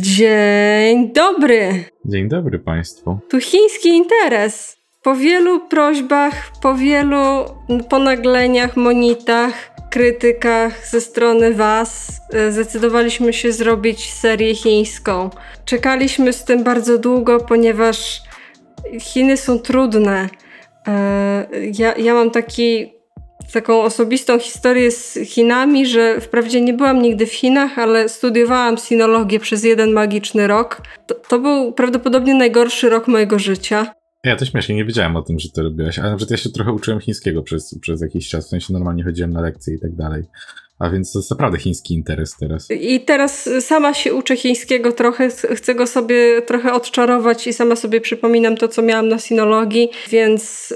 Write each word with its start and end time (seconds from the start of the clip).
Dzień 0.00 1.12
dobry. 1.12 1.84
Dzień 2.04 2.28
dobry 2.28 2.58
Państwu. 2.58 3.18
Tu 3.30 3.40
chiński 3.40 3.88
interes. 3.88 4.76
Po 5.02 5.16
wielu 5.16 5.60
prośbach, 5.60 6.52
po 6.62 6.74
wielu 6.74 7.44
ponagleniach, 7.88 8.76
monitach, 8.76 9.74
krytykach 9.90 10.86
ze 10.86 11.00
strony 11.00 11.54
Was, 11.54 12.20
e, 12.32 12.52
zdecydowaliśmy 12.52 13.32
się 13.32 13.52
zrobić 13.52 14.12
serię 14.12 14.54
chińską. 14.54 15.30
Czekaliśmy 15.64 16.32
z 16.32 16.44
tym 16.44 16.64
bardzo 16.64 16.98
długo, 16.98 17.40
ponieważ 17.40 18.22
Chiny 19.00 19.36
są 19.36 19.58
trudne. 19.58 20.28
E, 20.86 21.46
ja, 21.78 21.94
ja 21.96 22.14
mam 22.14 22.30
taki 22.30 22.92
taką 23.52 23.82
osobistą 23.82 24.38
historię 24.38 24.90
z 24.90 25.18
Chinami, 25.24 25.86
że 25.86 26.20
wprawdzie 26.20 26.60
nie 26.60 26.72
byłam 26.72 27.02
nigdy 27.02 27.26
w 27.26 27.32
Chinach, 27.32 27.78
ale 27.78 28.08
studiowałam 28.08 28.78
sinologię 28.78 29.40
przez 29.40 29.64
jeden 29.64 29.92
magiczny 29.92 30.46
rok. 30.46 30.82
To, 31.06 31.14
to 31.14 31.38
był 31.38 31.72
prawdopodobnie 31.72 32.34
najgorszy 32.34 32.88
rok 32.88 33.08
mojego 33.08 33.38
życia. 33.38 33.94
Ja 34.24 34.36
to 34.36 34.44
śmiesznie, 34.44 34.74
nie 34.74 34.84
wiedziałem 34.84 35.16
o 35.16 35.22
tym, 35.22 35.38
że 35.38 35.48
to 35.48 35.62
robiłaś, 35.62 35.98
ale 35.98 36.10
nawet 36.10 36.30
ja 36.30 36.36
się 36.36 36.50
trochę 36.50 36.72
uczyłem 36.72 37.00
chińskiego 37.00 37.42
przez, 37.42 37.78
przez 37.80 38.00
jakiś 38.00 38.28
czas, 38.28 38.46
w 38.46 38.48
sensie 38.48 38.72
normalnie 38.72 39.04
chodziłem 39.04 39.32
na 39.32 39.40
lekcje 39.40 39.74
i 39.74 39.80
tak 39.80 39.94
dalej. 39.94 40.22
A 40.78 40.90
więc 40.90 41.12
to 41.12 41.18
jest 41.18 41.30
naprawdę 41.30 41.58
chiński 41.58 41.94
interes 41.94 42.36
teraz. 42.40 42.70
I 42.70 43.00
teraz 43.00 43.50
sama 43.60 43.94
się 43.94 44.14
uczę 44.14 44.36
chińskiego 44.36 44.92
trochę, 44.92 45.28
chcę 45.54 45.74
go 45.74 45.86
sobie 45.86 46.42
trochę 46.42 46.72
odczarować 46.72 47.46
i 47.46 47.52
sama 47.52 47.76
sobie 47.76 48.00
przypominam 48.00 48.56
to, 48.56 48.68
co 48.68 48.82
miałam 48.82 49.08
na 49.08 49.18
sinologii, 49.18 49.88
więc 50.10 50.74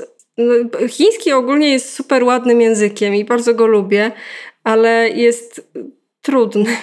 chiński 0.88 1.32
ogólnie 1.32 1.72
jest 1.72 1.94
super 1.94 2.24
ładnym 2.24 2.60
językiem 2.60 3.14
i 3.14 3.24
bardzo 3.24 3.54
go 3.54 3.66
lubię, 3.66 4.12
ale 4.64 5.08
jest 5.08 5.72
trudny. 6.22 6.76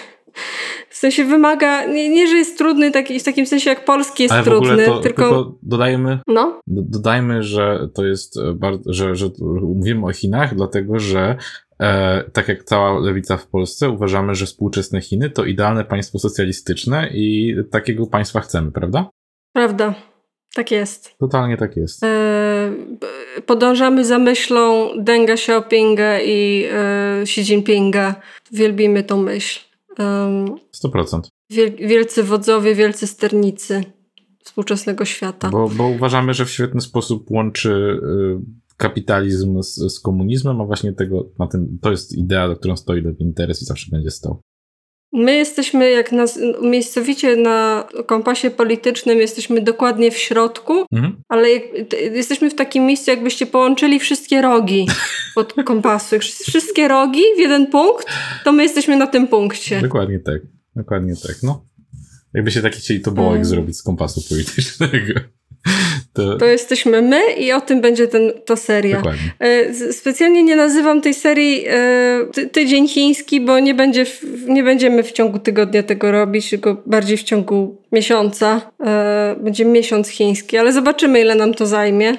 W 0.90 0.96
sensie 0.96 1.24
wymaga, 1.24 1.86
nie, 1.86 2.10
nie 2.10 2.28
że 2.28 2.36
jest 2.38 2.58
trudny 2.58 2.92
taki, 2.92 3.20
w 3.20 3.24
takim 3.24 3.46
sensie 3.46 3.70
jak 3.70 3.86
polski 3.86 4.24
jest 4.24 4.36
trudny, 4.44 4.86
to, 4.86 5.00
tylko... 5.00 5.22
tylko 5.30 5.58
dodajmy, 5.64 6.20
no? 6.28 6.60
dodajmy, 6.68 7.44
że 7.44 7.90
to 7.94 8.06
jest 8.06 8.40
bardzo, 8.56 8.94
że, 8.94 9.16
że 9.16 9.30
mówimy 9.62 10.06
o 10.06 10.12
Chinach, 10.14 10.56
dlatego 10.56 11.00
że 11.00 11.36
e, 11.80 12.24
tak 12.34 12.48
jak 12.48 12.64
cała 12.64 13.00
lewica 13.00 13.38
w 13.38 13.48
Polsce 13.48 13.90
uważamy, 13.90 14.36
że 14.36 14.46
współczesne 14.46 15.02
Chiny 15.02 15.30
to 15.30 15.46
idealne 15.46 15.86
państwo 15.86 16.20
socjalistyczne 16.20 17.10
i 17.14 17.56
takiego 17.72 18.08
państwa 18.08 18.40
chcemy, 18.40 18.72
prawda? 18.72 19.10
Prawda. 19.54 19.94
Tak 20.56 20.72
jest. 20.72 21.18
Totalnie 21.18 21.58
tak 21.58 21.78
jest. 21.78 22.04
E, 22.04 22.61
podążamy 23.52 24.06
za 24.06 24.20
myślą 24.20 24.90
Denga 24.98 25.34
Xiaopinga 25.34 26.20
i 26.22 26.66
e, 26.72 27.22
Xi 27.22 27.42
Jinpinga. 27.42 28.16
Wielbimy 28.52 29.04
tą 29.04 29.22
myśl. 29.22 29.60
Um, 30.00 30.46
100%. 30.86 31.22
Wiel, 31.50 31.72
wielcy 31.76 32.24
wodzowie, 32.24 32.76
wielcy 32.76 33.08
sternicy 33.08 33.84
współczesnego 34.44 35.06
świata. 35.06 35.50
Bo, 35.50 35.70
bo 35.70 35.88
uważamy, 35.88 36.34
że 36.34 36.46
w 36.46 36.50
świetny 36.50 36.82
sposób 36.82 37.32
łączy 37.32 37.72
y, 37.72 38.76
kapitalizm 38.78 39.62
z, 39.62 39.76
z, 39.76 40.00
komunizmem, 40.00 40.62
a 40.62 40.66
właśnie 40.66 40.94
tego, 40.94 41.30
na 41.40 41.48
tym, 41.48 41.78
to 41.82 41.92
jest 41.92 42.18
idea, 42.18 42.48
do 42.48 42.56
którą 42.56 42.78
stoi 42.78 43.02
Lewy 43.02 43.24
Interes 43.24 43.62
i 43.62 43.66
zawsze 43.66 43.88
będzie 43.92 44.12
stał. 44.12 44.42
My 45.14 45.36
jesteśmy 45.36 45.90
jak 45.90 46.12
na, 46.12 46.26
miejscowicie 46.62 47.36
na 47.36 47.88
kompasie 48.06 48.52
politycznym, 48.52 49.20
jesteśmy 49.20 49.62
dokładnie 49.62 50.12
w 50.12 50.18
środku, 50.18 50.86
mhm. 50.92 51.24
ale 51.30 51.50
jak, 51.52 51.64
jesteśmy 51.94 52.50
w 52.50 52.56
takim 52.56 52.86
miejscu, 52.86 53.12
jakbyście 53.12 53.46
połączyli 53.46 54.00
wszystkie 54.00 54.42
rogi 54.42 54.88
pod 55.36 55.54
kompasu. 55.66 56.16
Wszystkie 56.20 56.88
rogi 56.88 57.22
w 57.38 57.40
jeden 57.40 57.68
punkt, 57.68 58.08
to 58.44 58.52
my 58.52 58.64
jesteśmy 58.64 58.98
na 58.98 59.08
tym 59.08 59.28
punkcie. 59.28 59.82
Dokładnie 59.82 60.20
tak. 60.20 60.42
Dokładnie 60.76 61.14
tak. 61.28 61.36
No. 61.44 61.66
Jakby 62.34 62.52
się 62.52 62.62
taki 62.62 62.80
chcieli 62.80 63.02
to 63.02 63.12
bołek 63.12 63.36
um. 63.36 63.46
zrobić 63.46 63.78
z 63.78 63.84
kompasu 63.84 64.22
politycznego. 64.30 65.20
To... 66.14 66.38
to... 66.38 66.46
jesteśmy 66.46 67.02
my 67.02 67.22
i 67.38 67.52
o 67.52 67.62
tym 67.62 67.82
będzie 67.82 68.08
ten, 68.08 68.32
ta 68.46 68.56
seria. 68.56 68.98
Dokładnie. 68.98 69.34
E, 69.40 69.94
specjalnie 69.94 70.44
nie 70.44 70.56
nazywam 70.56 71.02
tej 71.02 71.14
serii 71.14 71.66
e, 71.68 72.20
ty, 72.34 72.48
Tydzień 72.48 72.88
Chiński, 72.88 73.42
bo 73.42 73.60
nie, 73.60 73.74
będzie 73.74 74.06
nie 74.48 74.64
będziemy 74.64 75.04
w 75.04 75.12
ciągu 75.12 75.40
tygodnia 75.40 75.84
tego 75.84 76.12
robić, 76.12 76.50
tylko 76.50 76.78
bardziej 76.86 77.18
w 77.18 77.24
ciągu 77.24 77.82
miesiąca. 77.92 78.72
E, 78.86 79.36
będzie 79.40 79.66
miesiąc 79.66 80.10
chiński, 80.10 80.58
ale 80.58 80.74
zobaczymy 80.74 81.22
ile 81.22 81.36
nam 81.36 81.54
to 81.54 81.66
zajmie, 81.66 82.18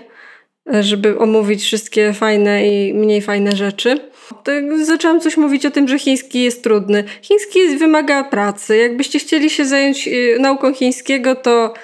żeby 0.80 1.18
omówić 1.18 1.62
wszystkie 1.62 2.12
fajne 2.12 2.68
i 2.68 2.94
mniej 2.94 3.22
fajne 3.22 3.56
rzeczy. 3.56 3.98
Tak 4.44 4.84
zaczęłam 4.84 5.20
coś 5.20 5.36
mówić 5.36 5.66
o 5.66 5.70
tym, 5.70 5.88
że 5.88 5.98
chiński 5.98 6.42
jest 6.42 6.62
trudny. 6.62 7.04
Chiński 7.22 7.76
wymaga 7.78 8.24
pracy. 8.24 8.76
Jakbyście 8.76 9.18
chcieli 9.18 9.50
się 9.50 9.64
zająć 9.64 10.08
nauką 10.38 10.74
chińskiego, 10.74 11.34
to 11.34 11.74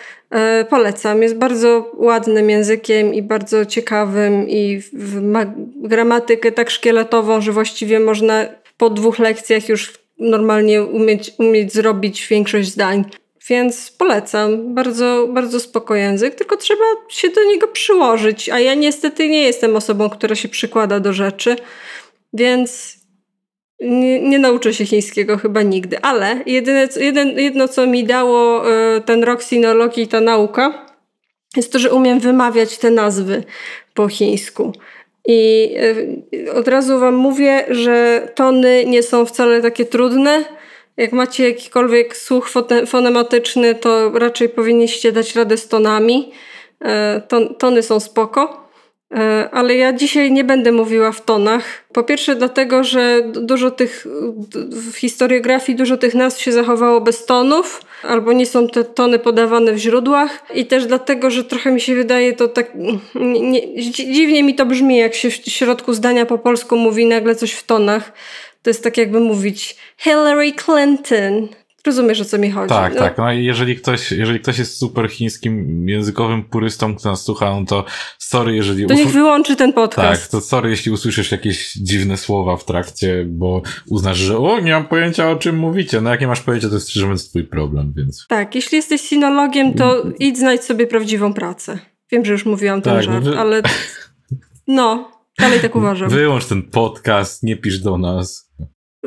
polecam. 0.70 1.22
Jest 1.22 1.36
bardzo 1.36 1.92
ładnym 1.94 2.50
językiem 2.50 3.14
i 3.14 3.22
bardzo 3.22 3.66
ciekawym 3.66 4.48
i 4.48 4.82
ma 5.22 5.54
gramatykę 5.76 6.52
tak 6.52 6.70
szkieletową, 6.70 7.40
że 7.40 7.52
właściwie 7.52 8.00
można 8.00 8.46
po 8.76 8.90
dwóch 8.90 9.18
lekcjach 9.18 9.68
już 9.68 9.92
normalnie 10.18 10.82
umieć, 10.82 11.32
umieć 11.38 11.72
zrobić 11.72 12.26
większość 12.26 12.68
zdań. 12.68 13.04
Więc 13.48 13.90
polecam. 13.90 14.74
Bardzo, 14.74 15.28
bardzo 15.30 15.60
spoko 15.60 15.94
język, 15.94 16.34
tylko 16.34 16.56
trzeba 16.56 16.84
się 17.08 17.28
do 17.28 17.44
niego 17.44 17.68
przyłożyć. 17.68 18.48
A 18.48 18.60
ja 18.60 18.74
niestety 18.74 19.28
nie 19.28 19.42
jestem 19.42 19.76
osobą, 19.76 20.10
która 20.10 20.34
się 20.34 20.48
przykłada 20.48 21.00
do 21.00 21.12
rzeczy, 21.12 21.56
więc 22.32 22.97
nie, 23.80 24.20
nie, 24.20 24.38
nauczę 24.38 24.74
się 24.74 24.86
chińskiego 24.86 25.36
chyba 25.36 25.62
nigdy, 25.62 26.00
ale 26.00 26.42
jedyne, 26.46 26.88
jeden, 26.96 27.38
jedno, 27.38 27.68
co 27.68 27.86
mi 27.86 28.04
dało 28.04 28.70
y, 28.96 29.00
ten 29.00 29.24
rok 29.24 29.42
sinologii 29.42 30.02
i 30.02 30.08
ta 30.08 30.20
nauka, 30.20 30.86
jest 31.56 31.72
to, 31.72 31.78
że 31.78 31.92
umiem 31.92 32.20
wymawiać 32.20 32.78
te 32.78 32.90
nazwy 32.90 33.44
po 33.94 34.08
chińsku. 34.08 34.72
I 35.26 35.70
y, 36.34 36.52
od 36.52 36.68
razu 36.68 36.98
Wam 36.98 37.14
mówię, 37.14 37.64
że 37.68 38.28
tony 38.34 38.84
nie 38.84 39.02
są 39.02 39.26
wcale 39.26 39.62
takie 39.62 39.84
trudne. 39.84 40.44
Jak 40.96 41.12
macie 41.12 41.48
jakikolwiek 41.48 42.16
słuch 42.16 42.50
fonematyczny, 42.86 43.74
to 43.74 44.10
raczej 44.18 44.48
powinniście 44.48 45.12
dać 45.12 45.34
radę 45.36 45.56
z 45.56 45.68
tonami. 45.68 46.32
Y, 46.82 46.86
ton, 47.28 47.54
tony 47.54 47.82
są 47.82 48.00
spoko. 48.00 48.67
E, 49.14 49.48
ale 49.52 49.76
ja 49.76 49.92
dzisiaj 49.92 50.32
nie 50.32 50.44
będę 50.44 50.72
mówiła 50.72 51.12
w 51.12 51.24
tonach. 51.24 51.84
Po 51.92 52.02
pierwsze, 52.02 52.34
dlatego, 52.34 52.84
że 52.84 53.22
dużo 53.32 53.70
tych 53.70 54.06
w 54.70 54.96
historiografii 54.96 55.78
dużo 55.78 55.96
tych 55.96 56.14
nazw 56.14 56.40
się 56.40 56.52
zachowało 56.52 57.00
bez 57.00 57.24
tonów, 57.24 57.82
albo 58.02 58.32
nie 58.32 58.46
są 58.46 58.68
te 58.68 58.84
tony 58.84 59.18
podawane 59.18 59.72
w 59.72 59.78
źródłach, 59.78 60.44
i 60.54 60.66
też 60.66 60.86
dlatego, 60.86 61.30
że 61.30 61.44
trochę 61.44 61.70
mi 61.70 61.80
się 61.80 61.94
wydaje 61.94 62.32
to 62.32 62.48
tak. 62.48 62.72
Nie, 63.14 63.40
nie, 63.40 63.92
dziwnie 63.92 64.42
mi 64.42 64.54
to 64.54 64.66
brzmi, 64.66 64.96
jak 64.96 65.14
się 65.14 65.30
w 65.30 65.34
środku 65.34 65.94
zdania 65.94 66.26
po 66.26 66.38
polsku 66.38 66.76
mówi 66.76 67.06
nagle 67.06 67.34
coś 67.34 67.52
w 67.52 67.66
tonach. 67.66 68.12
To 68.62 68.70
jest 68.70 68.84
tak, 68.84 68.96
jakby 68.96 69.20
mówić 69.20 69.76
Hillary 69.98 70.52
Clinton. 70.52 71.48
Rozumiesz, 71.88 72.20
o 72.20 72.24
co 72.24 72.38
mi 72.38 72.50
chodzi. 72.50 72.68
Tak, 72.68 72.94
no. 72.94 73.00
tak. 73.00 73.18
No 73.18 73.32
i 73.32 73.44
jeżeli 73.44 73.76
ktoś, 73.76 74.12
jeżeli 74.12 74.40
ktoś 74.40 74.58
jest 74.58 74.76
super 74.76 75.10
chińskim 75.10 75.88
językowym 75.88 76.44
purystą, 76.44 76.94
kto 76.94 77.10
nas 77.10 77.24
słucha, 77.24 77.60
no 77.60 77.66
to 77.66 77.84
sorry, 78.18 78.56
jeżeli... 78.56 78.86
To 78.86 78.94
niech 78.94 79.08
wyłączy 79.08 79.56
ten 79.56 79.72
podcast. 79.72 80.22
Tak, 80.22 80.30
to 80.30 80.40
sorry, 80.40 80.70
jeśli 80.70 80.92
usłyszysz 80.92 81.32
jakieś 81.32 81.72
dziwne 81.72 82.16
słowa 82.16 82.56
w 82.56 82.64
trakcie, 82.64 83.24
bo 83.28 83.62
uznasz, 83.86 84.18
że 84.18 84.38
o, 84.38 84.60
nie 84.60 84.72
mam 84.72 84.86
pojęcia, 84.86 85.30
o 85.30 85.36
czym 85.36 85.56
mówicie. 85.56 86.00
No 86.00 86.10
jak 86.10 86.20
nie 86.20 86.26
masz 86.26 86.40
pojęcia, 86.40 86.68
to 86.68 86.74
jest 86.74 86.90
szczerze 86.90 87.06
mówiąc 87.06 87.28
twój 87.28 87.44
problem, 87.44 87.92
więc... 87.96 88.26
Tak, 88.28 88.54
jeśli 88.54 88.76
jesteś 88.76 89.00
sinologiem, 89.00 89.74
to 89.74 90.02
idź 90.18 90.38
znajdź 90.38 90.64
sobie 90.64 90.86
prawdziwą 90.86 91.34
pracę. 91.34 91.78
Wiem, 92.12 92.24
że 92.24 92.32
już 92.32 92.46
mówiłam 92.46 92.82
ten 92.82 92.94
tak, 92.94 93.02
żart, 93.02 93.24
wy... 93.24 93.38
ale 93.38 93.62
no, 94.66 95.10
dalej 95.38 95.60
tak 95.60 95.76
uważam. 95.76 96.10
Wyłącz 96.10 96.46
ten 96.46 96.62
podcast, 96.62 97.42
nie 97.42 97.56
pisz 97.56 97.78
do 97.78 97.98
nas. 97.98 98.47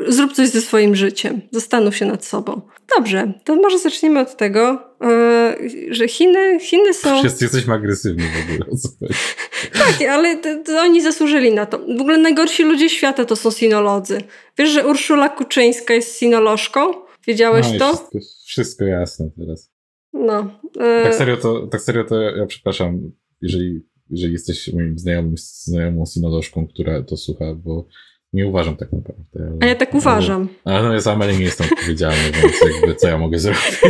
Zrób 0.08 0.32
coś 0.32 0.48
ze 0.48 0.60
swoim 0.60 0.96
życiem, 0.96 1.40
zastanów 1.50 1.96
się 1.96 2.06
nad 2.06 2.24
sobą. 2.24 2.60
Dobrze, 2.96 3.32
to 3.44 3.56
może 3.56 3.78
zaczniemy 3.78 4.20
od 4.20 4.36
tego, 4.36 4.82
yy, 5.00 5.94
że 5.94 6.08
Chiny, 6.08 6.60
Chiny 6.60 6.94
są. 6.94 7.18
Wszyscy 7.20 7.44
jesteśmy 7.44 7.74
agresywni 7.74 8.24
w 8.24 8.44
ogóle. 8.44 8.78
tak, 9.84 10.08
ale 10.08 10.36
to, 10.36 10.64
to 10.64 10.80
oni 10.80 11.02
zasłużyli 11.02 11.54
na 11.54 11.66
to. 11.66 11.78
W 11.78 12.00
ogóle 12.00 12.18
najgorsi 12.18 12.62
ludzie 12.62 12.90
świata 12.90 13.24
to 13.24 13.36
są 13.36 13.50
sinolodzy. 13.50 14.20
Wiesz, 14.58 14.70
że 14.70 14.86
Urszula 14.86 15.28
Kuczyńska 15.28 15.94
jest 15.94 16.18
sinolożką? 16.18 16.94
Wiedziałeś 17.26 17.66
no 17.72 17.78
to? 17.78 17.92
Wszystko, 17.92 18.18
wszystko 18.46 18.84
jasne 18.84 19.30
teraz. 19.38 19.72
No. 20.12 20.60
Yy... 20.76 21.02
Tak 21.02 21.14
serio 21.14 21.36
to, 21.36 21.66
tak 21.66 21.80
serio 21.80 22.04
to 22.04 22.20
ja 22.20 22.46
przepraszam, 22.46 23.12
jeżeli, 23.40 23.80
jeżeli 24.10 24.32
jesteś 24.32 24.72
moim 24.72 24.98
znajomym, 24.98 25.34
znajomą 25.36 26.06
sinolożką, 26.06 26.66
która 26.66 27.02
to 27.02 27.16
słucha, 27.16 27.54
bo 27.54 27.86
nie 28.32 28.46
uważam 28.46 28.76
tak 28.76 28.88
naprawdę. 28.92 29.58
A 29.60 29.66
ja 29.66 29.74
tak 29.74 29.94
uważam. 29.94 30.48
Ale, 30.64 30.82
no 30.82 30.94
ja 30.94 31.00
sam 31.00 31.20
nie 31.20 31.44
jestem 31.44 31.66
odpowiedzialny, 31.72 32.32
więc 32.42 32.54
jakby 32.74 32.94
co 32.94 33.08
ja 33.08 33.18
mogę 33.18 33.38
zrobić? 33.38 33.62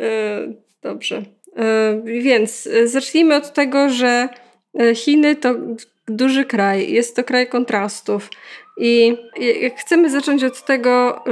E, 0.00 0.52
dobrze. 0.82 1.22
E, 1.56 2.02
więc 2.04 2.68
zacznijmy 2.84 3.36
od 3.36 3.52
tego, 3.52 3.90
że 3.90 4.28
e, 4.80 4.94
Chiny 4.94 5.36
to 5.36 5.54
duży 6.08 6.44
kraj, 6.44 6.92
jest 6.92 7.16
to 7.16 7.24
kraj 7.24 7.46
kontrastów. 7.48 8.30
I 8.80 9.16
jak 9.60 9.76
chcemy 9.80 10.10
zacząć 10.10 10.44
od 10.44 10.64
tego, 10.64 11.24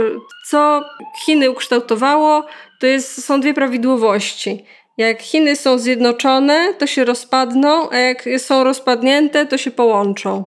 co 0.49 0.85
Chiny 1.25 1.51
ukształtowało, 1.51 2.47
to 2.81 2.87
jest, 2.87 3.25
są 3.25 3.41
dwie 3.41 3.55
prawidłowości. 3.55 4.65
Jak 4.99 5.23
Chiny 5.23 5.57
są 5.57 5.79
zjednoczone, 5.79 6.75
to 6.79 6.87
się 6.87 7.05
rozpadną, 7.05 7.91
a 7.91 7.97
jak 7.97 8.29
są 8.39 8.65
rozpadnięte, 8.65 9.47
to 9.47 9.59
się 9.59 9.71
połączą. 9.71 10.45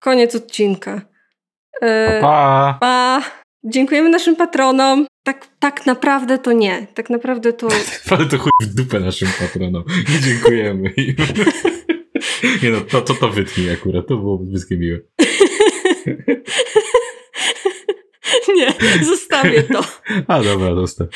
Koniec 0.00 0.34
odcinka. 0.34 1.02
E, 1.82 2.20
pa! 2.20 2.78
pa. 2.80 3.22
Dziękujemy 3.64 4.10
naszym 4.10 4.36
patronom. 4.36 5.06
Tak, 5.24 5.48
tak 5.58 5.86
naprawdę 5.86 6.38
to 6.38 6.52
nie. 6.52 6.86
Tak 6.94 7.10
naprawdę 7.10 7.52
to. 7.52 7.68
Ale 8.10 8.26
to 8.26 8.38
chuj 8.38 8.50
w 8.62 8.74
dupę 8.74 9.00
naszym 9.00 9.28
patronom. 9.38 9.84
Nie 10.08 10.20
dziękujemy. 10.20 10.94
nie 12.62 12.70
no, 12.70 12.80
to, 12.80 13.00
to, 13.00 13.14
to 13.14 13.28
wytnij 13.28 13.70
akurat. 13.70 14.06
To 14.06 14.16
było 14.16 14.38
brzydkie 14.38 14.76
miłe. 14.76 14.98
nie, 18.56 18.74
zostawię 19.04 19.62
to. 19.62 19.84
A 20.28 20.42
dobra, 20.42 20.74
zostaw. 20.74 21.08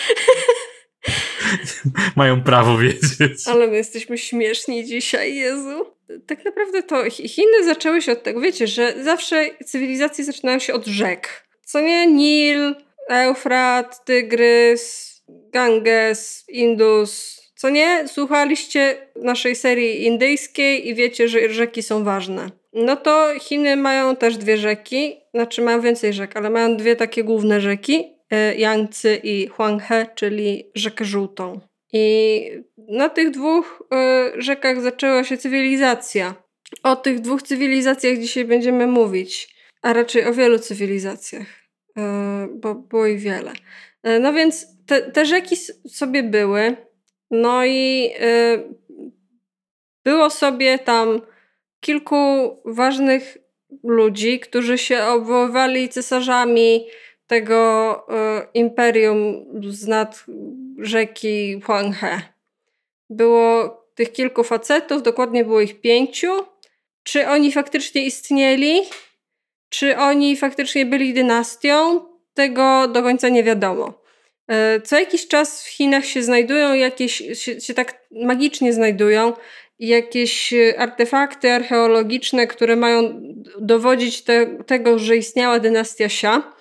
Mają 2.17 2.43
prawo 2.43 2.79
wiedzieć. 2.79 3.47
Ale 3.47 3.67
my 3.67 3.77
jesteśmy 3.77 4.19
śmieszni 4.19 4.87
dzisiaj, 4.87 5.35
Jezu. 5.35 5.87
Tak 6.27 6.45
naprawdę 6.45 6.83
to 6.83 7.11
Chiny 7.11 7.65
zaczęły 7.65 8.03
się 8.03 8.13
od 8.13 8.23
tego, 8.23 8.41
wiecie, 8.41 8.67
że 8.67 8.95
zawsze 9.05 9.51
cywilizacje 9.65 10.25
zaczynają 10.25 10.59
się 10.59 10.75
od 10.75 10.87
rzek. 10.87 11.47
Co 11.65 11.81
nie? 11.81 12.07
Nil, 12.07 12.75
Eufrat, 13.09 14.05
Tygrys, 14.05 15.15
Ganges, 15.29 16.45
Indus. 16.49 17.41
Co 17.57 17.71
nie? 17.71 18.05
Słuchaliście 18.09 19.09
naszej 19.17 19.57
serii 19.57 20.07
indyjskiej 20.07 20.89
i 20.89 20.95
wiecie, 20.95 21.29
że 21.29 21.49
rzeki 21.49 21.83
są 21.83 22.05
ważne. 22.05 22.51
No 22.73 22.97
to 22.97 23.33
Chiny 23.41 23.77
mają 23.77 24.17
też 24.17 24.37
dwie 24.37 24.57
rzeki, 24.57 25.21
znaczy 25.35 25.63
mają 25.63 25.81
więcej 25.81 26.13
rzek, 26.13 26.37
ale 26.37 26.51
mają 26.51 26.77
dwie 26.77 26.97
takie 26.97 27.25
główne 27.25 27.61
rzeki, 27.61 28.05
e, 28.31 28.55
Yangtze 28.55 29.17
i 29.17 29.47
Huanghe, 29.47 30.07
czyli 30.15 30.71
rzekę 30.75 31.05
żółtą. 31.05 31.61
I 31.95 32.51
na 32.89 33.09
tych 33.09 33.31
dwóch 33.31 33.83
e, 33.93 34.33
rzekach 34.37 34.81
zaczęła 34.81 35.25
się 35.25 35.37
cywilizacja. 35.37 36.35
O 36.83 36.97
tych 36.97 37.21
dwóch 37.21 37.43
cywilizacjach 37.43 38.19
dzisiaj 38.19 38.45
będziemy 38.45 38.87
mówić, 38.87 39.57
a 39.83 39.93
raczej 39.93 40.27
o 40.27 40.35
wielu 40.35 40.59
cywilizacjach, 40.59 41.47
e, 41.99 42.49
bo 42.55 42.75
było 42.75 43.07
ich 43.07 43.21
wiele. 43.21 43.53
E, 44.03 44.19
no 44.19 44.33
więc 44.33 44.67
te, 44.87 45.03
te 45.03 45.27
rzeki 45.27 45.57
sobie 45.89 46.23
były, 46.23 46.77
no 47.31 47.65
i 47.67 48.11
było 50.05 50.31
sobie 50.31 50.79
tam 50.79 51.21
kilku 51.81 52.17
ważnych 52.65 53.39
ludzi, 53.85 54.41
którzy 54.41 54.79
się 54.79 55.05
obwoływali 55.05 55.89
cesarzami 55.89 56.87
tego 57.27 58.07
imperium 58.55 59.47
z 59.69 59.87
nad 59.87 60.25
rzeki 60.79 61.61
Huanghe. 61.61 62.21
Było 63.11 63.69
tych 63.95 64.13
kilku 64.13 64.45
facetów, 64.45 65.03
dokładnie 65.03 65.45
było 65.45 65.61
ich 65.61 65.81
pięciu. 65.81 66.47
Czy 67.03 67.29
oni 67.29 67.53
faktycznie 67.53 68.07
istnieli? 68.07 68.81
Czy 69.69 69.99
oni 69.99 70.37
faktycznie 70.37 70.87
byli 70.87 71.15
dynastią? 71.15 72.01
Tego 72.35 72.89
do 72.89 73.03
końca 73.03 73.29
nie 73.29 73.45
wiadomo. 73.45 74.05
E, 74.49 74.81
co 74.81 74.99
jakiś 74.99 75.29
czas 75.29 75.65
w 75.65 75.69
Chinach 75.69 76.05
się 76.05 76.23
znajdują 76.23 76.75
jakieś, 76.75 77.23
się, 77.35 77.61
się 77.61 77.75
tak 77.75 78.07
magicznie 78.11 78.73
znajdują 78.73 79.33
jakieś 79.79 80.55
artefakty 80.79 81.53
archeologiczne, 81.53 82.47
które 82.47 82.77
mają 82.77 83.23
dowodzić 83.61 84.23
te, 84.23 84.47
tego, 84.47 84.99
że 84.99 85.17
istniała 85.17 85.59
dynastia 85.59 86.05
Xia, 86.05 86.53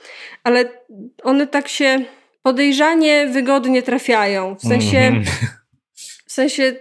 ale 0.44 0.66
one 1.24 1.48
tak 1.48 1.68
się 1.68 2.06
podejrzanie 2.42 3.28
wygodnie 3.28 3.84
trafiają. 3.84 4.56
W 4.56 4.62
sensie, 4.62 4.98
-hmm. 4.98 5.24
w 6.28 6.32
sensie 6.32 6.74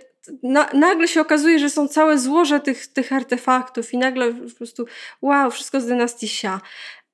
na, 0.42 0.68
nagle 0.74 1.08
się 1.08 1.20
okazuje, 1.20 1.58
że 1.58 1.70
są 1.70 1.88
całe 1.88 2.18
złoże 2.18 2.60
tych, 2.60 2.86
tych 2.86 3.12
artefaktów 3.12 3.92
i 3.92 3.98
nagle 3.98 4.34
po 4.34 4.56
prostu 4.56 4.86
wow, 5.22 5.50
wszystko 5.50 5.80
z 5.80 5.86
dynastii 5.86 6.26
Xia. 6.26 6.60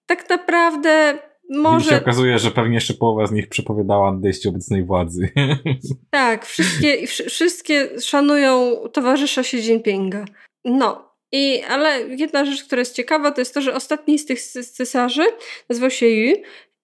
Tak 0.06 0.30
naprawdę 0.30 1.18
może... 1.48 1.86
I 1.86 1.88
się 1.88 1.96
okazuje, 1.96 2.38
że 2.38 2.50
pewnie 2.50 2.74
jeszcze 2.74 2.94
połowa 2.94 3.26
z 3.26 3.32
nich 3.32 3.48
przepowiadała 3.48 4.12
nadejście 4.12 4.48
obecnej 4.48 4.84
władzy. 4.84 5.28
Tak, 6.10 6.46
wszystkie, 6.46 7.06
wszystkie 7.06 8.00
szanują 8.00 8.76
towarzysza 8.92 9.40
Xi 9.40 9.56
Jinpinga. 9.56 10.24
No, 10.64 11.14
i, 11.32 11.62
ale 11.68 12.00
jedna 12.00 12.44
rzecz, 12.44 12.64
która 12.64 12.78
jest 12.78 12.94
ciekawa, 12.94 13.30
to 13.30 13.40
jest 13.40 13.54
to, 13.54 13.60
że 13.60 13.74
ostatni 13.74 14.18
z 14.18 14.26
tych 14.26 14.42
cesarzy, 14.42 15.24
nazywał 15.68 15.90
się 15.90 16.06
Yu, 16.06 16.36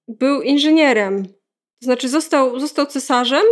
był 0.09 0.43
inżynierem. 0.43 1.27
To 1.81 1.85
znaczy 1.85 2.09
został, 2.09 2.61
został 2.61 2.87
cesarzem, 2.87 3.45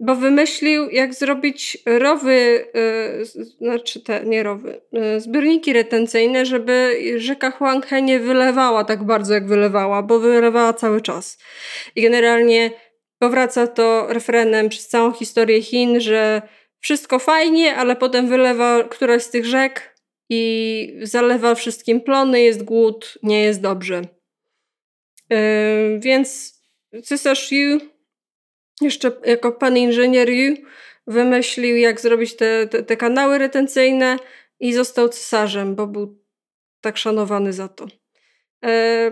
bo 0.00 0.16
wymyślił, 0.16 0.90
jak 0.90 1.14
zrobić 1.14 1.78
rowy, 1.86 2.66
yy, 2.74 3.24
znaczy 3.58 4.00
te, 4.00 4.24
nie 4.24 4.42
rowy, 4.42 4.80
yy, 4.92 5.20
zbiorniki 5.20 5.72
retencyjne, 5.72 6.46
żeby 6.46 6.96
rzeka 7.16 7.50
Huanghe 7.50 8.02
nie 8.02 8.20
wylewała 8.20 8.84
tak 8.84 9.04
bardzo, 9.04 9.34
jak 9.34 9.46
wylewała, 9.46 10.02
bo 10.02 10.18
wylewała 10.18 10.72
cały 10.72 11.00
czas. 11.00 11.38
I 11.96 12.02
generalnie 12.02 12.70
powraca 13.18 13.66
to 13.66 14.06
refrenem 14.08 14.68
przez 14.68 14.88
całą 14.88 15.12
historię 15.12 15.62
Chin, 15.62 16.00
że 16.00 16.42
wszystko 16.80 17.18
fajnie, 17.18 17.76
ale 17.76 17.96
potem 17.96 18.28
wylewa 18.28 18.84
któraś 18.84 19.22
z 19.22 19.30
tych 19.30 19.46
rzek 19.46 19.98
i 20.30 21.00
zalewa 21.02 21.54
wszystkim 21.54 22.00
plony, 22.00 22.40
jest 22.40 22.62
głód, 22.62 23.18
nie 23.22 23.42
jest 23.42 23.60
dobrze. 23.60 24.02
Yy, 25.30 25.98
więc 25.98 26.58
cesarz 27.04 27.52
Yu, 27.52 27.78
jeszcze 28.80 29.12
jako 29.24 29.52
pan 29.52 29.76
inżynier 29.76 30.30
Yu, 30.30 30.56
wymyślił, 31.06 31.76
jak 31.76 32.00
zrobić 32.00 32.36
te, 32.36 32.66
te, 32.66 32.82
te 32.82 32.96
kanały 32.96 33.38
retencyjne 33.38 34.16
i 34.60 34.72
został 34.72 35.08
cesarzem, 35.08 35.74
bo 35.74 35.86
był 35.86 36.18
tak 36.80 36.96
szanowany 36.96 37.52
za 37.52 37.68
to. 37.68 37.86
E, 38.64 39.10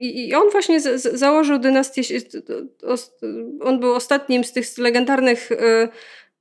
I 0.00 0.34
on 0.34 0.50
właśnie 0.50 0.80
założył 0.96 1.58
dynastię. 1.58 2.02
On 3.60 3.80
był 3.80 3.94
ostatnim 3.94 4.44
z 4.44 4.52
tych 4.52 4.78
legendarnych 4.78 5.52
e, 5.52 5.88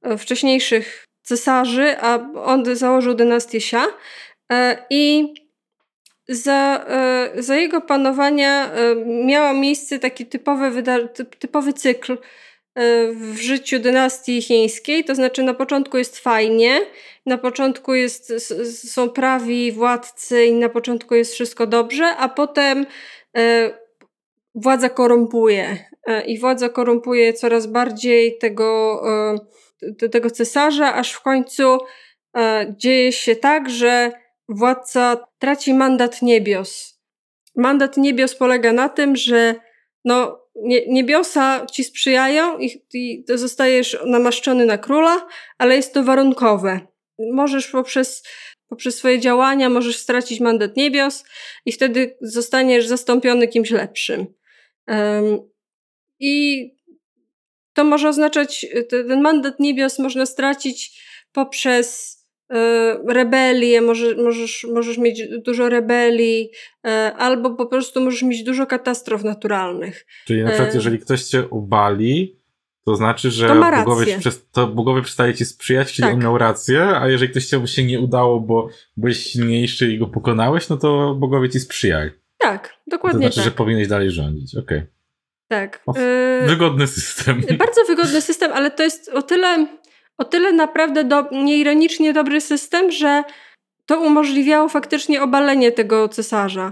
e, 0.02 0.18
wcześniejszych 0.18 1.06
cesarzy, 1.22 1.96
a 2.02 2.32
on 2.36 2.76
założył 2.76 3.14
dynastię 3.14 3.58
Xia. 3.58 3.86
I 4.90 5.34
za, 6.28 6.86
za 7.36 7.56
jego 7.56 7.82
panowania 7.82 8.72
miała 9.06 9.54
miejsce 9.54 10.00
taki 10.00 10.26
typowy, 10.26 10.84
typowy 11.40 11.74
cykl 11.74 12.18
w 13.16 13.38
życiu 13.38 13.80
dynastii 13.80 14.42
chińskiej, 14.42 15.04
to 15.04 15.16
znaczy 15.16 15.44
na 15.44 15.54
początku 15.54 15.98
jest 15.98 16.20
fajnie, 16.20 16.82
na 17.26 17.38
początku 17.38 17.94
jest, 17.94 18.34
są 18.90 19.10
prawi 19.10 19.72
władcy 19.72 20.46
i 20.46 20.54
na 20.54 20.70
początku 20.70 21.16
jest 21.16 21.34
wszystko 21.34 21.68
dobrze, 21.68 22.06
a 22.06 22.30
potem 22.30 22.86
władza 24.56 24.90
korumpuje 24.90 25.78
i 26.26 26.40
władza 26.40 26.70
korumpuje 26.70 27.34
coraz 27.34 27.68
bardziej 27.68 28.38
tego, 28.38 29.02
tego 30.12 30.32
cesarza, 30.32 30.94
aż 30.94 31.12
w 31.12 31.22
końcu 31.22 31.78
dzieje 32.78 33.12
się 33.12 33.36
tak, 33.36 33.70
że 33.70 34.12
władca 34.50 35.28
traci 35.40 35.74
mandat 35.74 36.22
niebios. 36.22 37.00
Mandat 37.56 37.98
niebios 37.98 38.36
polega 38.36 38.74
na 38.74 38.90
tym, 38.90 39.16
że 39.16 39.56
no, 40.06 40.43
nie, 40.56 40.88
niebiosa 40.88 41.66
ci 41.66 41.84
sprzyjają 41.84 42.60
i, 42.60 42.82
i 42.94 43.24
zostajesz 43.28 43.98
namaszczony 44.06 44.66
na 44.66 44.78
króla, 44.78 45.28
ale 45.58 45.76
jest 45.76 45.94
to 45.94 46.04
warunkowe. 46.04 46.80
Możesz 47.34 47.68
poprzez, 47.68 48.24
poprzez 48.68 48.96
swoje 48.96 49.20
działania 49.20 49.70
możesz 49.70 49.98
stracić 49.98 50.40
mandat 50.40 50.78
niebios 50.78 51.24
i 51.66 51.72
wtedy 51.72 52.18
zostaniesz 52.22 52.88
zastąpiony 52.88 53.48
kimś 53.48 53.72
lepszym. 53.72 54.26
Um, 54.88 55.40
I 56.20 56.68
to 57.74 57.84
może 57.84 58.10
oznaczać, 58.10 58.66
ten 58.90 59.22
mandat 59.22 59.60
niebios 59.60 60.00
można 60.00 60.26
stracić 60.26 61.04
poprzez 61.32 62.18
rebelię, 63.08 63.82
może, 63.82 64.16
możesz, 64.16 64.68
możesz 64.74 64.98
mieć 64.98 65.24
dużo 65.46 65.70
rebelii, 65.70 66.50
e, 66.86 67.14
albo 67.18 67.56
po 67.56 67.66
prostu 67.66 68.02
możesz 68.02 68.24
mieć 68.24 68.44
dużo 68.44 68.66
katastrof 68.66 69.24
naturalnych. 69.24 70.06
Czyli 70.26 70.44
na 70.44 70.50
przykład, 70.50 70.74
e, 70.74 70.76
jeżeli 70.76 71.00
ktoś 71.00 71.24
cię 71.24 71.48
ubali, 71.48 72.44
to 72.86 72.96
znaczy, 72.96 73.32
że 73.32 73.48
to 73.48 73.56
bogowie, 73.56 74.20
to 74.52 74.68
bogowie 74.68 75.02
przestaje 75.02 75.34
ci 75.34 75.46
sprzyjać, 75.46 75.94
czyli 75.94 76.06
tak. 76.06 76.14
on 76.14 76.22
miał 76.22 76.38
rację, 76.38 76.84
a 76.84 77.08
jeżeli 77.08 77.32
ktoś 77.32 77.46
cię 77.46 77.68
się 77.68 77.84
nie 77.84 78.00
udało, 78.00 78.40
bo 78.40 78.70
byłeś 78.98 79.18
silniejszy 79.18 79.94
i 79.94 80.00
go 80.00 80.08
pokonałeś, 80.08 80.70
no 80.70 80.78
to 80.78 81.16
bogowie 81.16 81.50
ci 81.50 81.60
sprzyjają. 81.60 82.10
Tak, 82.38 82.74
dokładnie 82.88 83.20
To 83.20 83.34
znaczy, 83.34 83.36
tak. 83.36 83.46
że 83.46 83.52
powinieneś 83.52 83.88
dalej 83.88 84.12
rządzić, 84.12 84.56
okej. 84.56 84.78
Okay. 84.78 84.88
Tak. 85.48 85.84
O, 85.86 85.94
wygodny 86.48 86.88
system. 86.88 87.42
Bardzo 87.58 87.84
wygodny 87.88 88.22
system, 88.22 88.52
ale 88.54 88.72
to 88.72 88.84
jest 88.84 89.10
o 89.10 89.22
tyle 89.22 89.68
o 90.18 90.26
tyle 90.26 90.54
naprawdę 90.54 91.04
do, 91.04 91.26
nieironicznie 91.32 92.14
dobry 92.14 92.42
system, 92.42 92.92
że 92.92 93.24
to 93.86 94.00
umożliwiało 94.00 94.70
faktycznie 94.70 95.24
obalenie 95.24 95.72
tego 95.72 96.10
cesarza. 96.10 96.72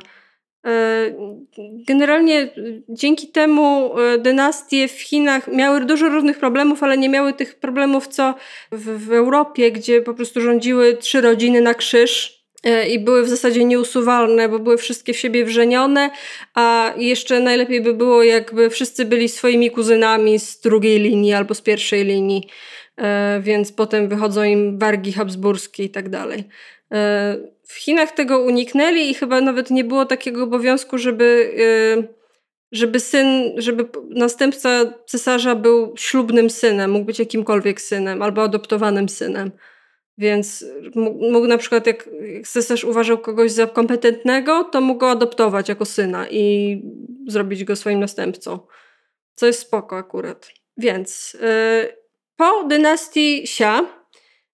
Generalnie 1.87 2.49
dzięki 2.89 3.27
temu 3.27 3.91
dynastie 4.19 4.87
w 4.87 5.01
Chinach 5.01 5.47
miały 5.47 5.85
dużo 5.85 6.09
różnych 6.09 6.39
problemów, 6.39 6.83
ale 6.83 6.97
nie 6.97 7.09
miały 7.09 7.33
tych 7.33 7.59
problemów 7.59 8.07
co 8.07 8.35
w, 8.71 9.07
w 9.07 9.11
Europie, 9.11 9.71
gdzie 9.71 10.01
po 10.01 10.13
prostu 10.13 10.41
rządziły 10.41 10.97
trzy 10.97 11.21
rodziny 11.21 11.61
na 11.61 11.73
krzyż 11.73 12.41
i 12.89 12.99
były 12.99 13.23
w 13.23 13.29
zasadzie 13.29 13.65
nieusuwalne, 13.65 14.49
bo 14.49 14.59
były 14.59 14.77
wszystkie 14.77 15.13
w 15.13 15.17
siebie 15.19 15.45
wrzenione, 15.45 16.09
a 16.55 16.93
jeszcze 16.97 17.39
najlepiej 17.39 17.81
by 17.81 17.93
było, 17.93 18.23
jakby 18.23 18.69
wszyscy 18.69 19.05
byli 19.05 19.29
swoimi 19.29 19.71
kuzynami 19.71 20.39
z 20.39 20.59
drugiej 20.59 20.99
linii 20.99 21.33
albo 21.33 21.53
z 21.53 21.61
pierwszej 21.61 22.05
linii. 22.05 22.47
E, 22.97 23.39
więc 23.43 23.71
potem 23.71 24.07
wychodzą 24.07 24.43
im 24.43 24.79
wargi 24.79 25.13
habsburskie 25.13 25.83
i 25.83 25.89
tak 25.89 26.09
dalej. 26.09 26.43
E, 26.93 27.37
w 27.63 27.73
Chinach 27.73 28.11
tego 28.11 28.39
uniknęli 28.39 29.09
i 29.09 29.13
chyba 29.13 29.41
nawet 29.41 29.71
nie 29.71 29.83
było 29.83 30.05
takiego 30.05 30.43
obowiązku, 30.43 30.97
żeby, 30.97 31.53
e, 31.59 32.03
żeby 32.71 32.99
syn, 32.99 33.51
żeby 33.57 33.85
następca 34.09 34.93
cesarza 35.05 35.55
był 35.55 35.93
ślubnym 35.97 36.49
synem, 36.49 36.91
mógł 36.91 37.05
być 37.05 37.19
jakimkolwiek 37.19 37.81
synem 37.81 38.21
albo 38.21 38.43
adoptowanym 38.43 39.09
synem. 39.09 39.51
Więc 40.17 40.65
mógł 41.31 41.47
na 41.47 41.57
przykład, 41.57 41.87
jak 41.87 42.09
cesarz 42.45 42.83
uważał 42.83 43.17
kogoś 43.17 43.51
za 43.51 43.67
kompetentnego, 43.67 44.63
to 44.63 44.81
mógł 44.81 44.99
go 44.99 45.09
adoptować 45.09 45.69
jako 45.69 45.85
syna 45.85 46.29
i 46.29 46.75
zrobić 47.27 47.63
go 47.63 47.75
swoim 47.75 47.99
następcą. 47.99 48.59
Co 49.35 49.47
jest 49.47 49.59
spoko 49.59 49.97
akurat. 49.97 50.51
Więc 50.77 51.37
po 52.41 52.63
dynastii 52.63 53.43
Xia 53.43 53.85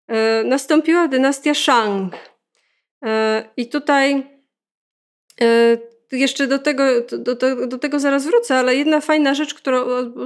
e, 0.07 0.43
nastąpiła 0.43 1.07
dynastia 1.07 1.53
Shang. 1.53 2.13
E, 3.05 3.43
I 3.57 3.69
tutaj 3.69 4.27
e, 5.41 5.77
jeszcze 6.11 6.47
do 6.47 6.59
tego, 6.59 6.83
do, 7.11 7.35
do, 7.35 7.67
do, 7.67 7.77
tego 7.77 7.99
zaraz 7.99 8.25
wrócę, 8.25 8.55
ale 8.55 8.75
jedna 8.75 9.01
fajna 9.01 9.33
rzecz, 9.33 9.53
którą 9.53 9.85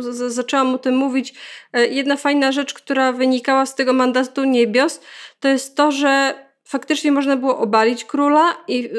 zaczęłam 0.10 0.75
o 0.75 0.77
tym 0.77 0.96
mówić, 0.96 1.34
jedna 1.74 2.18
fajna 2.18 2.51
rzecz, 2.51 2.74
która 2.74 3.12
wynikała 3.12 3.65
z 3.65 3.75
tego 3.75 3.94
mandatu 3.94 4.44
niebios, 4.44 5.01
to 5.39 5.48
jest 5.48 5.75
to, 5.75 5.91
że 5.91 6.34
faktycznie 6.63 7.12
można 7.12 7.38
było 7.38 7.58
obalić 7.58 8.06
króla 8.06 8.63
i 8.68 8.89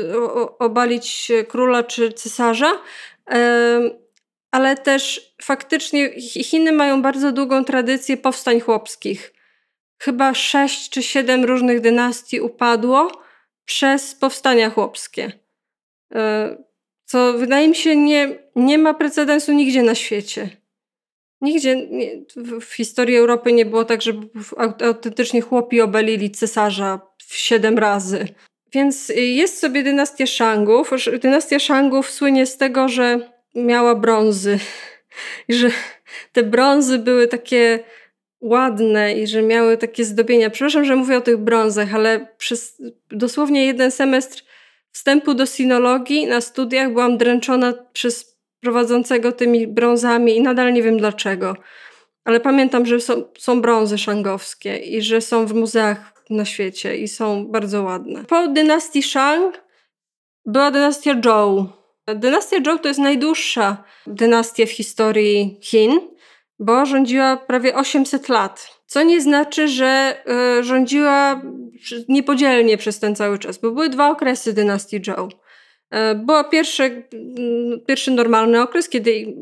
obalić 0.59 1.33
króla 1.49 1.83
czy 1.83 2.13
cesarza, 2.13 2.73
ale 4.53 4.77
też 4.77 5.35
faktycznie 5.43 6.21
Chiny 6.21 6.73
mają 6.73 7.03
bardzo 7.03 7.33
długą 7.33 7.65
tradycję 7.65 8.17
powstań 8.17 8.61
chłopskich. 8.61 9.33
Chyba 9.99 10.35
sześć 10.35 10.91
czy 10.91 11.03
siedem 11.03 11.45
różnych 11.45 11.81
dynastii 11.81 12.41
upadło 12.41 13.23
przez 13.65 14.15
powstania 14.15 14.71
chłopskie. 14.71 15.33
E, 16.15 16.57
co 17.05 17.33
wydaje 17.33 17.69
mi 17.69 17.75
się 17.75 17.97
nie, 17.97 18.39
nie 18.57 18.79
ma 18.79 18.95
precedensu 18.95 19.53
nigdzie 19.53 19.83
na 19.83 19.95
świecie. 19.95 20.51
Nigdzie 21.41 21.87
nie, 21.87 22.11
w, 22.61 22.75
historii 22.75 23.17
Europy 23.17 23.53
nie 23.53 23.67
było 23.67 23.85
tak, 23.85 24.03
żeby 24.03 24.29
autentycznie 24.87 25.41
chłopi 25.41 25.81
obalili 25.81 26.31
cesarza 26.31 27.01
siedem 27.29 27.79
razy. 27.79 28.29
Więc 28.73 29.13
jest 29.17 29.59
sobie 29.59 29.83
dynastia 29.83 30.27
Shangów. 30.27 30.91
Dynastia 31.21 31.59
Shangów 31.59 32.11
słynie 32.11 32.47
z 32.47 32.57
tego, 32.57 32.89
że 32.89 33.32
miała 33.55 33.95
brązy. 33.95 34.59
I 35.49 35.55
że 35.55 35.71
te 36.33 36.43
brązy 36.43 36.99
były 36.99 37.29
takie 37.29 37.85
ładne 38.41 39.13
i 39.15 39.27
że 39.27 39.43
miały 39.43 39.77
takie 39.77 40.05
zdobienia. 40.05 40.51
Przepraszam, 40.51 40.85
że 40.85 40.97
mówię 40.97 41.17
o 41.17 41.21
tych 41.21 41.37
brązach, 41.37 41.95
ale 41.95 42.27
przez 42.39 42.83
dosłownie 43.11 43.67
jeden 43.67 43.91
semestr 43.91 44.45
wstępu 44.93 45.35
do 45.35 45.47
sinologii 45.47 46.27
na 46.27 46.41
studiach 46.41 46.93
byłam 46.93 47.19
dręczona 47.19 47.75
przez 47.93 48.39
prowadzącego 48.61 49.33
tymi 49.33 49.67
brązami 49.67 50.37
i 50.37 50.43
nadal 50.43 50.73
nie 50.73 50.83
wiem 50.83 50.99
dlaczego. 50.99 51.57
Ale 52.25 52.41
pamiętam, 52.41 52.87
że 52.87 53.01
są, 53.01 53.25
są 53.39 53.61
brązy 53.61 53.99
szangowskie 53.99 54.77
i 54.77 55.03
że 55.03 55.21
są 55.21 55.47
w 55.47 55.55
muzeach 55.55 56.25
na 56.31 56.45
świecie 56.45 56.97
i 56.97 57.09
są 57.09 57.47
bardzo 57.47 57.83
ładne. 57.83 58.25
Po 58.25 58.49
dynastii 58.49 59.03
Shang 59.03 59.63
była 60.47 60.71
dynastia 60.71 61.21
Zhou 61.25 61.82
Dynastia 62.07 62.57
Zhou 62.65 62.79
to 62.79 62.89
jest 62.89 63.01
najdłuższa 63.01 63.85
dynastia 64.07 64.67
w 64.67 64.71
historii 64.71 65.59
Chin, 65.63 66.01
bo 66.59 66.87
rządziła 66.87 67.37
prawie 67.37 67.75
800 67.75 68.29
lat. 68.29 68.83
Co 68.87 69.03
nie 69.03 69.21
znaczy, 69.21 69.69
że 69.69 70.23
y, 70.59 70.65
rządziła 70.65 71.43
niepodzielnie 72.09 72.77
przez 72.77 73.01
ten 73.01 73.17
cały 73.17 73.39
czas, 73.39 73.59
bo 73.59 73.71
były 73.71 73.89
dwa 73.89 74.11
okresy 74.11 74.53
dynastii 74.53 75.01
Zhou. 75.05 75.29
Y, 75.29 76.15
był 76.15 76.45
pierwszy, 76.51 77.09
pierwszy 77.87 78.11
normalny 78.11 78.63
okres, 78.63 78.89
kiedy 78.89 79.35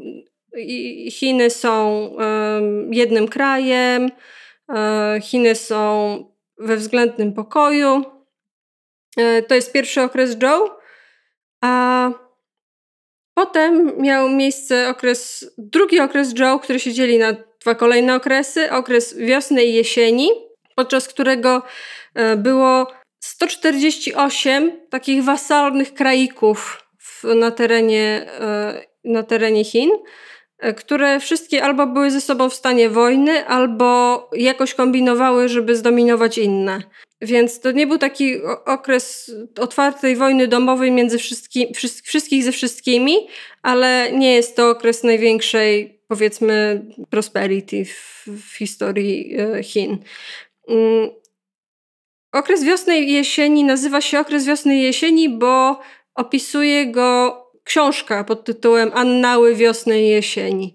Chiny 1.10 1.50
są 1.50 2.10
jednym 2.90 3.28
krajem, 3.28 4.10
Chiny 5.22 5.54
są 5.54 6.24
we 6.58 6.76
względnym 6.76 7.32
pokoju. 7.32 8.04
To 9.48 9.54
jest 9.54 9.72
pierwszy 9.72 10.02
okres 10.02 10.30
Zhou, 10.30 10.68
a 11.60 12.10
Potem 13.40 13.92
miał 13.98 14.28
miejsce 14.28 14.88
okres, 14.88 15.50
drugi 15.58 16.00
okres 16.00 16.38
Joe, 16.38 16.58
który 16.58 16.80
się 16.80 16.92
dzieli 16.92 17.18
na 17.18 17.32
dwa 17.60 17.74
kolejne 17.74 18.14
okresy. 18.14 18.72
Okres 18.72 19.16
wiosny 19.18 19.64
i 19.64 19.74
jesieni, 19.74 20.30
podczas 20.76 21.08
którego 21.08 21.62
e, 22.14 22.36
było 22.36 22.86
148 23.20 24.72
takich 24.90 25.24
wasalnych 25.24 25.94
kraików 25.94 26.86
na 27.24 27.50
terenie, 27.50 28.26
e, 28.40 28.82
na 29.04 29.22
terenie 29.22 29.64
Chin, 29.64 29.90
e, 30.58 30.74
które 30.74 31.20
wszystkie 31.20 31.64
albo 31.64 31.86
były 31.86 32.10
ze 32.10 32.20
sobą 32.20 32.50
w 32.50 32.54
stanie 32.54 32.88
wojny, 32.88 33.46
albo 33.46 34.30
jakoś 34.32 34.74
kombinowały, 34.74 35.48
żeby 35.48 35.76
zdominować 35.76 36.38
inne. 36.38 36.82
Więc 37.22 37.60
to 37.60 37.72
nie 37.72 37.86
był 37.86 37.98
taki 37.98 38.42
okres 38.66 39.32
otwartej 39.58 40.16
wojny 40.16 40.48
domowej 40.48 40.90
między 40.90 41.18
wszystki, 41.18 41.74
wszystkich 42.04 42.44
ze 42.44 42.52
wszystkimi, 42.52 43.14
ale 43.62 44.12
nie 44.12 44.34
jest 44.34 44.56
to 44.56 44.70
okres 44.70 45.04
największej, 45.04 46.00
powiedzmy, 46.08 46.84
prosperity 47.10 47.84
w, 47.84 48.26
w 48.26 48.56
historii 48.56 49.36
e, 49.38 49.62
Chin. 49.62 49.98
Mm, 50.68 51.10
okres 52.32 52.64
wiosny 52.64 53.00
i 53.00 53.12
jesieni 53.12 53.64
nazywa 53.64 54.00
się 54.00 54.20
okres 54.20 54.46
wiosny 54.46 54.76
i 54.76 54.82
jesieni, 54.82 55.28
bo 55.28 55.80
opisuje 56.14 56.86
go 56.86 57.36
książka 57.64 58.24
pod 58.24 58.44
tytułem 58.44 58.90
Annały 58.94 59.54
wiosny 59.54 60.02
i 60.02 60.08
jesieni, 60.08 60.74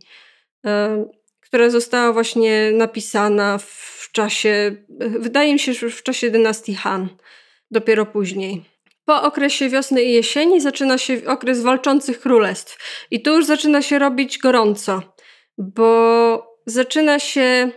e, 0.65 1.05
która 1.45 1.69
została 1.69 2.13
właśnie 2.13 2.71
napisana 2.71 3.57
w 3.57 4.09
czasie, 4.11 4.75
wydaje 4.99 5.53
mi 5.53 5.59
się, 5.59 5.73
że 5.73 5.89
w 5.89 6.03
czasie 6.03 6.31
dynastii 6.31 6.75
Han, 6.75 7.09
dopiero 7.71 8.05
później. 8.05 8.75
Po 9.05 9.21
okresie 9.23 9.69
wiosny 9.69 10.03
i 10.03 10.13
jesieni 10.13 10.61
zaczyna 10.61 10.97
się 10.97 11.21
okres 11.27 11.61
walczących 11.61 12.19
królestw. 12.19 12.77
I 13.11 13.21
tu 13.21 13.33
już 13.33 13.45
zaczyna 13.45 13.81
się 13.81 13.99
robić 13.99 14.37
gorąco, 14.37 15.01
bo 15.57 16.57
zaczyna 16.65 17.19
się. 17.19 17.71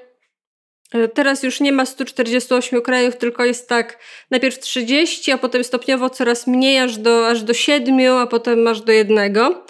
E, 0.94 1.08
teraz 1.08 1.42
już 1.42 1.60
nie 1.60 1.72
ma 1.72 1.86
148 1.86 2.82
krajów, 2.82 3.16
tylko 3.16 3.44
jest 3.44 3.68
tak 3.68 3.98
najpierw 4.30 4.58
30, 4.58 5.32
a 5.32 5.38
potem 5.38 5.64
stopniowo 5.64 6.10
coraz 6.10 6.46
mniej, 6.46 6.78
aż 6.78 6.96
do, 6.96 7.28
aż 7.28 7.42
do 7.42 7.54
7, 7.54 8.12
a 8.12 8.26
potem 8.26 8.66
aż 8.66 8.80
do 8.80 8.92
jednego. 8.92 9.64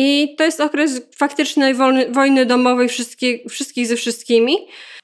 I 0.00 0.34
to 0.38 0.44
jest 0.44 0.60
okres 0.60 1.00
faktycznej 1.16 1.74
wojny, 1.74 2.08
wojny 2.10 2.46
domowej 2.46 2.88
wszystkich, 2.88 3.40
wszystkich 3.48 3.86
ze 3.86 3.96
wszystkimi. 3.96 4.56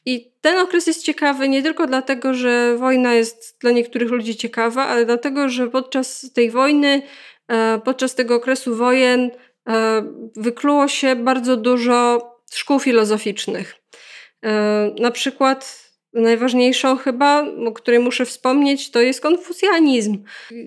I 0.07 0.33
ten 0.41 0.59
okres 0.59 0.87
jest 0.87 1.03
ciekawy 1.03 1.49
nie 1.49 1.63
tylko 1.63 1.87
dlatego, 1.87 2.35
że 2.35 2.77
wojna 2.77 3.15
jest 3.15 3.57
dla 3.61 3.71
niektórych 3.71 4.11
ludzi 4.11 4.37
ciekawa, 4.37 4.87
ale 4.87 5.07
dlatego, 5.07 5.49
że 5.49 5.71
podczas 5.71 6.31
tej 6.35 6.51
wojny, 6.51 7.03
e, 7.49 7.81
podczas 7.85 8.15
tego 8.15 8.35
okresu 8.35 8.77
wojen 8.77 9.31
e, 9.69 10.03
wykluło 10.37 10.89
się 10.89 11.17
bardzo 11.17 11.57
dużo 11.57 12.31
szkół 12.53 12.79
filozoficznych. 12.79 13.75
E, 14.45 14.95
na 14.99 15.11
przykład 15.11 15.85
najważniejszą 16.13 16.97
chyba, 16.97 17.47
o 17.67 17.73
której 17.73 18.01
muszę 18.01 18.27
wspomnieć, 18.27 18.91
to 18.91 19.01
jest 19.01 19.21
konfucjanizm. 19.21 20.25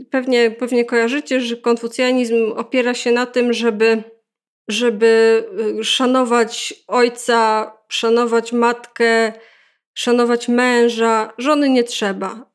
Pewnie, 0.10 0.52
pewnie 0.52 0.86
kojarzycie, 0.86 1.42
że 1.42 1.58
konfucjanizm 1.58 2.52
opiera 2.56 2.94
się 2.94 3.12
na 3.12 3.26
tym, 3.26 3.54
żeby 3.54 4.04
żeby 4.68 5.44
szanować 5.84 6.74
ojca, 6.88 7.72
szanować 7.90 8.54
matkę, 8.54 9.34
szanować 9.94 10.48
męża. 10.48 11.34
Żony 11.38 11.70
nie 11.70 11.84
trzeba. 11.84 12.52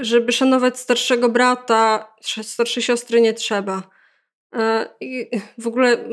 Żeby 0.00 0.32
szanować 0.32 0.78
starszego 0.78 1.28
brata, 1.28 2.14
starszej 2.42 2.82
siostry 2.82 3.20
nie 3.20 3.34
trzeba. 3.34 3.82
E, 4.54 4.88
I 5.00 5.30
w 5.58 5.66
ogóle 5.66 6.08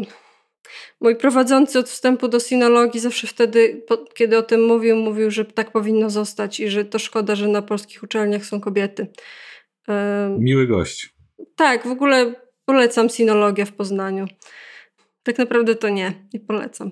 mój 1.01 1.15
prowadzący 1.15 1.79
od 1.79 1.89
wstępu 1.89 2.27
do 2.27 2.39
sinologii 2.39 2.99
zawsze 2.99 3.27
wtedy, 3.27 3.85
kiedy 4.13 4.37
o 4.37 4.41
tym 4.41 4.65
mówił, 4.65 4.95
mówił, 4.95 5.31
że 5.31 5.45
tak 5.45 5.71
powinno 5.71 6.09
zostać 6.09 6.59
i 6.59 6.69
że 6.69 6.85
to 6.85 6.99
szkoda, 6.99 7.35
że 7.35 7.47
na 7.47 7.61
polskich 7.61 8.03
uczelniach 8.03 8.45
są 8.45 8.61
kobiety. 8.61 9.07
Miły 10.39 10.67
gość. 10.67 11.15
Tak, 11.55 11.87
w 11.87 11.91
ogóle 11.91 12.33
polecam 12.69 13.09
sinologię 13.09 13.65
w 13.65 13.73
Poznaniu. 13.73 14.25
Tak 15.23 15.38
naprawdę 15.38 15.75
to 15.75 15.89
nie, 15.89 16.13
nie 16.33 16.39
polecam. 16.39 16.91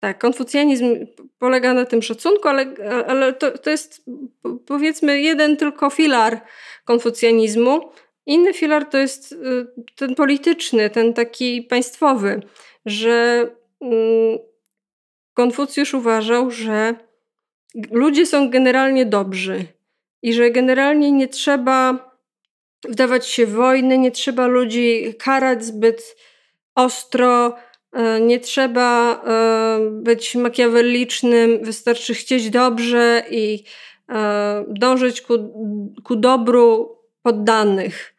Tak, 0.00 0.18
konfucjanizm 0.18 1.06
polega 1.38 1.74
na 1.74 1.84
tym 1.84 2.02
szacunku, 2.02 2.48
ale, 2.48 2.74
ale 3.06 3.32
to, 3.32 3.58
to 3.58 3.70
jest 3.70 4.04
powiedzmy 4.66 5.20
jeden 5.20 5.56
tylko 5.56 5.90
filar 5.90 6.40
konfucjanizmu. 6.84 7.90
Inny 8.26 8.54
filar 8.54 8.86
to 8.86 8.98
jest 8.98 9.32
y, 9.32 9.36
ten 9.96 10.14
polityczny, 10.14 10.90
ten 10.90 11.14
taki 11.14 11.62
państwowy, 11.62 12.40
że 12.86 13.46
mm, 13.80 14.38
Konfucjusz 15.34 15.94
uważał, 15.94 16.50
że 16.50 16.94
ludzie 17.90 18.26
są 18.26 18.50
generalnie 18.50 19.06
dobrzy 19.06 19.64
i 20.22 20.32
że 20.32 20.50
generalnie 20.50 21.12
nie 21.12 21.28
trzeba 21.28 22.07
wdawać 22.84 23.26
się 23.26 23.46
w 23.46 23.52
wojny, 23.52 23.98
nie 23.98 24.10
trzeba 24.10 24.46
ludzi 24.46 25.14
karać 25.18 25.64
zbyt 25.64 26.16
ostro, 26.74 27.56
e, 27.92 28.20
nie 28.20 28.40
trzeba 28.40 29.22
e, 29.24 29.90
być 29.90 30.34
makiawellicznym, 30.34 31.64
wystarczy 31.64 32.14
chcieć 32.14 32.50
dobrze 32.50 33.22
i 33.30 33.64
e, 34.08 34.64
dążyć 34.68 35.20
ku, 35.20 35.34
ku 36.04 36.16
dobru 36.16 36.96
poddanych. 37.22 38.14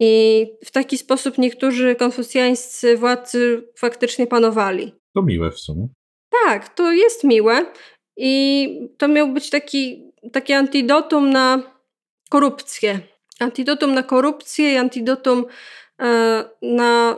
I 0.00 0.46
w 0.64 0.70
taki 0.70 0.98
sposób 0.98 1.38
niektórzy 1.38 1.94
konfucjańscy 1.94 2.96
władcy 2.96 3.68
faktycznie 3.78 4.26
panowali. 4.26 4.92
To 5.14 5.22
miłe 5.22 5.50
w 5.50 5.58
sumie. 5.58 5.88
Tak, 6.44 6.74
to 6.74 6.92
jest 6.92 7.24
miłe. 7.24 7.66
I 8.16 8.68
to 8.98 9.08
miał 9.08 9.28
być 9.32 9.50
taki, 9.50 10.12
takie 10.32 10.56
antidotum 10.56 11.30
na 11.30 11.62
korupcję. 12.30 13.00
Antidotum 13.40 13.94
na 13.94 14.02
korupcję 14.02 14.72
i 14.72 14.76
antidotum 14.76 15.44
e, 16.00 16.44
na 16.62 17.16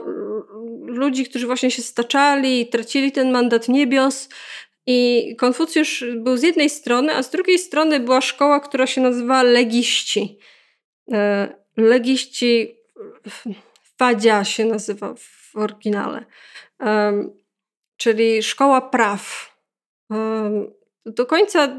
ludzi, 0.85 1.25
którzy 1.25 1.47
właśnie 1.47 1.71
się 1.71 1.83
staczali 1.83 2.61
i 2.61 2.69
tracili 2.69 3.13
ten 3.13 3.31
mandat 3.31 3.69
niebios. 3.69 4.29
I 4.87 5.37
Konfucjusz 5.39 6.05
był 6.17 6.37
z 6.37 6.43
jednej 6.43 6.71
strony, 6.71 7.15
a 7.15 7.23
z 7.23 7.31
drugiej 7.31 7.59
strony 7.59 8.01
była 8.01 8.21
szkoła, 8.21 8.61
która 8.61 8.87
się 8.87 9.01
nazywała 9.01 9.43
legiści. 9.43 10.39
E, 11.13 11.49
legiści 11.77 12.79
Fadzia 13.99 14.45
się 14.45 14.65
nazywa 14.65 15.15
w 15.15 15.57
oryginale. 15.57 16.25
Czyli 17.97 18.43
szkoła 18.43 18.81
praw 18.81 19.53
do 21.09 21.27
końca 21.27 21.77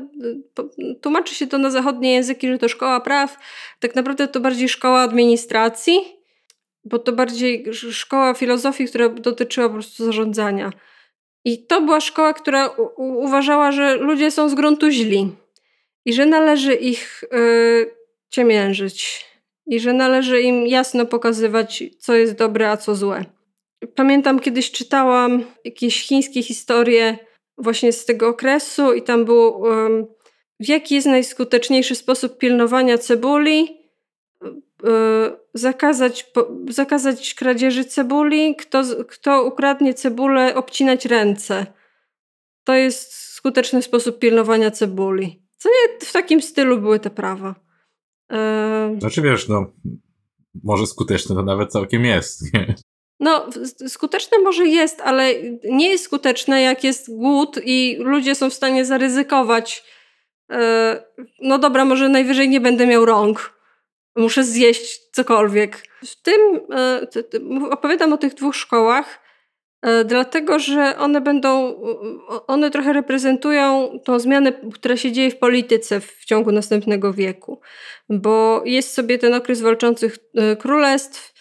tłumaczy 1.02 1.36
się 1.36 1.48
to 1.48 1.58
na 1.58 1.70
zachodnie 1.70 2.14
języki, 2.14 2.48
że 2.48 2.58
to 2.58 2.70
szkoła 2.70 3.02
praw. 3.02 3.38
Tak 3.80 3.96
naprawdę 3.96 4.28
to 4.28 4.40
bardziej 4.40 4.70
szkoła 4.70 5.00
administracji, 5.00 6.00
bo 6.84 7.00
to 7.00 7.12
bardziej 7.12 7.66
szkoła 7.74 8.34
filozofii, 8.34 8.88
która 8.88 9.10
dotyczyła 9.10 9.68
po 9.68 9.74
prostu 9.74 10.06
zarządzania. 10.06 10.72
I 11.46 11.66
to 11.66 11.82
była 11.82 12.02
szkoła, 12.02 12.34
która 12.34 12.70
uważała, 12.98 13.72
że 13.72 13.96
ludzie 13.96 14.32
są 14.32 14.50
z 14.50 14.56
gruntu 14.56 14.90
źli 14.90 15.32
i 16.06 16.14
że 16.14 16.26
należy 16.26 16.74
ich 16.74 17.24
y, 17.24 17.96
ciemiężyć 18.30 19.26
i 19.68 19.80
że 19.80 19.94
należy 19.94 20.42
im 20.42 20.68
jasno 20.68 21.06
pokazywać, 21.06 21.84
co 22.00 22.16
jest 22.16 22.34
dobre, 22.34 22.72
a 22.72 22.78
co 22.78 22.96
złe. 22.96 23.26
Pamiętam 23.96 24.40
kiedyś 24.40 24.72
czytałam 24.72 25.44
jakieś 25.66 26.08
chińskie 26.08 26.44
historie 26.44 27.29
właśnie 27.60 27.94
z 27.94 28.06
tego 28.06 28.28
okresu 28.28 28.94
i 28.94 29.02
tam 29.02 29.26
było 29.26 29.58
um, 29.58 30.08
jaki 30.60 30.96
jest 30.96 31.08
najskuteczniejszy 31.08 31.96
sposób 31.96 32.38
pilnowania 32.38 32.98
cebuli, 32.98 33.78
e, 34.84 35.38
zakazać, 35.54 36.32
zakazać 36.70 37.34
kradzieży 37.34 37.86
cebuli, 37.86 38.56
kto, 38.56 38.84
kto 39.08 39.44
ukradnie 39.44 39.94
cebulę, 39.94 40.56
obcinać 40.56 41.06
ręce. 41.06 41.66
To 42.64 42.74
jest 42.74 43.14
skuteczny 43.14 43.82
sposób 43.82 44.20
pilnowania 44.20 44.72
cebuli. 44.72 45.44
Co 45.58 45.70
nie 45.70 46.00
w 46.06 46.14
takim 46.14 46.42
stylu 46.42 46.82
były 46.82 47.00
te 47.00 47.10
prawa. 47.10 47.56
E... 48.32 48.98
Znaczy 49.00 49.22
wiesz, 49.22 49.48
no 49.48 49.72
może 50.64 50.88
skuteczne 50.88 51.36
to 51.36 51.44
nawet 51.44 51.72
całkiem 51.72 52.06
jest. 52.06 52.54
Nie? 52.54 52.76
No, 53.20 53.50
skuteczne 53.88 54.40
może 54.40 54.68
jest, 54.68 55.02
ale 55.02 55.34
nie 55.64 55.90
jest 55.90 56.04
skuteczne, 56.04 56.62
jak 56.62 56.84
jest 56.84 57.16
głód 57.16 57.60
i 57.64 57.98
ludzie 58.00 58.36
są 58.36 58.50
w 58.50 58.54
stanie 58.54 58.86
zaryzykować. 58.86 59.84
E, 60.52 61.04
no 61.42 61.58
dobra, 61.58 61.86
może 61.86 62.10
najwyżej 62.10 62.50
nie 62.50 62.62
będę 62.62 62.88
miał 62.88 63.06
rąk. 63.06 63.60
Muszę 64.16 64.44
zjeść 64.44 65.00
cokolwiek. 65.12 65.84
W 66.06 66.22
tym 66.22 66.60
e, 66.76 67.08
opowiadam 67.72 68.14
o 68.14 68.18
tych 68.18 68.34
dwóch 68.34 68.56
szkołach, 68.56 69.20
e, 69.82 70.06
dlatego 70.06 70.60
że 70.60 70.98
one 70.98 71.22
będą, 71.22 71.82
one 72.48 72.72
trochę 72.72 72.94
reprezentują 72.94 74.00
tą 74.04 74.20
zmianę, 74.20 74.54
która 74.74 74.98
się 74.98 75.12
dzieje 75.12 75.32
w 75.32 75.38
polityce 75.38 76.00
w 76.00 76.26
ciągu 76.26 76.52
następnego 76.52 77.14
wieku. 77.14 77.62
Bo 78.10 78.62
jest 78.66 78.94
sobie 78.94 79.18
ten 79.18 79.34
okres 79.34 79.62
walczących 79.62 80.18
królestw 80.60 81.34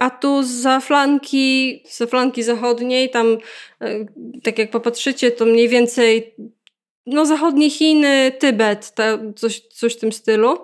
a 0.00 0.10
tu 0.10 0.42
za 0.42 0.80
flanki, 0.80 1.82
za 1.90 2.06
flanki 2.06 2.42
zachodniej, 2.42 3.10
tam 3.10 3.38
e, 3.80 4.06
tak 4.42 4.58
jak 4.58 4.70
popatrzycie, 4.70 5.30
to 5.30 5.46
mniej 5.46 5.68
więcej 5.68 6.34
no 7.06 7.26
zachodnie 7.26 7.70
Chiny, 7.70 8.32
Tybet, 8.38 8.94
ta, 8.94 9.18
coś, 9.36 9.60
coś 9.60 9.96
w 9.96 10.00
tym 10.00 10.12
stylu, 10.12 10.58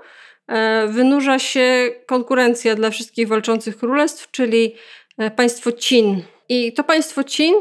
e, 0.49 0.87
wynurza 0.87 1.39
się 1.39 1.91
konkurencja 2.07 2.75
dla 2.75 2.91
wszystkich 2.91 3.29
walczących 3.29 3.77
królestw, 3.77 4.31
czyli 4.31 4.75
e, 5.19 5.31
państwo 5.31 5.71
Chin. 5.81 6.23
I 6.49 6.73
to 6.73 6.85
państwo 6.85 7.23
Chin 7.25 7.55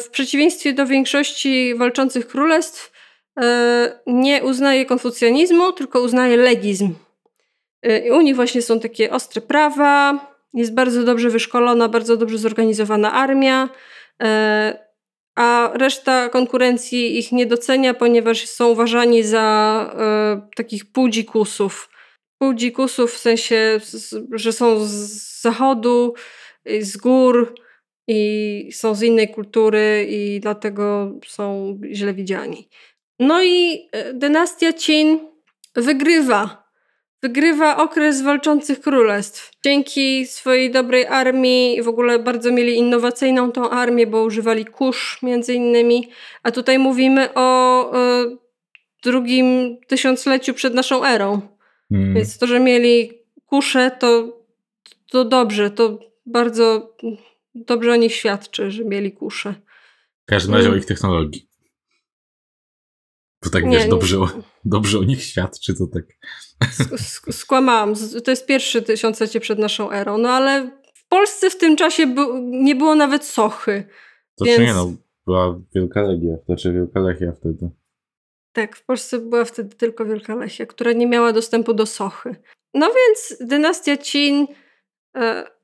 w 0.00 0.08
przeciwieństwie 0.10 0.72
do 0.72 0.86
większości 0.86 1.74
walczących 1.74 2.28
królestw 2.28 2.92
nie 4.06 4.44
uznaje 4.44 4.86
konfucjanizmu, 4.86 5.72
tylko 5.72 6.00
uznaje 6.00 6.36
legizm. 6.36 6.94
I 8.06 8.10
u 8.10 8.20
nich 8.20 8.36
właśnie 8.36 8.62
są 8.62 8.80
takie 8.80 9.10
ostre 9.10 9.40
prawa, 9.40 10.29
jest 10.54 10.74
bardzo 10.74 11.04
dobrze 11.04 11.30
wyszkolona, 11.30 11.88
bardzo 11.88 12.16
dobrze 12.16 12.38
zorganizowana 12.38 13.12
armia, 13.12 13.68
e, 14.22 14.90
a 15.36 15.70
reszta 15.74 16.28
konkurencji 16.28 17.18
ich 17.18 17.32
nie 17.32 17.46
docenia, 17.46 17.94
ponieważ 17.94 18.46
są 18.46 18.68
uważani 18.68 19.22
za 19.22 19.94
e, 19.98 20.48
takich 20.56 20.92
półdzikusów. 20.92 21.90
Półdzikusów 22.38 23.14
w 23.14 23.18
sensie, 23.18 23.80
że 24.32 24.52
są 24.52 24.84
z 24.84 25.40
zachodu, 25.40 26.14
z 26.80 26.96
gór 26.96 27.54
i 28.08 28.70
są 28.72 28.94
z 28.94 29.02
innej 29.02 29.28
kultury 29.28 30.06
i 30.10 30.40
dlatego 30.40 31.12
są 31.26 31.78
źle 31.92 32.14
widziani. 32.14 32.68
No 33.18 33.42
i 33.42 33.88
e, 33.92 34.14
dynastia 34.14 34.72
Chin 34.72 35.18
wygrywa 35.76 36.59
wygrywa 37.22 37.76
okres 37.76 38.22
walczących 38.22 38.80
królestw. 38.80 39.52
Dzięki 39.64 40.26
swojej 40.26 40.70
dobrej 40.70 41.06
armii, 41.06 41.82
w 41.82 41.88
ogóle 41.88 42.18
bardzo 42.18 42.52
mieli 42.52 42.76
innowacyjną 42.76 43.52
tą 43.52 43.70
armię, 43.70 44.06
bo 44.06 44.22
używali 44.22 44.64
kurz 44.64 45.22
między 45.22 45.54
innymi, 45.54 46.08
a 46.42 46.50
tutaj 46.50 46.78
mówimy 46.78 47.34
o 47.34 47.90
y, 48.22 48.36
drugim 49.02 49.76
tysiącleciu 49.86 50.54
przed 50.54 50.74
naszą 50.74 51.04
erą. 51.04 51.40
Hmm. 51.88 52.14
Więc 52.14 52.38
to, 52.38 52.46
że 52.46 52.60
mieli 52.60 53.12
kusze, 53.46 53.90
to, 53.98 54.38
to 55.10 55.24
dobrze, 55.24 55.70
to 55.70 55.98
bardzo 56.26 56.96
dobrze 57.54 57.92
o 57.92 57.96
nich 57.96 58.14
świadczy, 58.14 58.70
że 58.70 58.84
mieli 58.84 59.12
kusze. 59.12 59.54
W 60.22 60.26
każdym 60.26 60.54
razie 60.54 60.70
o 60.70 60.76
ich 60.76 60.86
technologii. 60.86 61.49
To 63.40 63.50
tak 63.50 63.64
nie, 63.64 63.78
wiesz, 63.78 63.88
dobrze, 63.88 64.16
nie. 64.16 64.22
O, 64.22 64.28
dobrze 64.64 64.98
o 64.98 65.04
nich 65.04 65.22
świadczy, 65.22 65.74
to 65.74 65.86
tak. 65.86 66.04
Skłamałam. 67.30 67.94
To 68.24 68.30
jest 68.30 68.46
pierwszy 68.46 68.82
tysiąclecie 68.82 69.40
przed 69.40 69.58
naszą 69.58 69.90
erą. 69.90 70.18
No 70.18 70.28
ale 70.28 70.70
w 70.94 71.08
Polsce 71.08 71.50
w 71.50 71.58
tym 71.58 71.76
czasie 71.76 72.14
nie 72.40 72.74
było 72.74 72.94
nawet 72.94 73.24
sochy. 73.24 73.84
To 74.36 74.44
więc... 74.44 74.60
nie 74.60 74.74
no, 74.74 74.92
była 75.26 75.60
Wielka 75.74 76.02
Legia, 76.02 76.36
znaczy 76.46 76.72
Wielka 76.72 77.00
Lechia 77.00 77.32
wtedy. 77.32 77.70
Tak, 78.52 78.76
w 78.76 78.84
Polsce 78.84 79.18
była 79.18 79.44
wtedy 79.44 79.76
tylko 79.76 80.04
Wielka 80.04 80.34
Lechia, 80.34 80.66
która 80.66 80.92
nie 80.92 81.06
miała 81.06 81.32
dostępu 81.32 81.74
do 81.74 81.86
sochy. 81.86 82.36
No 82.74 82.86
więc 82.86 83.48
dynastia 83.48 83.96
Chin 83.96 84.46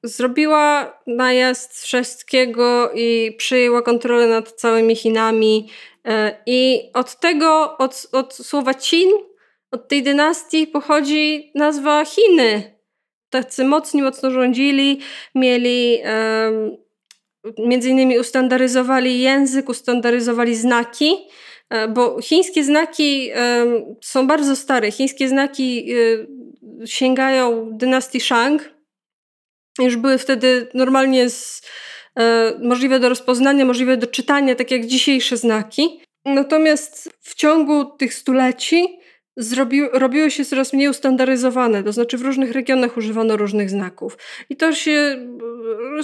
zrobiła 0.03 0.99
najazd 1.07 1.83
wszystkiego 1.83 2.91
i 2.95 3.35
przejęła 3.39 3.83
kontrolę 3.83 4.27
nad 4.27 4.53
całymi 4.53 4.97
Chinami. 4.97 5.69
E, 6.05 6.43
I 6.47 6.91
od 6.95 7.21
tego, 7.21 7.79
od, 7.79 8.07
od 8.13 8.35
słowa 8.35 8.75
Chin 8.75 9.11
od 9.71 9.89
tej 9.89 10.03
dynastii 10.03 10.67
pochodzi 10.67 11.51
nazwa 11.55 12.05
Chiny. 12.05 12.77
Tacy 13.31 13.65
mocni, 13.65 14.03
mocno 14.03 14.31
rządzili, 14.31 15.01
mieli 15.35 15.99
między 17.59 17.91
innymi 17.91 18.19
ustandaryzowali 18.19 19.21
język, 19.21 19.69
ustandaryzowali 19.69 20.57
znaki, 20.57 21.17
e, 21.71 21.89
bo 21.89 22.23
chińskie 22.23 22.65
znaki 22.65 23.31
są 24.03 24.27
bardzo 24.27 24.57
stare. 24.57 24.93
Chińskie 24.93 25.29
znaki 25.29 25.95
um, 25.95 26.87
sięgają 26.87 27.71
dynastii 27.73 28.21
Shang. 28.21 28.76
Już 29.79 29.97
były 29.97 30.19
wtedy 30.19 30.69
normalnie 30.75 31.31
z, 31.31 31.63
e, 32.19 32.53
możliwe 32.63 33.01
do 33.01 33.09
rozpoznania, 33.09 33.65
możliwe 33.65 33.97
do 33.97 34.07
czytania, 34.07 34.55
tak 34.55 34.71
jak 34.71 34.87
dzisiejsze 34.87 35.37
znaki. 35.37 36.01
Natomiast 36.25 37.11
w 37.21 37.35
ciągu 37.35 37.85
tych 37.85 38.15
stuleci 38.15 38.99
zrobi, 39.37 39.83
robiły 39.93 40.31
się 40.31 40.45
coraz 40.45 40.73
mniej 40.73 40.89
ustandaryzowane, 40.89 41.83
to 41.83 41.93
znaczy 41.93 42.19
w 42.19 42.23
różnych 42.23 42.53
regionach 42.53 42.97
używano 42.97 43.37
różnych 43.37 43.71
znaków. 43.71 44.19
I 44.51 44.57
to 44.57 44.73
się, 44.73 45.27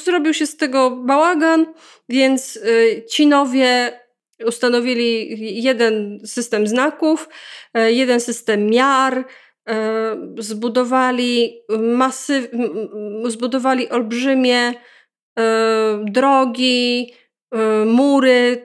zrobił 0.05 0.35
się 0.35 0.47
z 0.47 0.57
tego 0.57 0.91
bałagan, 0.91 1.67
więc 2.09 2.57
y, 2.57 3.05
ci 3.11 3.27
nowie 3.27 3.93
ustanowili 4.47 5.63
jeden 5.63 6.21
system 6.27 6.67
znaków, 6.67 7.29
e, 7.75 7.93
jeden 7.93 8.21
system 8.21 8.67
miar, 8.67 9.19
e, 9.19 9.25
zbudowali 10.39 11.63
masy, 11.79 12.51
zbudowali 13.27 13.89
olbrzymie 13.89 14.75
e, 15.39 16.05
drogi, 16.11 17.13
mury. 17.87 18.65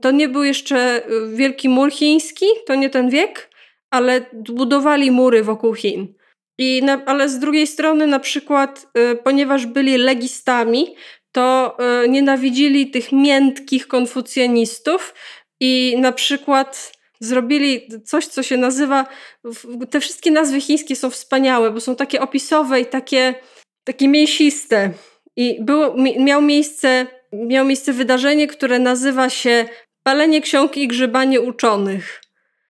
To 0.00 0.10
nie 0.10 0.28
był 0.28 0.44
jeszcze 0.44 1.02
wielki 1.34 1.68
mur 1.68 1.92
chiński, 1.92 2.46
to 2.66 2.74
nie 2.74 2.90
ten 2.90 3.10
wiek, 3.10 3.50
ale 3.90 4.26
budowali 4.48 5.10
mury 5.10 5.42
wokół 5.42 5.74
Chin. 5.74 6.14
I 6.58 6.82
na, 6.82 7.04
ale 7.06 7.28
z 7.28 7.38
drugiej 7.38 7.66
strony, 7.66 8.06
na 8.06 8.18
przykład, 8.18 8.86
ponieważ 9.24 9.66
byli 9.66 9.98
legistami, 9.98 10.94
to 11.32 11.76
nienawidzili 12.08 12.90
tych 12.90 13.12
miętkich 13.12 13.86
konfucjanistów 13.86 15.14
i 15.60 15.96
na 15.98 16.12
przykład 16.12 16.92
zrobili 17.20 17.88
coś, 18.04 18.26
co 18.26 18.42
się 18.42 18.56
nazywa. 18.56 19.06
Te 19.90 20.00
wszystkie 20.00 20.30
nazwy 20.30 20.60
chińskie 20.60 20.96
są 20.96 21.10
wspaniałe, 21.10 21.70
bo 21.70 21.80
są 21.80 21.96
takie 21.96 22.20
opisowe 22.20 22.80
i 22.80 22.86
takie, 22.86 23.34
takie 23.84 24.08
mięsiste. 24.08 24.92
I 25.36 25.64
było, 25.64 25.94
miał, 26.18 26.42
miejsce, 26.42 27.06
miał 27.32 27.64
miejsce 27.64 27.92
wydarzenie, 27.92 28.46
które 28.46 28.78
nazywa 28.78 29.30
się 29.30 29.68
palenie 30.02 30.40
ksiąg 30.40 30.76
i 30.76 30.88
grzebanie 30.88 31.40
uczonych. 31.40 32.20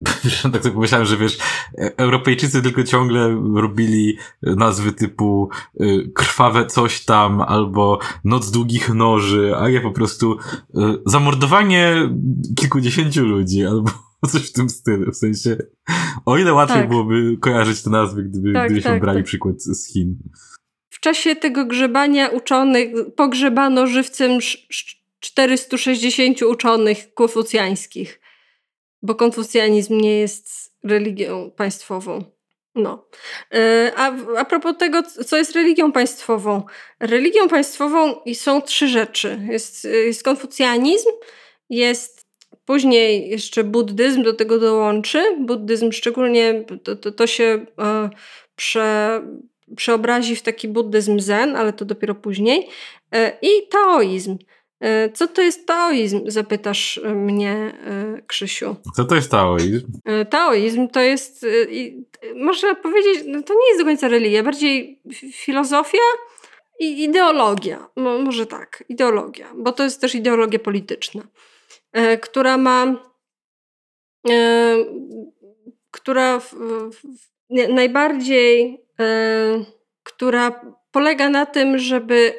tak 0.54 0.64
sobie 0.64 0.74
pomyślałem, 0.74 1.08
że 1.08 1.18
wiesz, 1.18 1.38
e, 1.78 1.98
Europejczycy 1.98 2.62
tylko 2.62 2.84
ciągle 2.84 3.42
robili 3.56 4.18
nazwy 4.42 4.92
typu 4.92 5.50
y, 5.82 6.12
krwawe 6.16 6.66
coś 6.66 7.06
tam, 7.06 7.42
albo 7.42 8.00
noc 8.24 8.52
długich 8.52 8.90
noży, 8.90 9.54
a 9.58 9.70
ja 9.70 9.82
po 9.82 9.92
prostu 9.92 10.38
y, 10.38 10.38
zamordowanie 11.06 12.10
kilkudziesięciu 12.56 13.26
ludzi, 13.26 13.66
albo 13.66 13.92
coś 14.28 14.50
w 14.50 14.54
tym 14.54 14.70
stylu. 14.70 15.12
W 15.12 15.18
sensie, 15.18 15.58
o 16.26 16.38
ile 16.38 16.54
łatwiej 16.54 16.80
tak. 16.80 16.90
byłoby 16.90 17.38
kojarzyć 17.42 17.84
te 17.84 17.90
nazwy, 17.90 18.24
gdyby, 18.24 18.54
tak, 18.54 18.66
gdybyśmy 18.66 18.92
tak, 18.92 19.02
brali 19.02 19.20
tak. 19.20 19.26
przykład 19.26 19.62
z 19.62 19.94
Chin. 19.94 20.18
W 20.90 21.00
czasie 21.00 21.36
tego 21.36 21.66
grzebania 21.66 22.28
uczonych 22.28 22.90
pogrzebano 23.16 23.88
żywcem 23.88 24.40
460 25.20 26.42
uczonych 26.42 27.14
konfucjańskich 27.14 28.22
bo 29.02 29.16
konfucjanizm 29.16 29.98
nie 29.98 30.20
jest 30.20 30.74
religią 30.84 31.52
państwową. 31.52 32.24
No. 32.76 33.08
E, 33.54 33.92
a, 33.96 34.14
a 34.38 34.46
propos 34.46 34.78
tego, 34.78 35.04
co 35.04 35.38
jest 35.38 35.52
religią 35.52 35.92
państwową. 35.92 36.64
Religią 37.00 37.48
państwową 37.48 38.16
są 38.34 38.62
trzy 38.62 38.88
rzeczy. 38.88 39.40
Jest, 39.50 39.84
jest 39.84 40.24
konfucjanizm, 40.24 41.10
jest 41.70 42.21
później 42.72 43.30
jeszcze 43.30 43.64
buddyzm 43.64 44.24
do 44.24 44.34
tego 44.34 44.60
dołączy. 44.60 45.38
Buddyzm 45.40 45.92
szczególnie 45.92 46.66
to, 46.84 46.96
to, 46.96 47.12
to 47.12 47.28
się 47.28 47.66
e, 47.80 48.10
prze, 48.56 49.22
przeobrazi 49.76 50.36
w 50.36 50.42
taki 50.42 50.68
buddyzm 50.68 51.20
zen, 51.20 51.56
ale 51.56 51.74
to 51.74 51.86
dopiero 51.86 52.16
później. 52.16 52.68
E, 53.14 53.38
I 53.42 53.68
taoizm. 53.72 54.38
E, 54.80 55.10
co 55.10 55.28
to 55.28 55.42
jest 55.42 55.68
taoizm? 55.68 56.22
Zapytasz 56.28 56.98
e, 56.98 57.16
mnie, 57.16 57.54
e, 57.54 58.22
Krzysiu. 58.28 58.76
Co 58.96 59.06
to 59.06 59.16
jest 59.16 59.32
taoizm? 59.32 59.88
Taoizm 60.30 60.88
to 60.88 61.02
jest, 61.02 61.46
można 62.36 62.76
powiedzieć, 62.76 63.24
no 63.28 63.44
to 63.44 63.54
nie 63.54 63.68
jest 63.70 63.82
do 63.82 63.86
końca 63.86 64.08
religia, 64.08 64.44
bardziej 64.44 65.02
filozofia 65.34 66.08
i 66.80 67.04
ideologia. 67.04 67.88
może 67.96 68.46
tak, 68.46 68.84
ideologia, 68.90 69.48
bo 69.56 69.72
to 69.72 69.84
jest 69.84 70.02
też 70.02 70.16
ideologia 70.16 70.60
polityczna, 70.60 71.22
która 72.22 72.58
ma, 72.58 72.96
która 75.92 76.40
w, 76.40 76.54
w, 76.54 77.02
najbardziej, 77.50 78.86
która 80.04 80.62
polega 80.92 81.30
na 81.30 81.46
tym, 81.46 81.78
żeby 81.78 82.34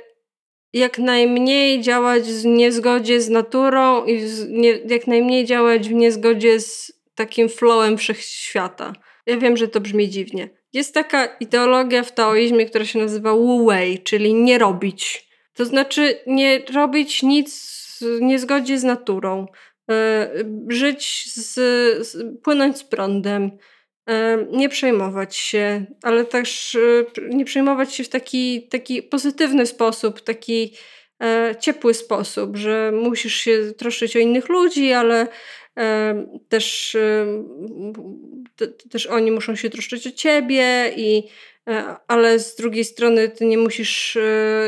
jak 0.72 0.98
najmniej 0.98 1.80
działać 1.80 2.22
w 2.22 2.44
niezgodzie 2.44 3.20
z 3.20 3.28
naturą 3.28 4.04
i 4.04 4.22
nie, 4.48 4.70
jak 4.70 5.06
najmniej 5.06 5.44
działać 5.44 5.88
w 5.88 5.92
niezgodzie 5.92 6.60
z 6.60 6.92
takim 7.14 7.48
flowem 7.48 7.98
wszechświata. 7.98 8.92
Ja 9.26 9.36
wiem, 9.36 9.56
że 9.56 9.68
to 9.68 9.80
brzmi 9.80 10.08
dziwnie. 10.08 10.48
Jest 10.72 10.94
taka 10.94 11.26
ideologia 11.26 12.02
w 12.02 12.12
taoizmie, 12.12 12.66
która 12.66 12.84
się 12.84 12.98
nazywa 12.98 13.32
Wu 13.32 13.66
Wei, 13.66 13.98
czyli 13.98 14.34
nie 14.34 14.58
robić. 14.58 15.28
To 15.54 15.64
znaczy 15.64 16.18
nie 16.26 16.62
robić 16.74 17.22
nic 17.22 17.81
niezgodzie 18.20 18.78
z 18.78 18.84
naturą. 18.84 19.46
Yy, 19.88 19.96
żyć 20.68 21.32
z, 21.34 21.54
z, 22.08 22.40
płynąć 22.42 22.78
z 22.78 22.84
prądem, 22.84 23.50
nie 24.50 24.68
przejmować 24.68 25.36
się, 25.36 25.84
ale 26.02 26.24
też 26.24 26.74
e, 26.74 27.04
nie 27.28 27.44
przejmować 27.44 27.94
się 27.94 28.04
w 28.04 28.08
taki, 28.08 28.68
taki 28.68 29.02
pozytywny 29.02 29.66
sposób, 29.66 30.20
taki 30.20 30.72
e, 31.22 31.54
ciepły 31.60 31.94
sposób, 31.94 32.56
że 32.56 32.92
musisz 32.94 33.34
się 33.34 33.72
troszczyć 33.78 34.16
o 34.16 34.18
innych 34.18 34.48
ludzi, 34.48 34.92
ale 34.92 35.26
też, 36.48 36.96
też 38.90 39.06
oni 39.06 39.30
muszą 39.30 39.56
się 39.56 39.70
troszczyć 39.70 40.06
o 40.06 40.10
ciebie 40.10 40.92
i 40.96 41.22
e, 41.68 41.96
ale 42.08 42.38
z 42.38 42.56
drugiej 42.56 42.84
strony 42.84 43.28
ty 43.28 43.46
nie 43.46 43.58
musisz, 43.58 44.18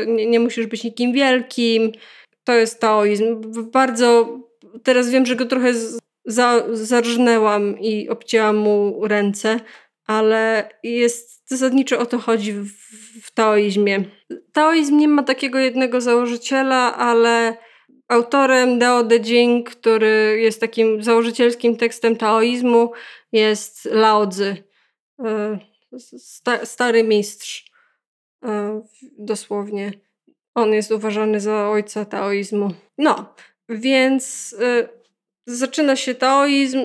nie, 0.07 0.25
nie 0.25 0.39
musisz 0.39 0.67
być 0.67 0.83
nikim 0.83 1.13
wielkim. 1.13 1.91
To 2.45 2.53
jest 2.53 2.79
taoizm. 2.79 3.41
Bardzo 3.71 4.39
teraz 4.83 5.09
wiem, 5.09 5.25
że 5.25 5.35
go 5.35 5.45
trochę 5.45 5.73
za, 6.25 6.63
zarżnęłam 6.71 7.79
i 7.79 8.09
obcięłam 8.09 8.57
mu 8.57 9.07
ręce, 9.07 9.59
ale 10.07 10.69
jest 10.83 11.49
zasadniczo 11.49 11.99
o 11.99 12.05
to 12.05 12.17
chodzi 12.19 12.53
w, 12.53 12.71
w 13.23 13.31
taoizmie. 13.31 14.03
Taoizm 14.53 14.97
nie 14.97 15.07
ma 15.07 15.23
takiego 15.23 15.59
jednego 15.59 16.01
założyciela, 16.01 16.95
ale 16.95 17.57
autorem 18.07 18.79
Dao 18.79 19.03
De 19.03 19.19
Jing, 19.19 19.69
który 19.69 20.37
jest 20.41 20.61
takim 20.61 21.03
założycielskim 21.03 21.77
tekstem 21.77 22.15
taoizmu, 22.15 22.91
jest 23.31 23.85
Lao 23.85 24.27
Tzu, 24.27 24.43
e, 25.25 25.59
sta, 26.17 26.65
stary 26.65 27.03
mistrz, 27.03 27.71
e, 28.43 28.81
dosłownie. 29.17 30.04
On 30.55 30.73
jest 30.73 30.91
uważany 30.91 31.39
za 31.39 31.69
ojca 31.69 32.05
taoizmu. 32.05 32.71
No, 32.97 33.35
więc 33.69 34.55
e, 34.61 34.87
zaczyna 35.45 35.95
się 35.95 36.15
taoizm, 36.15 36.79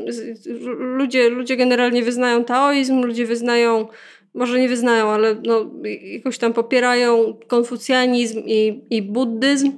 ludzie, 0.78 1.30
ludzie 1.30 1.56
generalnie 1.56 2.02
wyznają 2.02 2.44
taoizm, 2.44 3.02
ludzie 3.02 3.26
wyznają, 3.26 3.88
może 4.34 4.60
nie 4.60 4.68
wyznają, 4.68 5.08
ale 5.08 5.36
no, 5.46 5.70
jakoś 6.02 6.38
tam 6.38 6.52
popierają 6.52 7.38
konfucjanizm 7.46 8.42
i, 8.46 8.84
i 8.90 9.02
buddyzm 9.02 9.72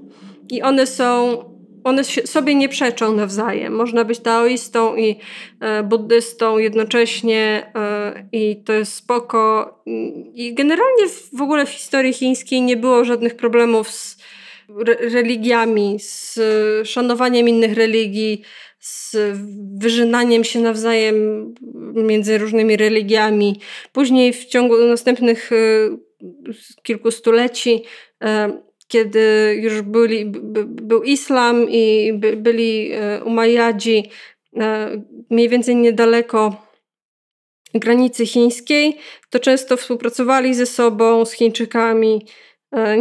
i 0.51 0.63
one 0.63 0.87
są, 0.87 1.45
one 1.85 2.05
sobie 2.05 2.55
nie 2.55 2.69
przeczą 2.69 3.13
nawzajem. 3.13 3.73
Można 3.75 4.05
być 4.05 4.19
taoistą 4.19 4.97
i 4.97 5.17
e, 5.61 5.83
buddystą 5.83 6.59
jednocześnie 6.59 7.73
e, 7.75 8.29
i 8.33 8.63
to 8.65 8.73
jest 8.73 8.95
spoko. 8.95 9.75
I 10.35 10.55
generalnie 10.55 11.09
w, 11.33 11.43
ogóle 11.43 11.67
w 11.67 11.71
historii 11.71 12.13
chińskiej 12.13 12.63
nie 12.63 12.77
było 12.77 13.05
żadnych 13.05 13.37
problemów 13.37 13.91
z 13.91 14.19
religiami, 15.13 15.97
z 16.01 16.39
szanowaniem 16.89 17.49
innych 17.49 17.75
religii, 17.75 18.43
z 18.83 19.17
wyżynaniem 19.79 20.45
się 20.45 20.61
nawzajem 20.61 21.15
między 21.95 22.39
różnymi 22.39 22.77
religiami. 22.77 23.61
Później 23.93 24.33
w 24.33 24.45
ciągu 24.45 24.87
następnych 24.87 25.53
y, 25.53 25.91
kilku 26.83 27.11
stuleci, 27.11 27.83
e, 28.23 28.63
kiedy 28.93 29.57
już 29.61 29.83
byli, 29.83 30.25
był 30.67 31.03
islam 31.03 31.67
i 31.71 32.13
byli 32.37 32.93
e, 32.93 33.25
Umayyadzi 33.25 34.11
e, 34.57 34.91
mniej 35.31 35.49
więcej 35.49 35.77
niedaleko 35.77 36.67
granicy 37.75 38.27
chińskiej, 38.27 38.97
to 39.31 39.39
często 39.39 39.77
współpracowali 39.77 40.55
ze 40.55 40.67
sobą, 40.67 41.25
z 41.25 41.33
Chińczykami. 41.33 42.27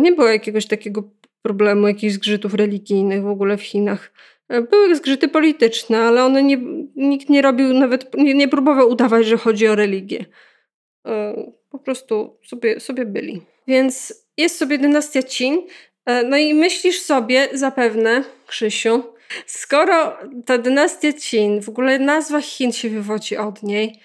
Nie 0.01 0.11
było 0.11 0.27
jakiegoś 0.27 0.65
takiego 0.65 1.03
problemu, 1.41 1.87
jakichś 1.87 2.13
zgrzytów 2.13 2.53
religijnych 2.53 3.23
w 3.23 3.27
ogóle 3.27 3.57
w 3.57 3.61
Chinach. 3.61 4.13
Były 4.69 4.95
zgrzyty 4.95 5.27
polityczne, 5.27 5.99
ale 5.99 6.23
one 6.23 6.43
nie, 6.43 6.57
nikt 6.95 7.29
nie 7.29 7.41
robił, 7.41 7.73
nawet 7.73 8.15
nie, 8.17 8.33
nie 8.33 8.47
próbował 8.47 8.89
udawać, 8.89 9.25
że 9.25 9.37
chodzi 9.37 9.67
o 9.67 9.75
religię. 9.75 10.25
E, 11.07 11.51
Po 11.69 11.79
prostu 11.79 12.37
sobie, 12.43 12.79
sobie 12.79 13.05
byli. 13.05 13.41
Więc 13.67 14.20
jest 14.41 14.57
sobie 14.57 14.77
dynastia 14.77 15.23
Qin. 15.23 15.67
E, 16.05 16.23
no 16.23 16.37
i 16.37 16.53
myślisz 16.53 17.01
sobie 17.01 17.47
zapewne, 17.53 18.23
Krzysiu, 18.47 19.03
skoro 19.45 20.17
ta 20.45 20.57
dynastia 20.57 21.13
Qin, 21.13 21.61
w 21.61 21.69
ogóle 21.69 21.99
nazwa 21.99 22.41
Chin 22.41 22.71
się 22.71 22.89
wywodzi 22.89 23.37
od 23.37 23.63
niej 23.63 23.99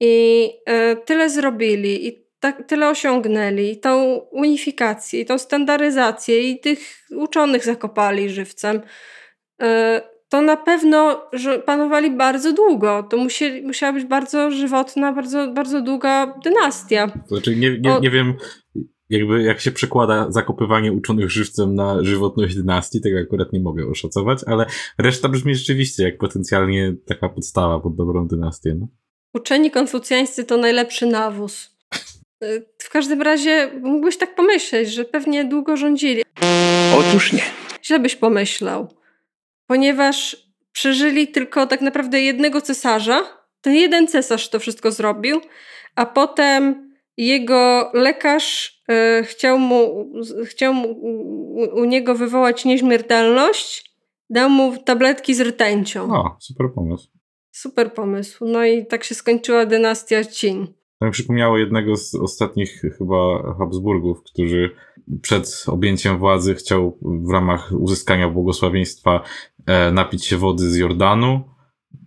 i 0.00 0.48
e, 0.66 0.96
tyle 0.96 1.30
zrobili 1.30 2.08
i 2.08 2.26
tak, 2.40 2.66
tyle 2.66 2.88
osiągnęli, 2.88 3.70
i 3.70 3.80
tą 3.80 4.14
unifikację, 4.30 5.20
i 5.20 5.26
tą 5.26 5.38
standaryzację, 5.38 6.50
i 6.50 6.60
tych 6.60 6.78
uczonych 7.10 7.64
zakopali 7.64 8.30
żywcem, 8.30 8.80
e, 9.62 10.00
to 10.28 10.42
na 10.42 10.56
pewno 10.56 11.22
że 11.32 11.58
panowali 11.58 12.10
bardzo 12.10 12.52
długo. 12.52 13.02
To 13.02 13.16
musieli, 13.16 13.62
musiała 13.62 13.92
być 13.92 14.04
bardzo 14.04 14.50
żywotna, 14.50 15.12
bardzo, 15.12 15.52
bardzo 15.52 15.80
długa 15.80 16.34
dynastia. 16.44 17.10
Znaczy, 17.26 17.56
nie, 17.56 17.78
nie, 17.78 18.00
nie 18.00 18.10
wiem, 18.10 18.34
jakby 19.10 19.42
jak 19.42 19.60
się 19.60 19.70
przekłada 19.70 20.26
zakopywanie 20.30 20.92
uczonych 20.92 21.30
żywcem 21.30 21.74
na 21.74 22.04
żywotność 22.04 22.54
dynastii, 22.54 23.00
tego 23.00 23.18
akurat 23.18 23.52
nie 23.52 23.60
mogę 23.60 23.86
oszacować, 23.86 24.40
ale 24.46 24.66
reszta 24.98 25.28
brzmi 25.28 25.54
rzeczywiście 25.54 26.02
jak 26.02 26.18
potencjalnie 26.18 26.96
taka 27.06 27.28
podstawa 27.28 27.80
pod 27.80 27.96
dobrą 27.96 28.28
dynastię. 28.28 28.74
No. 28.80 28.88
Uczeni 29.34 29.70
konfucjańscy 29.70 30.44
to 30.44 30.56
najlepszy 30.56 31.06
nawóz. 31.06 31.76
Y, 32.44 32.66
w 32.78 32.90
każdym 32.90 33.22
razie 33.22 33.70
mógłbyś 33.82 34.16
tak 34.18 34.34
pomyśleć, 34.34 34.92
że 34.92 35.04
pewnie 35.04 35.44
długo 35.44 35.76
rządzili. 35.76 36.22
Otóż 36.98 37.32
nie. 37.32 37.42
Źle 37.84 37.98
byś 37.98 38.16
pomyślał, 38.16 38.88
ponieważ 39.66 40.46
przeżyli 40.72 41.28
tylko 41.28 41.66
tak 41.66 41.80
naprawdę 41.80 42.20
jednego 42.20 42.60
cesarza. 42.60 43.22
Ten 43.60 43.74
jeden 43.74 44.08
cesarz 44.08 44.48
to 44.50 44.58
wszystko 44.58 44.92
zrobił, 44.92 45.40
a 45.94 46.06
potem 46.06 46.85
jego 47.16 47.90
lekarz 47.94 48.80
e, 48.88 49.22
chciał, 49.22 49.58
mu, 49.58 50.10
chciał 50.44 50.74
mu, 50.74 50.88
u, 51.74 51.84
niego 51.84 52.14
wywołać 52.14 52.64
nieśmiertelność, 52.64 53.96
dał 54.30 54.50
mu 54.50 54.76
tabletki 54.84 55.34
z 55.34 55.40
rtęcią. 55.40 56.14
O, 56.14 56.36
super 56.40 56.66
pomysł. 56.74 57.08
Super 57.50 57.94
pomysł. 57.94 58.46
No 58.46 58.64
i 58.64 58.86
tak 58.86 59.04
się 59.04 59.14
skończyła 59.14 59.66
dynastia 59.66 60.24
Qin. 60.24 60.66
To 60.98 61.06
mi 61.06 61.12
przypomniało 61.12 61.58
jednego 61.58 61.96
z 61.96 62.14
ostatnich 62.14 62.82
chyba 62.98 63.54
Habsburgów, 63.58 64.22
którzy 64.22 64.70
przed 65.22 65.64
objęciem 65.66 66.18
władzy 66.18 66.54
chciał 66.54 66.98
w 67.02 67.30
ramach 67.32 67.72
uzyskania 67.78 68.28
błogosławieństwa 68.30 69.22
e, 69.66 69.92
napić 69.92 70.24
się 70.24 70.36
wody 70.36 70.70
z 70.70 70.76
Jordanu 70.76 71.55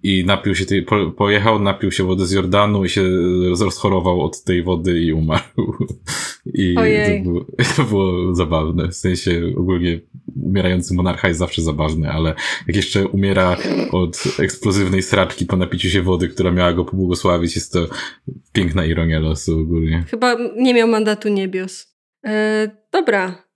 i 0.03 0.25
napił 0.25 0.55
się 0.55 0.65
tej, 0.65 0.83
po, 0.83 1.12
pojechał, 1.12 1.59
napił 1.59 1.91
się 1.91 2.03
wody 2.03 2.25
z 2.25 2.31
Jordanu 2.31 2.85
i 2.85 2.89
się 2.89 3.03
rozchorował 3.59 4.21
od 4.21 4.43
tej 4.43 4.63
wody 4.63 4.99
i 4.99 5.13
umarł. 5.13 5.43
I 6.53 6.75
to 6.75 7.23
było, 7.23 7.45
to 7.75 7.83
było 7.83 8.35
zabawne. 8.35 8.88
W 8.88 8.95
sensie 8.95 9.41
ogólnie 9.57 9.99
umierający 10.43 10.93
monarcha 10.93 11.27
jest 11.27 11.39
zawsze 11.39 11.62
zabawny, 11.62 12.12
ale 12.12 12.35
jak 12.67 12.75
jeszcze 12.75 13.07
umiera 13.07 13.57
od 13.91 14.23
eksplozywnej 14.39 15.03
sraczki 15.03 15.45
po 15.45 15.57
napiciu 15.57 15.89
się 15.89 16.01
wody, 16.01 16.29
która 16.29 16.51
miała 16.51 16.73
go 16.73 16.85
pobłogosławić, 16.85 17.55
jest 17.55 17.73
to 17.73 17.88
piękna 18.53 18.85
ironia 18.85 19.19
losu 19.19 19.59
ogólnie. 19.59 20.03
Chyba 20.09 20.38
nie 20.55 20.73
miał 20.73 20.88
mandatu 20.88 21.29
niebios. 21.29 21.95
E, 22.25 22.69
dobra, 22.91 23.48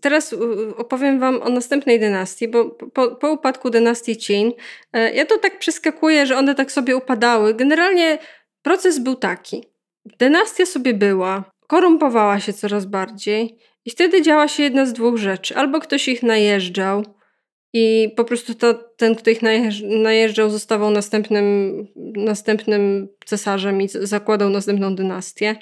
teraz 0.00 0.34
opowiem 0.76 1.20
wam 1.20 1.42
o 1.42 1.48
następnej 1.48 2.00
dynastii, 2.00 2.48
bo 2.48 2.70
po, 2.70 3.16
po 3.16 3.32
upadku 3.32 3.70
dynastii 3.70 4.16
Qin, 4.16 4.52
e, 4.92 5.14
ja 5.14 5.26
to 5.26 5.38
tak 5.38 5.58
przeskakuję, 5.58 6.26
że 6.26 6.36
one 6.36 6.54
tak 6.54 6.72
sobie 6.72 6.96
upadały. 6.96 7.54
Generalnie 7.54 8.18
proces 8.62 8.98
był 8.98 9.14
taki. 9.14 9.64
Dynastia 10.18 10.66
sobie 10.66 10.94
była, 10.94 11.50
korumpowała 11.66 12.40
się 12.40 12.52
coraz 12.52 12.86
bardziej 12.86 13.58
i 13.84 13.90
wtedy 13.90 14.22
działa 14.22 14.48
się 14.48 14.62
jedna 14.62 14.86
z 14.86 14.92
dwóch 14.92 15.16
rzeczy. 15.16 15.56
Albo 15.56 15.80
ktoś 15.80 16.08
ich 16.08 16.22
najeżdżał 16.22 17.04
i 17.72 18.12
po 18.16 18.24
prostu 18.24 18.54
to, 18.54 18.74
ten, 18.74 19.14
kto 19.14 19.30
ich 19.30 19.40
najeżdżał, 19.82 20.50
zostawał 20.50 20.90
następnym, 20.90 21.86
następnym 22.16 23.08
cesarzem 23.26 23.82
i 23.82 23.88
zakładał 23.88 24.50
następną 24.50 24.94
dynastię. 24.94 25.56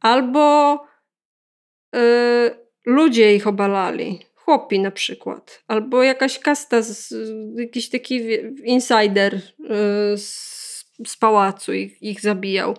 Albo 0.00 0.74
yy, 1.94 2.63
ludzie 2.86 3.34
ich 3.34 3.46
obalali. 3.46 4.18
Chłopi 4.34 4.80
na 4.80 4.90
przykład. 4.90 5.62
Albo 5.68 6.02
jakaś 6.02 6.38
kasta, 6.38 6.82
z, 6.82 7.14
jakiś 7.56 7.88
taki 7.88 8.20
insider 8.64 9.34
yy, 9.34 10.18
z, 10.18 10.84
z 11.06 11.16
pałacu 11.16 11.72
ich, 11.72 12.02
ich 12.02 12.20
zabijał. 12.20 12.76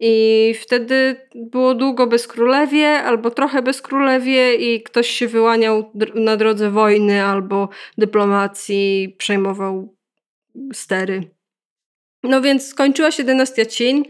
I 0.00 0.54
wtedy 0.60 1.16
było 1.34 1.74
długo 1.74 2.06
bez 2.06 2.26
królewie, 2.26 2.88
albo 2.88 3.30
trochę 3.30 3.62
bez 3.62 3.82
królewie, 3.82 4.54
i 4.54 4.82
ktoś 4.82 5.08
się 5.08 5.28
wyłaniał 5.28 5.92
na 6.14 6.36
drodze 6.36 6.70
wojny 6.70 7.24
albo 7.24 7.68
dyplomacji, 7.98 9.14
przejmował 9.18 9.94
stery. 10.72 11.20
No 12.22 12.40
więc 12.40 12.66
skończyła 12.68 13.10
się 13.10 13.24
dynastia 13.24 13.64
Qin. 13.64 14.04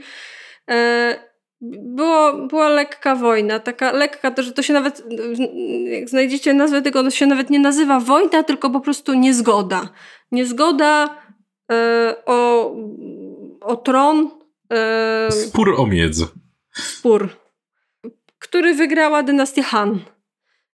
E, 0.71 1.28
było, 1.61 2.33
była 2.33 2.69
lekka 2.69 3.15
wojna, 3.15 3.59
taka 3.61 3.93
lekka, 3.93 4.31
to, 4.31 4.43
że 4.43 4.53
to 4.53 4.63
się 4.63 4.73
nawet, 4.73 5.03
jak 5.91 6.09
znajdziecie 6.09 6.55
nazwę 6.55 6.83
tego, 6.83 7.03
to 7.03 7.11
się 7.11 7.27
nawet 7.27 7.51
nie 7.51 7.59
nazywa 7.59 8.01
wojna, 8.01 8.43
tylko 8.43 8.71
po 8.71 8.81
prostu 8.81 9.15
niezgoda. 9.15 9.89
Niezgoda 10.33 11.17
e, 11.73 12.15
o, 12.27 12.73
o 13.61 13.77
tron 13.77 14.31
Spór 15.31 15.75
o 15.81 15.87
miedzę. 15.87 16.27
Spór, 16.73 17.29
który 18.39 18.75
wygrała 18.75 19.23
dynastia 19.23 19.63
Han. 19.63 20.01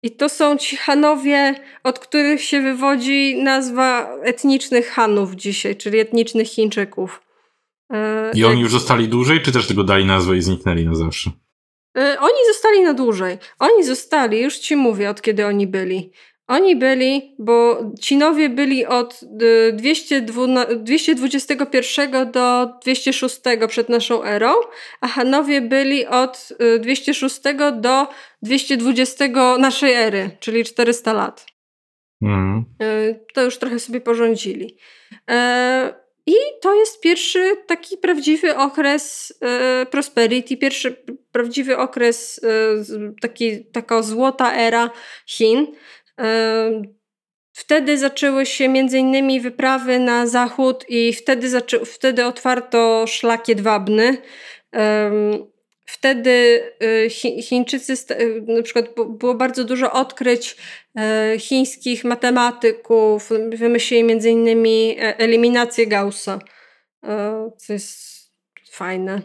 I 0.04 0.12
to 0.12 0.30
są 0.30 0.58
ci 0.58 0.78
Hanowie, 0.78 1.56
od 1.84 2.00
których 2.00 2.44
się 2.44 2.62
wywodzi 2.62 3.44
nazwa 3.44 4.16
etnicznych 4.24 4.90
Hanów 4.90 5.36
dzisiaj, 5.36 5.76
czyli 5.76 6.00
etnicznych 6.00 6.48
Chińczyków. 6.48 7.22
E, 7.94 8.32
I 8.36 8.46
oni 8.46 8.62
już 8.62 8.72
zostali 8.72 9.08
dłużej, 9.08 9.42
czy 9.42 9.52
też 9.52 9.68
tego 9.68 9.84
dali 9.84 10.06
nazwę 10.06 10.38
i 10.38 10.42
zniknęli 10.42 10.86
na 10.86 10.96
zawsze? 10.96 11.32
E, 11.98 12.18
oni 12.20 12.38
zostali 12.48 12.82
na 12.82 12.94
dłużej. 12.94 13.38
Oni 13.60 13.84
zostali, 13.84 14.42
już 14.42 14.58
ci 14.58 14.76
mówię, 14.76 15.10
od 15.10 15.22
kiedy 15.22 15.46
oni 15.46 15.68
byli. 15.68 16.12
Oni 16.48 16.76
byli, 16.76 17.36
bo 17.40 17.80
Cinowie 18.02 18.50
byli 18.50 18.86
od 18.86 19.20
221 19.74 22.32
do 22.32 22.70
206 22.82 23.42
przed 23.68 23.90
naszą 23.90 24.24
erą, 24.24 24.54
a 25.02 25.08
Hanowie 25.08 25.62
byli 25.62 26.06
od 26.06 26.50
206 26.80 27.42
do 27.82 28.08
220 28.42 29.26
naszej 29.60 29.94
ery, 29.94 30.38
czyli 30.40 30.64
400 30.64 31.14
lat. 31.14 31.46
Mm. 32.22 32.66
To 33.34 33.44
już 33.44 33.58
trochę 33.58 33.80
sobie 33.80 34.02
porządzili. 34.02 34.78
E, 35.30 36.09
I 36.26 36.36
to 36.62 36.76
jest 36.76 37.02
pierwszy 37.02 37.58
taki 37.68 37.98
prawdziwy 37.98 38.56
okres 38.56 39.34
prosperity, 39.92 40.58
pierwszy 40.58 41.06
prawdziwy 41.32 41.78
okres, 41.78 42.42
taki, 43.22 43.66
taka 43.66 44.02
złota 44.02 44.56
era 44.56 44.92
Chin. 45.28 45.68
Wtedy 47.54 47.98
zaczęły 47.98 48.46
się 48.46 48.70
między 48.70 48.98
innymi 48.98 49.42
wyprawy 49.42 50.00
na 50.00 50.28
zachód 50.28 50.86
i 50.90 51.14
wtedy, 51.14 51.50
zaczę, 51.50 51.86
wtedy 51.86 52.26
otwarto 52.26 53.06
szlak 53.08 53.48
jedwabny. 53.48 54.18
Wtedy 55.92 56.64
y, 56.84 57.10
Chińczycy, 57.42 57.94
y, 58.12 58.44
na 58.48 58.64
przykład 58.64 58.86
było 59.10 59.34
bardzo 59.34 59.64
dużo 59.64 59.92
odkryć 59.92 60.58
e, 60.98 61.40
chińskich 61.40 62.04
matematyków, 62.04 63.30
wymyślili 63.50 64.04
między 64.04 64.30
innymi 64.30 64.96
e, 65.00 65.18
eliminację 65.18 65.88
Gaussa, 65.88 66.40
co 67.58 67.74
jest 67.74 68.00
fajne. 68.72 69.22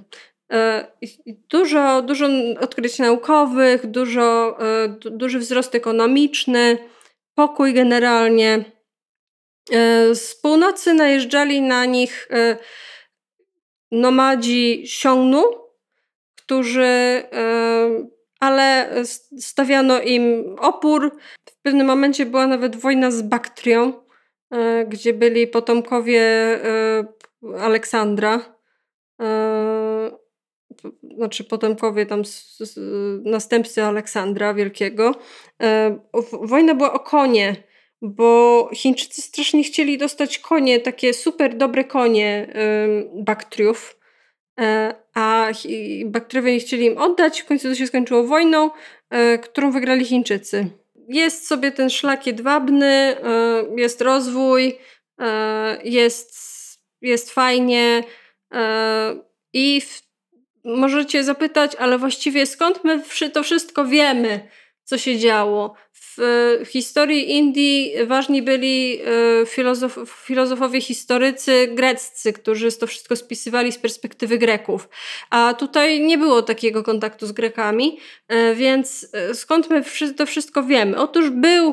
Dużo, 1.27 2.03
dużo 2.03 2.29
odkryć 2.61 2.99
naukowych, 2.99 3.87
dużo, 3.87 4.59
duży 4.99 5.39
wzrost 5.39 5.75
ekonomiczny, 5.75 6.79
pokój 7.35 7.75
generalnie. 7.75 8.65
Z 10.15 10.35
północy 10.43 10.95
najeżdżali 10.95 11.63
na 11.63 11.85
nich 11.85 12.29
nomadzi 13.93 14.83
Xiongnu, 14.85 15.64
którzy, 16.45 17.23
ale 18.41 18.91
stawiano 19.39 20.01
im 20.01 20.57
opór. 20.59 21.17
W 21.49 21.63
pewnym 21.63 21.87
momencie 21.87 22.27
była 22.27 22.47
nawet 22.47 22.77
wojna 22.77 23.11
z 23.11 23.23
Baktrią, 23.23 23.93
gdzie 24.89 25.13
byli 25.13 25.47
potomkowie 25.47 26.23
Aleksandra 27.61 28.55
znaczy 31.17 31.45
potomkowie 31.45 32.07
tam 32.07 32.23
następcy 33.25 33.83
Aleksandra 33.83 34.55
Wielkiego. 34.55 35.15
E, 35.63 35.99
wojna 36.33 36.75
była 36.75 36.93
o 36.93 37.01
konie, 37.01 37.57
bo 38.03 38.69
Chińczycy 38.75 39.23
strasznie 39.23 39.65
chcieli 39.65 39.99
dostać 39.99 40.39
konie, 40.39 40.81
takie 40.81 41.15
super 41.15 41.57
dobre 41.57 41.85
konie 41.85 42.47
e, 42.55 43.23
Baktriów. 43.23 43.97
A 45.15 45.49
bakterowie 46.05 46.53
nie 46.53 46.61
chcieli 46.61 46.87
im 46.87 46.99
oddać. 46.99 47.41
W 47.41 47.45
końcu 47.45 47.69
to 47.69 47.75
się 47.75 47.87
skończyło 47.87 48.25
wojną, 48.27 48.71
którą 49.43 49.71
wygrali 49.73 50.05
Chińczycy. 50.05 50.67
Jest 51.09 51.47
sobie 51.47 51.73
ten 51.73 51.91
szlak 51.91 52.27
jedwabny, 52.27 53.17
jest 53.77 54.01
rozwój, 54.01 54.79
jest, 55.85 56.35
jest 57.01 57.31
fajnie 57.31 58.05
i 59.53 59.83
możecie 60.65 61.25
zapytać, 61.25 61.75
ale 61.75 61.99
właściwie 61.99 62.47
skąd 62.47 62.85
my 62.85 63.03
to 63.33 63.43
wszystko 63.43 63.85
wiemy, 63.85 64.49
co 64.85 64.99
się 64.99 65.19
działo? 65.19 65.75
W 66.17 66.61
historii 66.69 67.33
Indii 67.33 67.93
ważni 68.07 68.43
byli 68.43 69.01
e, 69.01 69.47
filozof, 69.47 69.99
filozofowie, 70.25 70.81
historycy 70.81 71.69
greccy, 71.73 72.33
którzy 72.33 72.73
to 72.73 72.87
wszystko 72.87 73.17
spisywali 73.17 73.73
z 73.73 73.79
perspektywy 73.79 74.39
Greków. 74.39 74.89
A 75.31 75.55
tutaj 75.59 76.01
nie 76.01 76.19
było 76.19 76.43
takiego 76.43 76.83
kontaktu 76.83 77.27
z 77.27 77.33
Grekami, 77.33 77.99
e, 78.29 78.55
więc 78.55 79.07
e, 79.13 79.35
skąd 79.35 79.71
my 79.71 79.85
to 80.17 80.27
wszystko 80.27 80.63
wiemy? 80.63 80.97
Otóż 80.97 81.31
był 81.31 81.73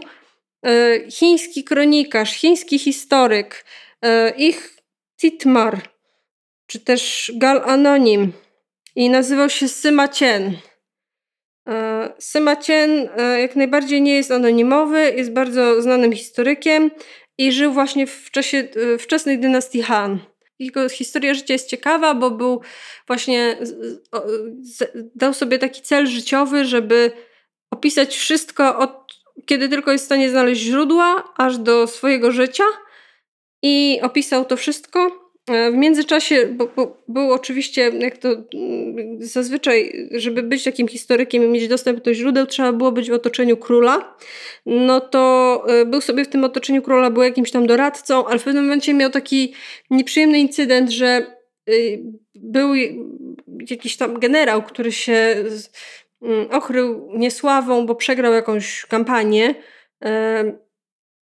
chiński 1.12 1.64
kronikarz, 1.64 2.34
chiński 2.34 2.80
historyk, 2.80 3.66
ich 4.38 4.78
Titmar, 5.22 5.82
czy 6.68 6.80
też 6.80 7.32
Gal 7.36 7.62
Anonim 7.66 8.34
i 8.96 9.10
nazywał 9.10 9.50
się 9.50 9.68
Syma 9.68 10.08
Cien. 10.08 10.58
E, 11.72 12.14
Syma 12.20 12.56
Cien 12.56 13.10
e, 13.18 13.42
jak 13.42 13.56
najbardziej 13.56 14.02
nie 14.02 14.16
jest 14.16 14.32
anonimowy, 14.32 15.14
jest 15.18 15.34
bardzo 15.34 15.82
znanym 15.82 16.14
historykiem 16.14 16.92
i 17.38 17.52
żył 17.52 17.74
właśnie 17.74 18.08
w 18.08 18.32
czasie 18.32 18.58
e, 18.58 18.98
wczesnej 18.98 19.40
dynastii 19.40 19.82
Han. 19.82 20.20
Jego 20.60 20.90
historia 20.90 21.34
życia 21.34 21.54
jest 21.54 21.70
ciekawa, 21.70 22.14
bo 22.14 22.32
był 22.32 22.62
właśnie 23.08 23.58
dał 25.16 25.34
sobie 25.34 25.60
taki 25.60 25.82
cel 25.82 26.08
życiowy, 26.08 26.66
żeby 26.66 27.12
opisać 27.72 28.18
wszystko 28.18 28.78
od 28.78 29.12
kiedy 29.46 29.70
tylko 29.70 29.92
jest 29.92 30.04
w 30.04 30.06
stanie 30.06 30.30
znaleźć 30.30 30.62
źródła, 30.62 31.34
aż 31.38 31.58
do 31.58 31.88
swojego 31.88 32.32
życia. 32.32 32.64
I 33.64 34.00
opisał 34.02 34.46
to 34.46 34.58
wszystko. 34.58 35.21
E, 35.52 35.72
w 35.72 35.76
międzyczasie, 35.76 36.46
bo, 36.46 36.68
bo, 36.76 37.04
był 37.08 37.34
oczywiście, 37.34 37.92
jak 38.00 38.18
to 38.18 38.30
mm, 38.30 39.18
zazwyczaj, 39.20 40.08
żeby 40.12 40.44
być 40.44 40.64
takim 40.64 40.88
historykiem 40.88 41.44
i 41.44 41.48
mieć 41.48 41.68
dostęp 41.68 42.04
do 42.04 42.14
źródeł, 42.14 42.46
trzeba 42.46 42.74
było 42.74 42.92
być 42.92 43.10
w 43.10 43.14
otoczeniu 43.14 43.58
króla. 43.58 44.16
No 44.66 45.00
to 45.00 45.64
e, 45.68 45.86
był 45.86 46.02
sobie 46.02 46.26
w 46.26 46.28
tym 46.30 46.44
otoczeniu 46.44 46.82
króla, 46.82 47.10
był 47.10 47.24
jakimś 47.24 47.52
tam 47.52 47.68
doradcą, 47.68 48.28
ale 48.28 48.40
w 48.40 48.44
pewnym 48.44 48.64
momencie 48.64 48.94
miał 48.94 49.10
taki 49.10 49.54
nieprzyjemny 49.90 50.40
incydent, 50.40 50.90
że 50.90 51.26
y, 51.70 52.04
był 52.36 52.74
jakiś 53.70 53.98
tam 53.98 54.20
generał, 54.20 54.64
który 54.64 54.92
się 54.92 55.36
mm, 56.22 56.52
okrył 56.52 57.10
niesławą, 57.14 57.86
bo 57.86 57.96
przegrał 57.96 58.34
jakąś 58.34 58.86
kampanię, 58.86 59.56
e, 60.04 60.44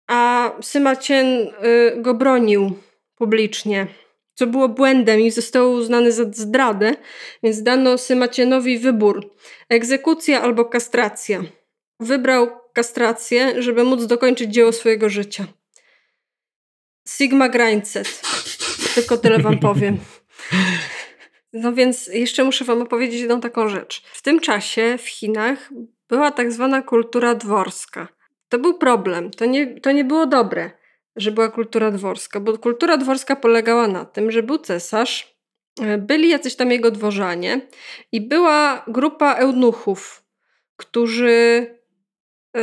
a 0.07 0.51
Symacien 0.61 1.47
go 1.97 2.13
bronił 2.13 2.71
publicznie 3.15 3.87
co 4.37 4.47
było 4.47 4.69
błędem 4.69 5.19
i 5.19 5.31
zostało 5.31 5.69
uznane 5.69 6.11
za 6.11 6.23
zdradę, 6.23 6.93
więc 7.43 7.63
dano 7.63 7.97
Symacienowi 7.97 8.79
wybór: 8.79 9.33
egzekucja 9.69 10.41
albo 10.41 10.65
kastracja. 10.65 11.43
Wybrał 11.99 12.47
kastrację, 12.73 13.61
żeby 13.61 13.83
móc 13.83 14.05
dokończyć 14.05 14.53
dzieło 14.53 14.71
swojego 14.71 15.09
życia. 15.09 15.45
Sigma 17.07 17.49
Grindset. 17.49 18.21
Tylko 18.95 19.17
tyle 19.17 19.39
wam 19.39 19.59
powiem. 19.59 19.97
No 21.53 21.73
więc 21.73 22.07
jeszcze 22.07 22.43
muszę 22.43 22.65
wam 22.65 22.81
opowiedzieć 22.81 23.19
jedną 23.19 23.41
taką 23.41 23.69
rzecz. 23.69 24.03
W 24.13 24.21
tym 24.21 24.39
czasie 24.39 24.97
w 24.97 25.09
Chinach 25.09 25.69
była 26.09 26.31
tak 26.31 26.51
zwana 26.51 26.81
kultura 26.81 27.35
dworska. 27.35 28.07
To 28.49 28.59
był 28.59 28.77
problem, 28.77 29.31
to 29.31 29.45
nie, 29.45 29.79
to 29.81 29.91
nie 29.91 30.05
było 30.05 30.25
dobre 30.25 30.71
że 31.17 31.31
była 31.31 31.49
kultura 31.49 31.91
dworska, 31.91 32.39
bo 32.39 32.57
kultura 32.57 32.97
dworska 32.97 33.35
polegała 33.35 33.87
na 33.87 34.05
tym, 34.05 34.31
że 34.31 34.43
był 34.43 34.57
cesarz, 34.57 35.37
e, 35.81 35.97
byli 35.97 36.29
jacyś 36.29 36.55
tam 36.55 36.71
jego 36.71 36.91
dworzanie 36.91 37.61
i 38.11 38.21
była 38.21 38.83
grupa 38.87 39.33
eunuchów, 39.33 40.23
którzy 40.75 41.65
e, 42.57 42.61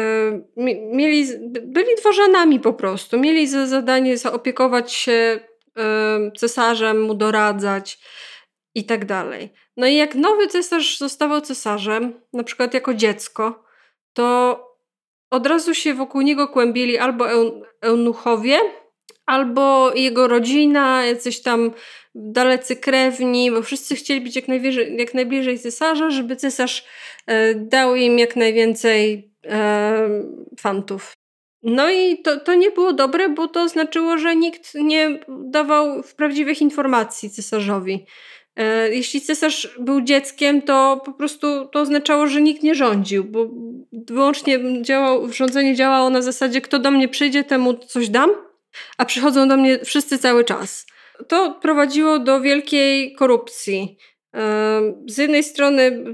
mieli, 0.92 1.26
byli 1.62 1.96
dworzanami 2.00 2.60
po 2.60 2.72
prostu, 2.72 3.18
mieli 3.18 3.46
za 3.48 3.66
zadanie 3.66 4.18
zaopiekować 4.18 4.92
się 4.92 5.40
e, 5.78 6.30
cesarzem, 6.36 7.02
mu 7.02 7.14
doradzać 7.14 7.98
i 8.74 8.84
tak 8.84 9.04
dalej. 9.04 9.52
No 9.76 9.86
i 9.86 9.96
jak 9.96 10.14
nowy 10.14 10.46
cesarz 10.46 10.98
zostawał 10.98 11.40
cesarzem, 11.40 12.20
na 12.32 12.44
przykład 12.44 12.74
jako 12.74 12.94
dziecko, 12.94 13.64
to 14.12 14.73
od 15.34 15.46
razu 15.46 15.74
się 15.74 15.94
wokół 15.94 16.20
niego 16.20 16.48
kłębili 16.48 16.98
albo 16.98 17.26
eunuchowie, 17.80 18.58
albo 19.26 19.94
jego 19.94 20.28
rodzina, 20.28 21.06
jacyś 21.06 21.42
tam 21.42 21.72
dalecy 22.14 22.76
krewni, 22.76 23.50
bo 23.50 23.62
wszyscy 23.62 23.96
chcieli 23.96 24.20
być 24.20 24.36
jak, 24.36 24.48
najbliżej, 24.48 24.96
jak 24.96 25.14
najbliżej 25.14 25.58
cesarza, 25.58 26.10
żeby 26.10 26.36
cesarz 26.36 26.84
e, 27.26 27.54
dał 27.54 27.96
im 27.96 28.18
jak 28.18 28.36
najwięcej 28.36 29.32
e, 29.46 30.08
fantów. 30.60 31.12
No 31.62 31.90
i 31.90 32.22
to, 32.22 32.40
to 32.40 32.54
nie 32.54 32.70
było 32.70 32.92
dobre, 32.92 33.28
bo 33.28 33.48
to 33.48 33.68
znaczyło, 33.68 34.18
że 34.18 34.36
nikt 34.36 34.74
nie 34.74 35.20
dawał 35.28 36.02
prawdziwych 36.16 36.62
informacji 36.62 37.30
cesarzowi. 37.30 38.06
E, 38.56 38.94
jeśli 38.94 39.20
cesarz 39.20 39.76
był 39.80 40.00
dzieckiem, 40.00 40.62
to 40.62 41.02
po 41.04 41.12
prostu 41.12 41.66
to 41.66 41.80
oznaczało, 41.80 42.26
że 42.26 42.42
nikt 42.42 42.62
nie 42.62 42.74
rządził, 42.74 43.24
bo 43.24 43.48
wyłącznie 43.92 44.82
działał, 44.82 45.32
rządzenie 45.32 45.74
działało 45.74 46.10
na 46.10 46.22
zasadzie, 46.22 46.60
kto 46.60 46.78
do 46.78 46.90
mnie 46.90 47.08
przyjdzie, 47.08 47.44
temu 47.44 47.74
coś 47.74 48.08
dam, 48.08 48.30
a 48.98 49.04
przychodzą 49.04 49.48
do 49.48 49.56
mnie 49.56 49.78
wszyscy 49.84 50.18
cały 50.18 50.44
czas. 50.44 50.86
To 51.28 51.58
prowadziło 51.62 52.18
do 52.18 52.40
wielkiej 52.40 53.14
korupcji. 53.14 53.96
E, 54.34 54.80
z 55.06 55.18
jednej 55.18 55.44
strony 55.44 56.04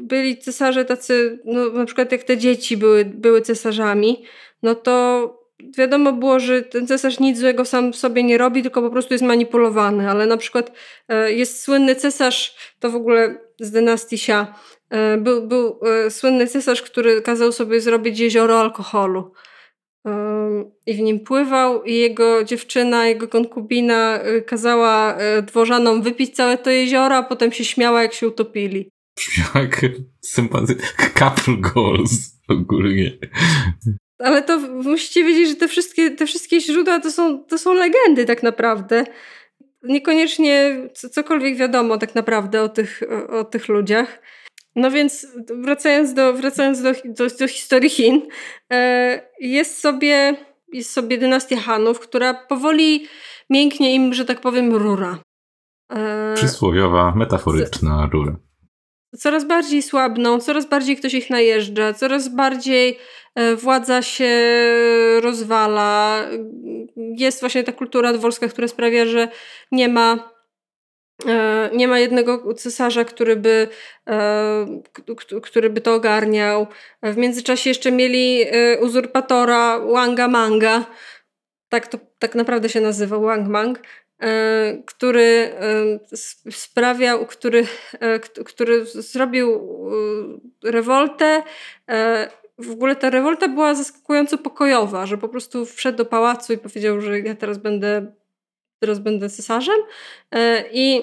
byli 0.00 0.38
cesarze 0.38 0.84
tacy, 0.84 1.38
no, 1.44 1.70
na 1.70 1.84
przykład 1.84 2.12
jak 2.12 2.22
te 2.22 2.38
dzieci 2.38 2.76
były, 2.76 3.04
były 3.04 3.42
cesarzami, 3.42 4.24
no 4.62 4.74
to 4.74 5.41
wiadomo 5.78 6.12
było, 6.12 6.40
że 6.40 6.62
ten 6.62 6.86
cesarz 6.86 7.20
nic 7.20 7.38
złego 7.38 7.64
sam 7.64 7.94
sobie 7.94 8.22
nie 8.22 8.38
robi, 8.38 8.62
tylko 8.62 8.82
po 8.82 8.90
prostu 8.90 9.14
jest 9.14 9.24
manipulowany, 9.24 10.10
ale 10.10 10.26
na 10.26 10.36
przykład 10.36 10.72
e, 11.08 11.32
jest 11.32 11.62
słynny 11.62 11.96
cesarz, 11.96 12.56
to 12.80 12.90
w 12.90 12.94
ogóle 12.94 13.38
z 13.60 13.70
dynastii 13.70 14.16
Xia, 14.16 14.54
e, 14.90 15.16
był, 15.16 15.46
był 15.46 15.80
e, 15.82 16.10
słynny 16.10 16.46
cesarz, 16.46 16.82
który 16.82 17.22
kazał 17.22 17.52
sobie 17.52 17.80
zrobić 17.80 18.18
jezioro 18.18 18.60
alkoholu 18.60 19.32
i 20.86 20.94
w 20.94 21.00
nim 21.00 21.20
pływał 21.20 21.82
i 21.82 21.94
jego 21.94 22.44
dziewczyna, 22.44 23.06
jego 23.06 23.28
konkubina 23.28 24.20
kazała 24.46 25.18
dworzanom 25.42 26.02
wypić 26.02 26.36
całe 26.36 26.58
to 26.58 26.70
jezioro, 26.70 27.16
a 27.16 27.22
potem 27.22 27.52
się 27.52 27.64
śmiała, 27.64 28.02
jak 28.02 28.12
się 28.12 28.28
utopili. 28.28 28.90
Brzmiała 29.16 29.60
jak 29.60 29.80
sympaty... 30.20 30.76
couple 31.18 31.56
goals 31.56 32.10
ogólnie. 32.48 33.18
Ale 34.18 34.42
to 34.42 34.58
musicie 34.58 35.24
wiedzieć, 35.24 35.48
że 35.48 35.54
te 35.54 35.68
wszystkie, 35.68 36.10
te 36.10 36.26
wszystkie 36.26 36.60
źródła 36.60 37.00
to 37.00 37.10
są, 37.10 37.44
to 37.44 37.58
są 37.58 37.74
legendy 37.74 38.24
tak 38.24 38.42
naprawdę. 38.42 39.04
Niekoniecznie 39.82 40.76
cokolwiek 40.94 41.56
wiadomo 41.56 41.98
tak 41.98 42.14
naprawdę 42.14 42.62
o 42.62 42.68
tych, 42.68 43.02
o, 43.10 43.38
o 43.38 43.44
tych 43.44 43.68
ludziach. 43.68 44.22
No 44.76 44.90
więc 44.90 45.26
wracając 45.62 46.14
do, 46.14 46.32
wracając 46.32 46.82
do, 46.82 46.92
do, 47.04 47.26
do 47.38 47.48
historii 47.48 47.90
Chin, 47.90 48.22
e, 48.72 49.30
jest, 49.40 49.80
sobie, 49.80 50.36
jest 50.72 50.90
sobie 50.90 51.18
dynastia 51.18 51.56
Hanów, 51.56 52.00
która 52.00 52.34
powoli 52.34 53.06
mięknie 53.50 53.94
im, 53.94 54.14
że 54.14 54.24
tak 54.24 54.40
powiem, 54.40 54.74
rura. 54.74 55.18
E, 55.92 56.34
Przysłowiowa, 56.34 57.14
metaforyczna 57.16 58.08
rura. 58.12 58.36
Coraz 59.18 59.44
bardziej 59.44 59.82
słabną, 59.82 60.40
coraz 60.40 60.66
bardziej 60.66 60.96
ktoś 60.96 61.14
ich 61.14 61.30
najeżdża, 61.30 61.92
coraz 61.92 62.28
bardziej 62.28 62.98
E, 63.34 63.56
władza 63.56 64.02
się 64.02 64.30
rozwala. 65.20 66.24
Jest 66.96 67.40
właśnie 67.40 67.64
ta 67.64 67.72
kultura 67.72 68.12
dworska, 68.12 68.48
która 68.48 68.68
sprawia, 68.68 69.06
że 69.06 69.28
nie 69.72 69.88
ma 69.88 70.32
e, 71.28 71.70
nie 71.74 71.88
ma 71.88 71.98
jednego 71.98 72.54
cesarza, 72.54 73.04
który 73.04 73.36
by, 73.36 73.68
e, 74.08 74.82
który 75.42 75.70
by 75.70 75.80
to 75.80 75.94
ogarniał. 75.94 76.66
W 77.02 77.16
międzyczasie 77.16 77.70
jeszcze 77.70 77.92
mieli 77.92 78.44
uzurpatora 78.80 79.78
Wanga 79.78 80.28
Manga. 80.28 80.84
Tak 81.68 81.86
to 81.86 81.98
tak 82.18 82.34
naprawdę 82.34 82.68
się 82.68 82.80
nazywa 82.80 83.18
Wang 83.18 83.48
Mang, 83.48 83.82
który 84.86 85.50
sprawiał, 86.50 87.26
który, 87.26 87.66
który 88.44 88.86
zrobił 88.86 89.60
rewoltę 90.64 91.42
w 92.58 92.70
ogóle 92.70 92.96
ta 92.96 93.10
rewolta 93.10 93.48
była 93.48 93.74
zaskakująco 93.74 94.38
pokojowa, 94.38 95.06
że 95.06 95.18
po 95.18 95.28
prostu 95.28 95.66
wszedł 95.66 95.98
do 95.98 96.04
pałacu 96.04 96.52
i 96.52 96.58
powiedział, 96.58 97.00
że 97.00 97.20
ja 97.20 97.34
teraz 97.34 97.58
będę, 97.58 98.12
teraz 98.78 98.98
będę 98.98 99.30
cesarzem. 99.30 99.76
E, 100.34 100.64
I 100.72 101.02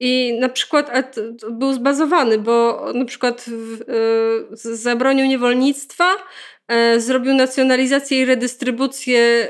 I 0.00 0.38
na 0.40 0.48
przykład 0.48 1.16
był 1.50 1.72
zbazowany, 1.72 2.38
bo 2.38 2.86
na 2.94 3.04
przykład 3.04 3.44
zabronił 4.54 5.26
niewolnictwa, 5.26 6.14
zrobił 6.98 7.34
nacjonalizację 7.34 8.20
i 8.20 8.24
redystrybucję 8.24 9.48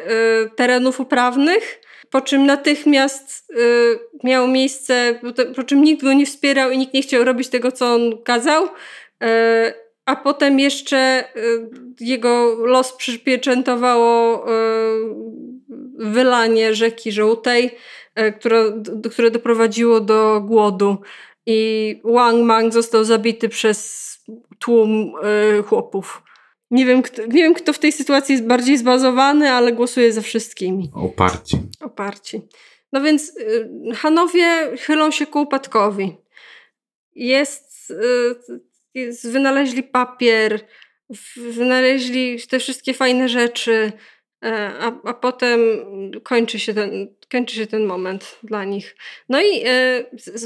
terenów 0.56 1.00
uprawnych, 1.00 1.80
po 2.10 2.20
czym 2.20 2.46
natychmiast 2.46 3.52
miało 4.24 4.48
miejsce, 4.48 5.20
po 5.56 5.64
czym 5.64 5.82
nikt 5.82 6.02
go 6.02 6.12
nie 6.12 6.26
wspierał 6.26 6.70
i 6.70 6.78
nikt 6.78 6.94
nie 6.94 7.02
chciał 7.02 7.24
robić 7.24 7.48
tego, 7.48 7.72
co 7.72 7.94
on 7.94 8.22
kazał 8.24 8.68
a 10.06 10.16
potem 10.16 10.60
jeszcze 10.60 11.24
y, 11.36 11.70
jego 12.00 12.56
los 12.66 12.92
przypieczętowało 12.92 14.44
y, 14.44 14.52
wylanie 15.98 16.74
rzeki 16.74 17.12
żółtej, 17.12 17.70
y, 18.18 18.32
które, 18.32 18.82
które 19.12 19.30
doprowadziło 19.30 20.00
do 20.00 20.40
głodu. 20.40 20.96
I 21.46 22.00
Wang 22.04 22.44
Mang 22.44 22.72
został 22.72 23.04
zabity 23.04 23.48
przez 23.48 24.06
tłum 24.58 25.12
chłopów. 25.66 26.22
Nie 26.70 26.86
wiem, 26.86 27.02
kto, 27.02 27.22
nie 27.22 27.42
wiem, 27.42 27.54
kto 27.54 27.72
w 27.72 27.78
tej 27.78 27.92
sytuacji 27.92 28.32
jest 28.32 28.46
bardziej 28.46 28.78
zbazowany, 28.78 29.50
ale 29.50 29.72
głosuje 29.72 30.12
za 30.12 30.20
wszystkimi. 30.20 30.90
Oparci. 30.94 31.56
Oparci. 31.80 32.40
No 32.92 33.02
więc 33.02 33.32
Hanowie 33.94 34.76
chylą 34.78 35.10
się 35.10 35.26
ku 35.26 35.40
upadkowi. 35.40 36.16
Jest 37.14 37.92
wynaleźli 39.24 39.82
papier, 39.82 40.60
wynaleźli 41.36 42.38
te 42.50 42.58
wszystkie 42.58 42.94
fajne 42.94 43.28
rzeczy, 43.28 43.92
e, 44.44 44.72
a, 44.80 44.92
a 45.04 45.14
potem 45.14 45.60
kończy 46.22 46.58
się, 46.58 46.74
ten, 46.74 47.14
kończy 47.32 47.56
się 47.56 47.66
ten 47.66 47.86
moment 47.86 48.38
dla 48.42 48.64
nich. 48.64 48.96
No 49.28 49.40
i 49.40 49.62
e, 49.66 50.04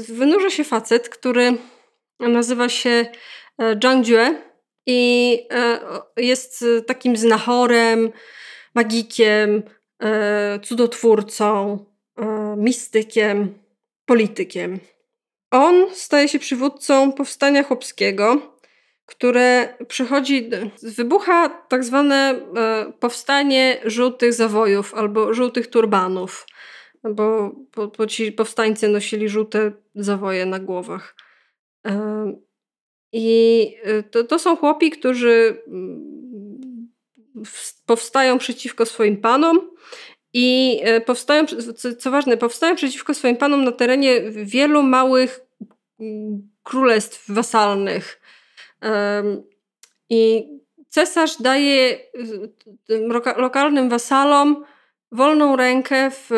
wynurza 0.09 0.49
się 0.49 0.63
facet, 0.63 1.09
który 1.09 1.53
nazywa 2.19 2.69
się 2.69 3.05
e, 3.57 3.79
Zhang 3.83 4.07
Jue 4.07 4.50
i 4.85 5.39
jest 6.17 6.65
takim 6.87 7.17
znachorem, 7.17 8.11
magikiem, 8.75 9.63
cudotwórcą, 10.63 11.85
mistykiem, 12.57 13.53
politykiem. 14.05 14.79
On 15.51 15.85
staje 15.93 16.27
się 16.27 16.39
przywódcą 16.39 17.11
powstania 17.11 17.63
chłopskiego, 17.63 18.51
które 19.05 19.75
przychodzi, 19.87 20.49
wybucha 20.83 21.49
tak 21.49 21.83
zwane 21.83 22.15
e, 22.57 22.93
powstanie 22.99 23.81
żółtych 23.85 24.33
zawojów 24.33 24.93
albo 24.93 25.33
żółtych 25.33 25.67
turbanów, 25.67 26.47
bo, 27.03 27.51
bo, 27.75 27.87
bo 27.87 28.07
ci 28.07 28.31
powstańcy 28.31 28.87
nosili 28.87 29.29
żółte 29.29 29.71
zawoje 29.95 30.45
na 30.45 30.59
głowach. 30.59 31.15
I 33.13 33.67
e, 33.83 34.03
to, 34.03 34.23
to 34.23 34.39
są 34.39 34.55
chłopi, 34.55 34.89
którzy 34.89 35.63
mm, 35.67 36.89
powstają 37.85 38.37
przeciwko 38.37 38.85
swoim 38.85 39.17
panom 39.17 39.71
i 40.33 40.79
e, 40.83 41.01
powstają, 41.01 41.45
co 41.99 42.11
ważne, 42.11 42.37
powstają 42.37 42.75
przeciwko 42.75 43.13
swoim 43.13 43.37
panom 43.37 43.63
na 43.63 43.71
terenie 43.71 44.21
wielu 44.31 44.83
małych 44.83 45.39
mm, 45.99 46.49
królestw 46.63 47.31
wasalnych. 47.31 48.21
I 50.09 50.47
cesarz 50.89 51.41
daje 51.41 51.99
lokalnym 53.37 53.89
wasalom 53.89 54.65
wolną 55.11 55.55
rękę 55.55 56.11
w 56.11 56.29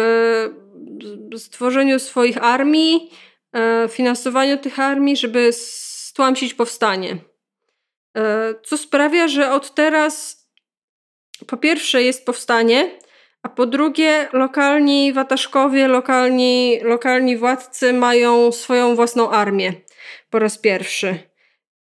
stworzeniu 1.38 2.00
swoich 2.00 2.44
armii, 2.44 3.12
e, 3.54 3.88
finansowaniu 3.90 4.58
tych 4.58 4.80
armii, 4.80 5.18
żeby 5.18 5.50
stłamsić 6.14 6.54
powstanie. 6.54 7.18
E, 8.18 8.54
co 8.64 8.78
sprawia, 8.78 9.28
że 9.28 9.52
od 9.52 9.74
teraz 9.74 10.44
po 11.48 11.58
pierwsze 11.58 12.04
jest 12.04 12.26
powstanie, 12.26 12.92
a 13.44 13.50
po 13.50 13.66
drugie, 13.66 14.28
lokalni 14.34 15.14
wataszkowie, 15.14 15.88
lokalni, 15.88 16.80
lokalni 16.84 17.38
władcy 17.38 17.94
mają 17.94 18.52
swoją 18.52 18.96
własną 18.96 19.32
armię 19.32 19.74
po 20.30 20.40
raz 20.40 20.58
pierwszy. 20.58 21.20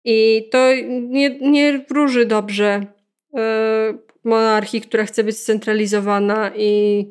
I 0.03 0.49
to 0.51 0.57
nie, 0.89 1.39
nie 1.39 1.86
wróży 1.89 2.25
dobrze 2.25 2.81
y, 2.81 3.39
monarchii, 4.23 4.81
która 4.81 5.05
chce 5.05 5.23
być 5.23 5.38
scentralizowana 5.38 6.51
i 6.55 7.09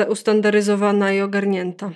y, 0.00 0.08
ustandaryzowana 0.08 1.12
i 1.12 1.20
ogarnięta. 1.20 1.90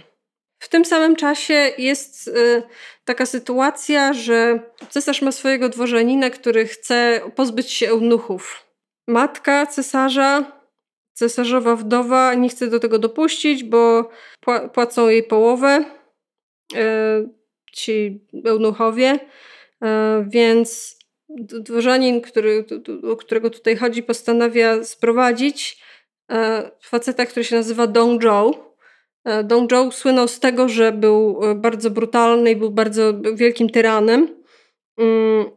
W 0.61 0.68
tym 0.68 0.84
samym 0.84 1.16
czasie 1.16 1.72
jest 1.78 2.28
y, 2.28 2.62
taka 3.04 3.26
sytuacja, 3.26 4.12
że 4.12 4.61
cesarz 4.90 5.22
ma 5.22 5.32
swojego 5.32 5.68
dworzanina, 5.68 6.30
który 6.30 6.66
chce 6.66 7.20
pozbyć 7.36 7.70
się 7.70 7.88
eunuchów 7.88 8.70
matka 9.11 9.66
cesarza, 9.66 10.52
cesarzowa 11.12 11.76
wdowa 11.76 12.34
nie 12.34 12.48
chce 12.48 12.66
do 12.66 12.80
tego 12.80 12.98
dopuścić, 12.98 13.64
bo 13.64 14.11
płacą 14.74 15.08
jej 15.08 15.22
połowę 15.22 15.84
e, 16.74 17.26
ci 17.72 18.26
eunuchowie, 18.46 19.18
e, 19.82 20.24
więc 20.28 20.98
dworzanin, 21.38 22.20
który, 22.20 22.64
o 23.12 23.16
którego 23.16 23.50
tutaj 23.50 23.76
chodzi, 23.76 24.02
postanawia 24.02 24.84
sprowadzić 24.84 25.80
faceta, 26.82 27.26
który 27.26 27.44
się 27.44 27.56
nazywa 27.56 27.86
Dong 27.86 28.22
Zhou. 28.22 28.69
Dong 29.44 29.70
Zhou 29.70 29.92
słynął 29.92 30.28
z 30.28 30.40
tego, 30.40 30.68
że 30.68 30.92
był 30.92 31.40
bardzo 31.54 31.90
brutalny 31.90 32.50
i 32.50 32.56
był 32.56 32.70
bardzo 32.70 33.12
wielkim 33.34 33.70
tyranem. 33.70 34.28
Mm, 34.98 35.50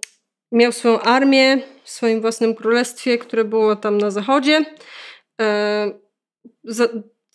miał 0.52 0.72
swoją 0.72 1.00
armię 1.00 1.58
w 1.84 1.90
swoim 1.90 2.22
własnym 2.22 2.56
królestwie, 2.56 3.18
które 3.18 3.44
było 3.44 3.76
tam 3.76 3.98
na 3.98 4.12
zachodzie. 4.12 4.66
E, 5.42 5.92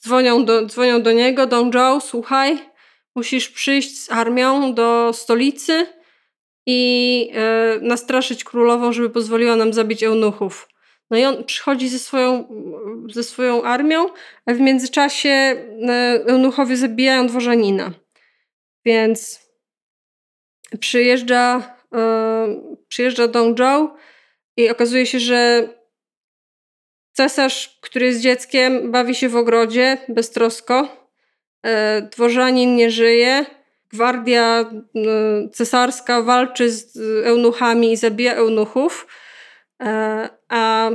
dzwonią, 0.03 0.45
do, 0.45 0.67
dzwonią 0.67 1.03
do 1.03 1.13
niego, 1.13 1.47
Don 1.47 1.71
Joe, 1.75 2.01
słuchaj, 2.01 2.59
musisz 3.15 3.49
przyjść 3.49 3.99
z 3.99 4.13
armią 4.13 4.75
do 4.75 5.11
stolicy 5.13 5.87
i 6.67 7.31
e, 7.35 7.79
nastraszyć 7.83 8.45
królową, 8.45 8.93
żeby 8.93 9.11
pozwoliła 9.11 9.57
nam 9.57 9.73
zabić 9.73 10.03
eunuchów. 10.03 10.69
No 11.11 11.17
i 11.19 11.25
on 11.25 11.45
przychodzi 11.45 11.89
ze 11.89 11.99
swoją, 11.99 12.49
ze 13.09 13.25
swoją 13.25 13.63
armią, 13.63 14.07
a 14.47 14.55
w 14.55 14.61
międzyczasie 14.61 15.31
e, 15.31 15.57
eunuchowie 16.27 16.77
zabijają 16.77 17.27
dworzanina. 17.27 17.93
Więc 18.85 19.49
przyjeżdża, 20.81 21.77
e, 21.95 22.47
przyjeżdża 22.89 23.29
Dong 23.29 23.59
Zhao 23.59 23.97
i 24.57 24.71
okazuje 24.71 25.07
się, 25.07 25.21
że 25.21 25.69
cesarz, 27.13 27.79
który 27.81 28.07
jest 28.07 28.21
dzieckiem, 28.21 28.93
bawi 28.93 29.15
się 29.15 29.29
w 29.29 29.37
ogrodzie 29.37 29.97
beztrosko. 30.09 30.89
E, 31.67 32.03
dworzanin 32.03 32.77
nie 32.77 32.91
żyje. 32.91 33.47
Gwardia 33.93 34.71
cesarska 35.53 36.23
walczy 36.23 36.71
z 36.71 36.97
eunuchami 37.27 37.93
i 37.93 37.97
zabija 37.97 38.35
eunuchów. 38.35 39.07
E, 39.83 40.29
a 40.49 40.91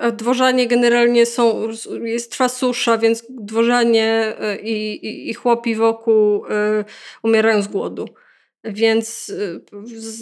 a 0.00 0.10
dworzanie 0.10 0.66
generalnie 0.66 1.26
są, 1.26 1.68
jest 2.02 2.32
trwa 2.32 2.48
susza, 2.48 2.98
więc 2.98 3.26
dworzanie 3.30 4.34
i, 4.62 4.92
i, 4.92 5.30
i 5.30 5.34
chłopi 5.34 5.74
wokół 5.74 6.44
umierają 7.22 7.62
z 7.62 7.68
głodu. 7.68 8.08
Więc 8.64 9.32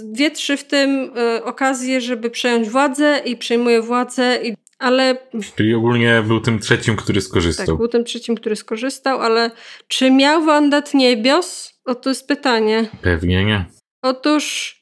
dwie, 0.05 0.31
trzy 0.31 0.57
w 0.57 0.65
tym 0.65 1.11
okazje, 1.45 2.01
żeby 2.01 2.31
przejąć 2.31 2.69
władzę 2.69 3.23
i 3.25 3.37
przejmuje 3.37 3.83
władzę, 3.83 4.39
i, 4.43 4.57
ale... 4.79 5.17
Czyli 5.57 5.75
ogólnie 5.75 6.23
był 6.27 6.41
tym 6.41 6.59
trzecim, 6.59 6.97
który 6.97 7.21
skorzystał. 7.21 7.67
Tak, 7.67 7.77
był 7.77 7.89
tym 7.89 8.05
trzecim, 8.05 8.35
który 8.35 8.57
skorzystał, 8.57 9.21
ale 9.21 9.51
czy 9.89 10.11
miał 10.11 10.43
mandat 10.43 10.95
niebios? 10.95 11.73
O 11.85 11.95
to 11.95 12.09
jest 12.09 12.29
pytanie. 12.29 12.89
Pewnie 13.03 13.45
nie. 13.45 13.65
Otóż 14.03 14.76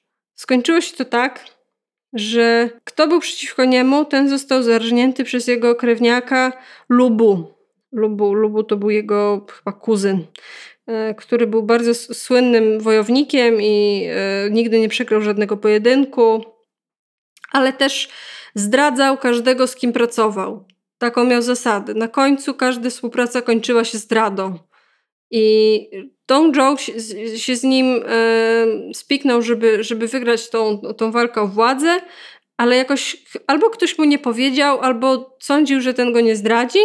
skończyło 0.44 0.80
się 0.80 0.96
to 0.96 1.04
tak, 1.04 1.44
że 2.12 2.70
kto 2.84 3.08
był 3.08 3.20
przeciwko 3.20 3.64
niemu, 3.64 4.04
ten 4.04 4.28
został 4.28 4.62
zarżnięty 4.62 5.24
przez 5.24 5.46
jego 5.46 5.74
krewniaka 5.74 6.52
Lubu. 6.88 7.54
Lubu, 7.92 8.34
Lubu 8.34 8.62
to 8.62 8.76
był 8.76 8.90
jego 8.90 9.46
chyba 9.50 9.72
kuzyn. 9.72 10.26
E, 10.86 11.14
który 11.14 11.46
był 11.46 11.62
bardzo 11.62 11.94
słynnym 11.94 12.80
wojownikiem 12.80 13.62
i 13.62 14.06
e, 14.10 14.50
nigdy 14.50 14.80
nie 14.80 14.88
przegrał 14.88 15.20
żadnego 15.20 15.56
pojedynku, 15.56 16.44
ale 17.52 17.72
też 17.72 18.08
zdradzał 18.54 19.18
każdego, 19.18 19.66
z 19.66 19.76
kim 19.76 19.92
pracował. 19.92 20.64
Taką 20.98 21.24
miał 21.24 21.42
zasadę. 21.42 21.94
Na 21.94 22.08
końcu 22.08 22.54
każda 22.54 22.90
współpraca 22.90 23.42
kończyła 23.42 23.84
się 23.84 23.98
zdradą. 23.98 24.58
I 25.30 25.80
Dong 26.28 26.56
Zhou 26.56 26.76
się 27.36 27.56
z 27.56 27.62
nim 27.62 28.02
e, 28.06 28.66
spiknął, 28.94 29.42
żeby, 29.42 29.84
żeby 29.84 30.08
wygrać 30.08 30.50
tą, 30.50 30.78
tą 30.78 31.12
walkę 31.12 31.40
o 31.40 31.46
władzę, 31.46 32.00
ale 32.56 32.76
jakoś 32.76 33.16
albo 33.46 33.70
ktoś 33.70 33.98
mu 33.98 34.04
nie 34.04 34.18
powiedział, 34.18 34.80
albo 34.80 35.36
sądził, 35.40 35.80
że 35.80 35.94
ten 35.94 36.12
go 36.12 36.20
nie 36.20 36.36
zdradzi, 36.36 36.78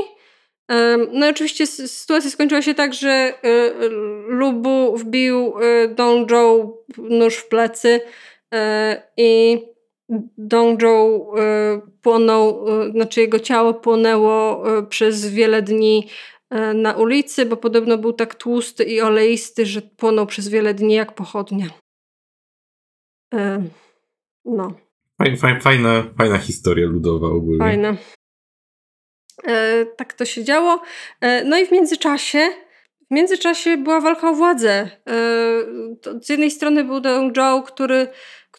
No 1.13 1.27
i 1.27 1.29
oczywiście 1.29 1.67
sytuacja 1.67 2.29
skończyła 2.29 2.61
się 2.61 2.73
tak, 2.73 2.93
że 2.93 3.33
Lubu 4.27 4.97
wbił 4.97 5.53
Dong 5.95 6.29
nóż 6.97 7.35
w 7.35 7.47
plecy 7.47 8.01
i 9.17 9.59
Dong 10.37 10.81
płonął, 12.01 12.65
znaczy 12.91 13.21
jego 13.21 13.39
ciało 13.39 13.73
płonęło 13.73 14.63
przez 14.89 15.29
wiele 15.29 15.61
dni 15.61 16.07
na 16.73 16.93
ulicy, 16.93 17.45
bo 17.45 17.57
podobno 17.57 17.97
był 17.97 18.13
tak 18.13 18.35
tłusty 18.35 18.83
i 18.83 19.01
oleisty, 19.01 19.65
że 19.65 19.81
płonął 19.81 20.25
przez 20.25 20.47
wiele 20.47 20.73
dni 20.73 20.93
jak 20.93 21.15
pochodnia. 21.15 21.67
No. 24.45 24.73
Fajna, 25.61 26.03
fajna 26.17 26.37
historia 26.37 26.87
ludowa 26.87 27.27
ogólnie. 27.27 27.59
Fajna. 27.59 27.95
E, 29.47 29.85
tak 29.85 30.13
to 30.13 30.25
się 30.25 30.43
działo. 30.43 30.81
E, 31.21 31.43
no 31.43 31.57
i 31.57 31.65
w 31.65 31.71
międzyczasie 31.71 32.49
w 33.11 33.13
międzyczasie 33.13 33.77
była 33.77 34.01
walka 34.01 34.29
o 34.29 34.33
władzę. 34.33 34.69
E, 34.69 34.89
z 36.21 36.29
jednej 36.29 36.51
strony 36.51 36.83
był 36.83 36.99
Dong 36.99 37.35
Zhao, 37.35 37.63
który, 37.63 38.07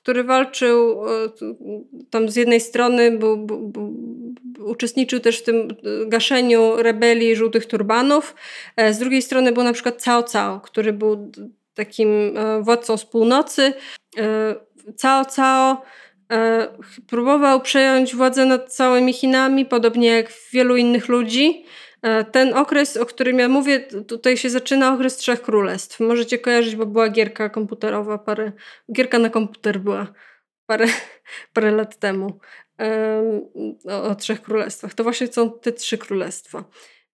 który 0.02 0.24
walczył 0.24 1.02
tam 2.10 2.28
z 2.28 2.36
jednej 2.36 2.60
strony, 2.60 3.18
był, 3.18 3.36
był, 3.36 3.68
był, 3.68 3.94
uczestniczył 4.64 5.20
też 5.20 5.38
w 5.38 5.42
tym 5.42 5.68
gaszeniu 6.06 6.76
rebelii 6.76 7.36
żółtych 7.36 7.66
turbanów. 7.66 8.34
Z 8.90 8.98
drugiej 8.98 9.22
strony 9.22 9.52
był 9.52 9.62
na 9.62 9.72
przykład 9.72 10.02
Cao 10.04 10.24
Cao, 10.32 10.60
który 10.60 10.92
był 10.92 11.32
takim 11.74 12.08
władcą 12.60 12.96
z 12.96 13.04
północy. 13.04 13.72
Cao 15.02 15.24
Cao 15.36 15.82
E, 16.30 16.68
próbował 17.06 17.60
przejąć 17.60 18.16
władzę 18.16 18.46
nad 18.46 18.72
całymi 18.74 19.12
Chinami, 19.12 19.66
podobnie 19.66 20.08
jak 20.08 20.32
wielu 20.52 20.76
innych 20.76 21.08
ludzi. 21.08 21.64
E, 22.02 22.24
ten 22.24 22.54
okres, 22.54 22.96
o 22.96 23.06
którym 23.06 23.38
ja 23.38 23.48
mówię, 23.48 23.80
tutaj 24.08 24.36
się 24.36 24.50
zaczyna 24.50 24.94
okres 24.94 25.16
Trzech 25.16 25.42
Królestw. 25.42 26.00
Możecie 26.00 26.38
kojarzyć, 26.38 26.76
bo 26.76 26.86
była 26.86 27.08
gierka 27.08 27.48
komputerowa, 27.48 28.18
parę, 28.18 28.52
gierka 28.92 29.18
na 29.18 29.30
komputer 29.30 29.80
była 29.80 30.06
parę, 30.66 30.86
parę 31.54 31.70
lat 31.70 31.98
temu 31.98 32.38
o, 33.90 34.02
o 34.02 34.14
Trzech 34.14 34.42
Królestwach. 34.42 34.94
To 34.94 35.02
właśnie 35.02 35.26
są 35.26 35.50
te 35.50 35.72
Trzy 35.72 35.98
Królestwa. 35.98 36.64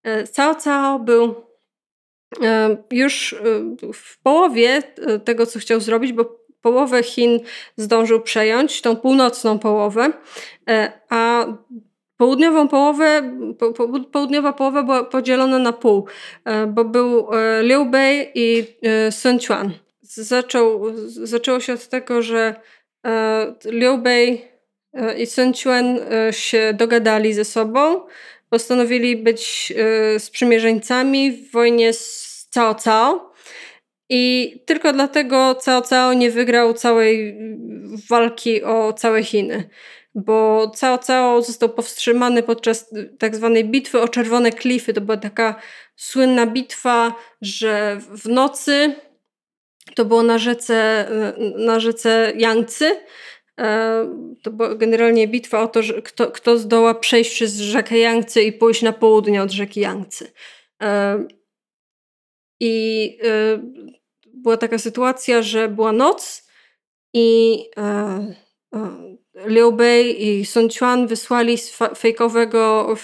E, 0.03 0.27
Cao 0.27 0.55
Cao 0.55 0.99
był 0.99 1.47
już 2.91 3.35
w 3.95 4.23
połowie 4.23 4.83
tego, 5.25 5.47
co 5.47 5.59
chciał 5.59 5.81
zrobić, 5.81 6.13
bo 6.13 6.47
połowę 6.61 7.03
Chin 7.03 7.41
zdążył 7.77 8.21
przejąć, 8.21 8.81
tą 8.81 8.97
północną 8.97 9.59
połowę, 9.59 10.13
e, 10.69 10.93
a 11.09 11.47
Południową 12.17 12.69
połowę, 12.69 13.23
po, 13.59 13.73
po, 13.73 14.01
południowa 14.01 14.53
połowa 14.53 14.83
była 14.83 15.05
podzielona 15.05 15.59
na 15.59 15.73
pół, 15.73 16.07
e, 16.45 16.67
bo 16.67 16.85
był 16.85 17.29
e, 17.35 17.63
Liu 17.63 17.87
Bei 17.87 18.31
i 18.35 18.65
Sun 19.11 19.39
Quan. 19.39 19.73
Zaczął, 20.03 20.83
zaczęło 21.07 21.61
się 21.61 21.73
od 21.73 21.89
tego, 21.89 22.23
że 22.23 22.55
Liu 23.65 23.99
Bei 23.99 24.43
i 25.19 25.27
Sun 25.27 25.53
Quan 25.53 25.99
się 26.31 26.75
dogadali 26.75 27.35
ze 27.35 27.45
sobą, 27.45 28.01
postanowili 28.51 29.17
być 29.17 29.73
sprzymierzeńcami 30.19 31.33
w 31.33 31.53
wojnie 31.53 31.93
z 31.93 32.49
Cao 32.55 32.75
Cao. 32.75 33.33
I 34.09 34.55
tylko 34.67 34.93
dlatego 34.93 35.57
Cao 35.65 35.83
Cao 35.83 36.15
nie 36.15 36.31
wygrał 36.31 36.75
całej 36.75 37.39
walki 38.11 38.63
o 38.63 38.93
całe 38.93 39.25
Chiny. 39.25 39.69
Bo 40.17 40.71
Cao 40.81 40.99
Cao 40.99 41.43
został 41.43 41.69
powstrzymany 41.69 42.43
podczas 42.43 42.91
tak 43.19 43.37
zwanej 43.37 43.65
bitwy 43.65 44.01
o 44.01 44.09
Czerwone 44.09 44.53
Klify. 44.53 44.93
To 44.93 45.01
była 45.01 45.17
taka 45.17 45.61
słynna 45.97 46.47
bitwa, 46.47 47.15
że 47.41 48.01
w 48.01 48.29
nocy 48.29 48.95
to 49.95 50.05
było 50.05 50.23
na 50.23 50.39
rzece, 50.39 51.09
na 51.57 51.81
rzece 51.81 52.33
Yangtze. 52.37 53.01
To 54.43 54.51
była 54.51 54.75
generalnie 54.75 55.29
bitwa 55.29 55.63
o 55.63 55.69
to, 55.69 55.83
że 55.83 56.03
kto, 56.03 56.31
kto 56.31 56.59
zdoła 56.59 56.95
przejść 56.95 57.31
przez 57.31 57.55
rzekę 57.55 57.99
Yangtze 57.99 58.43
i 58.43 58.53
pójść 58.53 58.83
na 58.83 58.93
południe 58.93 59.43
od 59.43 59.51
rzeki 59.51 59.81
Yangtze. 59.81 60.25
I 62.61 63.19
y, 63.25 63.61
była 64.47 64.57
taka 64.57 64.79
sytuacja, 64.79 65.43
że 65.43 65.69
była 65.69 65.93
noc 65.93 66.47
i 67.15 67.59
e, 67.77 67.83
e, 68.75 69.17
Liu 69.45 69.73
Bei 69.73 70.29
i 70.29 70.47
Sun 70.47 70.69
Quan 70.69 71.07
wysłali 71.07 71.57
fejkowego, 71.97 72.95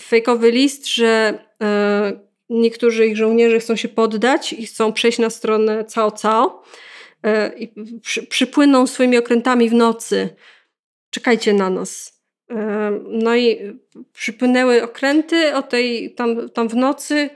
fejkowy 0.00 0.50
list, 0.50 0.86
że 0.86 1.38
e, 1.62 2.20
niektórzy 2.50 3.06
ich 3.06 3.16
żołnierze 3.16 3.58
chcą 3.58 3.76
się 3.76 3.88
poddać 3.88 4.52
i 4.52 4.66
chcą 4.66 4.92
przejść 4.92 5.18
na 5.18 5.30
stronę 5.30 5.84
Cao 5.94 6.12
Cao 6.12 6.62
e, 7.22 7.52
i 7.58 7.72
przy, 8.00 8.26
przypłyną 8.26 8.86
swoimi 8.86 9.18
okrętami 9.18 9.68
w 9.68 9.74
nocy. 9.74 10.28
Czekajcie 11.10 11.52
na 11.52 11.70
nas. 11.70 12.22
E, 12.50 12.90
no 13.08 13.36
i 13.36 13.78
przypłynęły 14.12 14.82
okręty 14.82 15.54
o 15.54 15.62
tej, 15.62 16.14
tam, 16.14 16.48
tam 16.50 16.68
w 16.68 16.76
nocy 16.76 17.30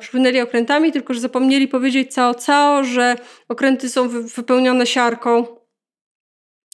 przypłynęli 0.00 0.40
okrętami, 0.40 0.92
tylko 0.92 1.14
że 1.14 1.20
zapomnieli 1.20 1.68
powiedzieć 1.68 2.14
cało 2.14 2.34
cało, 2.34 2.84
że 2.84 3.16
okręty 3.48 3.88
są 3.88 4.08
wypełnione 4.08 4.86
siarką 4.86 5.55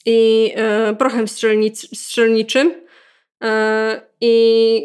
i 0.05 0.51
e, 0.55 0.95
prochem 0.95 1.27
strzelnic, 1.27 1.99
strzelniczym 1.99 2.73
e, 3.43 4.01
i 4.21 4.81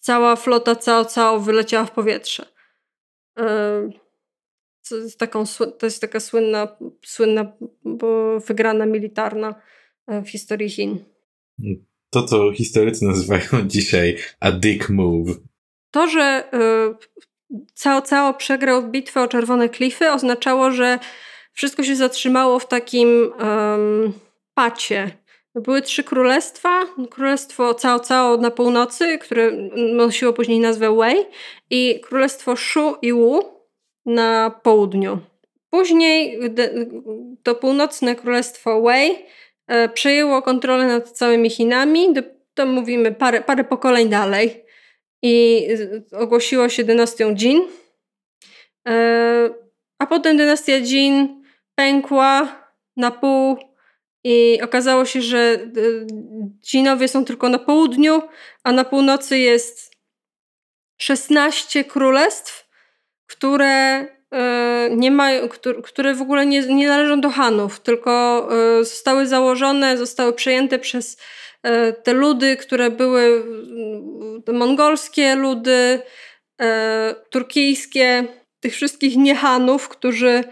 cała 0.00 0.36
flota 0.36 0.76
cało 0.76 1.04
cało 1.04 1.40
wyleciała 1.40 1.84
w 1.84 1.90
powietrze. 1.90 2.46
E, 3.38 3.90
to 4.88 4.96
jest, 4.96 5.18
taką, 5.18 5.44
to 5.78 5.86
jest 5.86 6.00
taka 6.00 6.20
słynna, 6.20 6.76
słynna 7.04 7.52
wygrana 8.46 8.86
militarna 8.86 9.54
w 10.08 10.28
historii 10.28 10.70
Chin. 10.70 11.04
To, 12.10 12.22
co 12.22 12.52
historycy 12.52 13.04
nazywają 13.04 13.48
dzisiaj 13.66 14.16
a 14.40 14.52
dick 14.52 14.88
move. 14.88 15.28
To, 15.90 16.06
że 16.06 16.50
Cao 17.82 18.02
Cao 18.02 18.34
przegrał 18.34 18.90
bitwę 18.90 19.22
o 19.22 19.28
Czerwone 19.28 19.68
Klify 19.68 20.12
oznaczało, 20.12 20.70
że 20.70 20.98
wszystko 21.52 21.82
się 21.82 21.96
zatrzymało 21.96 22.58
w 22.58 22.68
takim 22.68 23.32
um, 23.38 24.12
pacie. 24.54 25.10
Były 25.54 25.82
trzy 25.82 26.04
królestwa. 26.04 26.86
Królestwo 27.10 27.74
Cao 27.74 28.00
Cao 28.00 28.36
na 28.36 28.50
północy, 28.50 29.18
które 29.18 29.52
nosiło 29.76 30.32
później 30.32 30.60
nazwę 30.60 30.96
Wei 30.96 31.16
i 31.70 32.00
królestwo 32.00 32.56
Shu 32.56 32.96
i 33.02 33.12
Wu 33.12 33.44
na 34.06 34.60
południu. 34.62 35.18
Później 35.70 36.38
to 37.42 37.54
północne 37.54 38.16
królestwo 38.16 38.82
Wei 38.82 39.18
e, 39.66 39.88
przejęło 39.88 40.42
kontrolę 40.42 40.86
nad 40.86 41.10
całymi 41.10 41.50
Chinami. 41.50 42.14
To 42.54 42.66
mówimy 42.66 43.12
parę, 43.12 43.40
parę 43.40 43.64
pokoleń 43.64 44.08
dalej 44.08 44.64
i 45.22 45.66
ogłosiło 46.12 46.68
się 46.68 46.84
dynastią 46.84 47.34
Jin. 47.34 47.62
E, 48.88 49.50
a 49.98 50.06
potem 50.06 50.36
dynastia 50.36 50.76
Jin 50.76 51.39
pękła 51.80 52.62
na 52.96 53.10
pół 53.10 53.58
i 54.24 54.58
okazało 54.62 55.04
się, 55.04 55.22
że 55.22 55.38
e, 55.38 55.58
Jinowie 56.72 57.08
są 57.08 57.24
tylko 57.24 57.48
na 57.48 57.58
południu, 57.58 58.22
a 58.64 58.72
na 58.72 58.84
północy 58.84 59.38
jest 59.38 59.92
16 60.98 61.84
królestw, 61.84 62.68
które 63.26 63.66
e, 64.32 64.88
nie 64.96 65.10
mają, 65.10 65.48
które 65.84 66.14
w 66.14 66.22
ogóle 66.22 66.46
nie, 66.46 66.60
nie 66.60 66.88
należą 66.88 67.20
do 67.20 67.30
Hanów, 67.30 67.80
tylko 67.80 68.48
zostały 68.82 69.26
założone, 69.26 69.98
zostały 69.98 70.32
przejęte 70.32 70.78
przez 70.78 71.16
te 72.02 72.12
ludy, 72.12 72.56
które 72.56 72.90
były 72.90 73.44
mongolskie 74.52 75.34
ludy, 75.34 76.00
turkijskie, 77.30 78.24
tych 78.60 78.74
wszystkich 78.74 79.16
niehanów, 79.16 79.88
którzy 79.88 80.44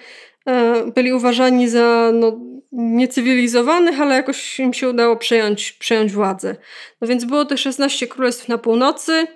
byli 0.94 1.12
uważani 1.12 1.68
za 1.68 2.10
no, 2.14 2.40
niecywilizowanych, 2.72 4.00
ale 4.00 4.14
jakoś 4.14 4.60
im 4.60 4.74
się 4.74 4.88
udało 4.88 5.16
przejąć, 5.16 5.72
przejąć 5.72 6.12
władzę. 6.12 6.56
No 7.00 7.08
więc 7.08 7.24
było 7.24 7.44
tych 7.44 7.60
16 7.60 8.06
królestw 8.06 8.48
na 8.48 8.58
północy. 8.58 9.26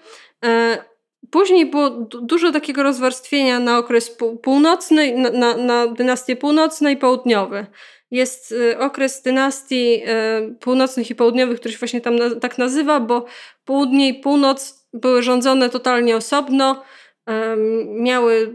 Później 1.30 1.66
było 1.66 1.90
dużo 2.22 2.52
takiego 2.52 2.82
rozwarstwienia 2.82 3.60
na 3.60 3.78
okres 3.78 4.16
północny, 4.42 5.16
na, 5.16 5.30
na, 5.30 5.56
na 5.56 5.86
dynastie 5.86 6.36
północne 6.36 6.92
i 6.92 6.96
południowe 6.96 7.66
jest 8.10 8.52
y, 8.52 8.78
okres 8.78 9.22
dynastii 9.22 10.02
północnych 10.60 11.10
i 11.10 11.14
południowych, 11.14 11.60
który 11.60 11.72
się 11.72 11.78
właśnie 11.78 12.00
tam 12.00 12.14
tak 12.40 12.58
nazywa, 12.58 13.00
bo 13.00 13.24
południe 13.64 14.08
i 14.08 14.14
północ 14.14 14.86
były 14.92 15.22
rządzone 15.22 15.70
totalnie 15.70 16.16
osobno, 16.16 16.82
miały 17.86 18.54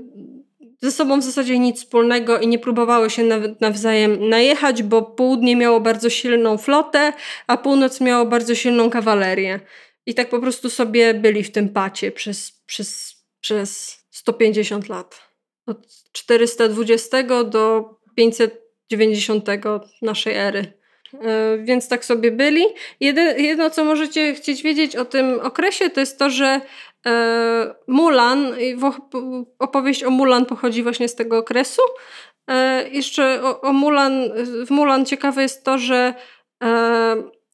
ze 0.82 0.92
sobą 0.92 1.20
w 1.20 1.24
zasadzie 1.24 1.60
nic 1.60 1.78
wspólnego 1.78 2.40
i 2.40 2.48
nie 2.48 2.60
próbowały 2.60 3.10
się 3.10 3.24
nawet 3.24 3.62
nawzajem 3.62 4.30
najechać, 4.30 4.84
bo 4.84 5.02
południe 5.02 5.56
miało 5.56 5.80
bardzo 5.80 6.10
silną 6.10 6.58
flotę, 6.58 7.14
a 7.48 7.58
północ 7.58 8.02
miało 8.02 8.26
bardzo 8.26 8.56
silną 8.56 8.90
kawalerię. 8.90 9.60
I 10.06 10.14
tak 10.14 10.30
po 10.30 10.40
prostu 10.40 10.70
sobie 10.70 11.14
byli 11.14 11.44
w 11.44 11.52
tym 11.52 11.70
pacie 11.70 12.12
przez, 12.12 12.62
przez, 12.66 13.16
przez 13.42 14.00
150 14.12 14.90
lat. 14.90 15.22
Od 15.66 15.88
420 16.12 17.44
do 17.44 17.90
590 18.16 19.46
naszej 20.02 20.34
ery. 20.36 20.74
E, 21.14 21.58
więc 21.64 21.88
tak 21.88 22.06
sobie 22.06 22.32
byli. 22.32 22.66
jedno, 23.38 23.70
co 23.70 23.86
możecie 23.86 24.34
chcieć 24.34 24.64
wiedzieć 24.64 24.96
o 24.96 25.06
tym 25.06 25.40
okresie, 25.40 25.90
to 25.90 26.00
jest 26.00 26.20
to, 26.20 26.30
że 26.30 26.62
Mulan, 27.88 28.56
opowieść 29.60 30.04
o 30.04 30.10
Mulan 30.10 30.46
pochodzi 30.46 30.84
właśnie 30.84 31.08
z 31.08 31.16
tego 31.16 31.38
okresu. 31.38 31.82
E, 32.50 32.90
jeszcze 32.90 33.42
o, 33.62 33.74
Mulan, 33.74 34.30
w 34.66 34.70
Mulan 34.70 35.06
ciekawe 35.06 35.42
jest 35.42 35.64
to, 35.64 35.78
że 35.78 36.14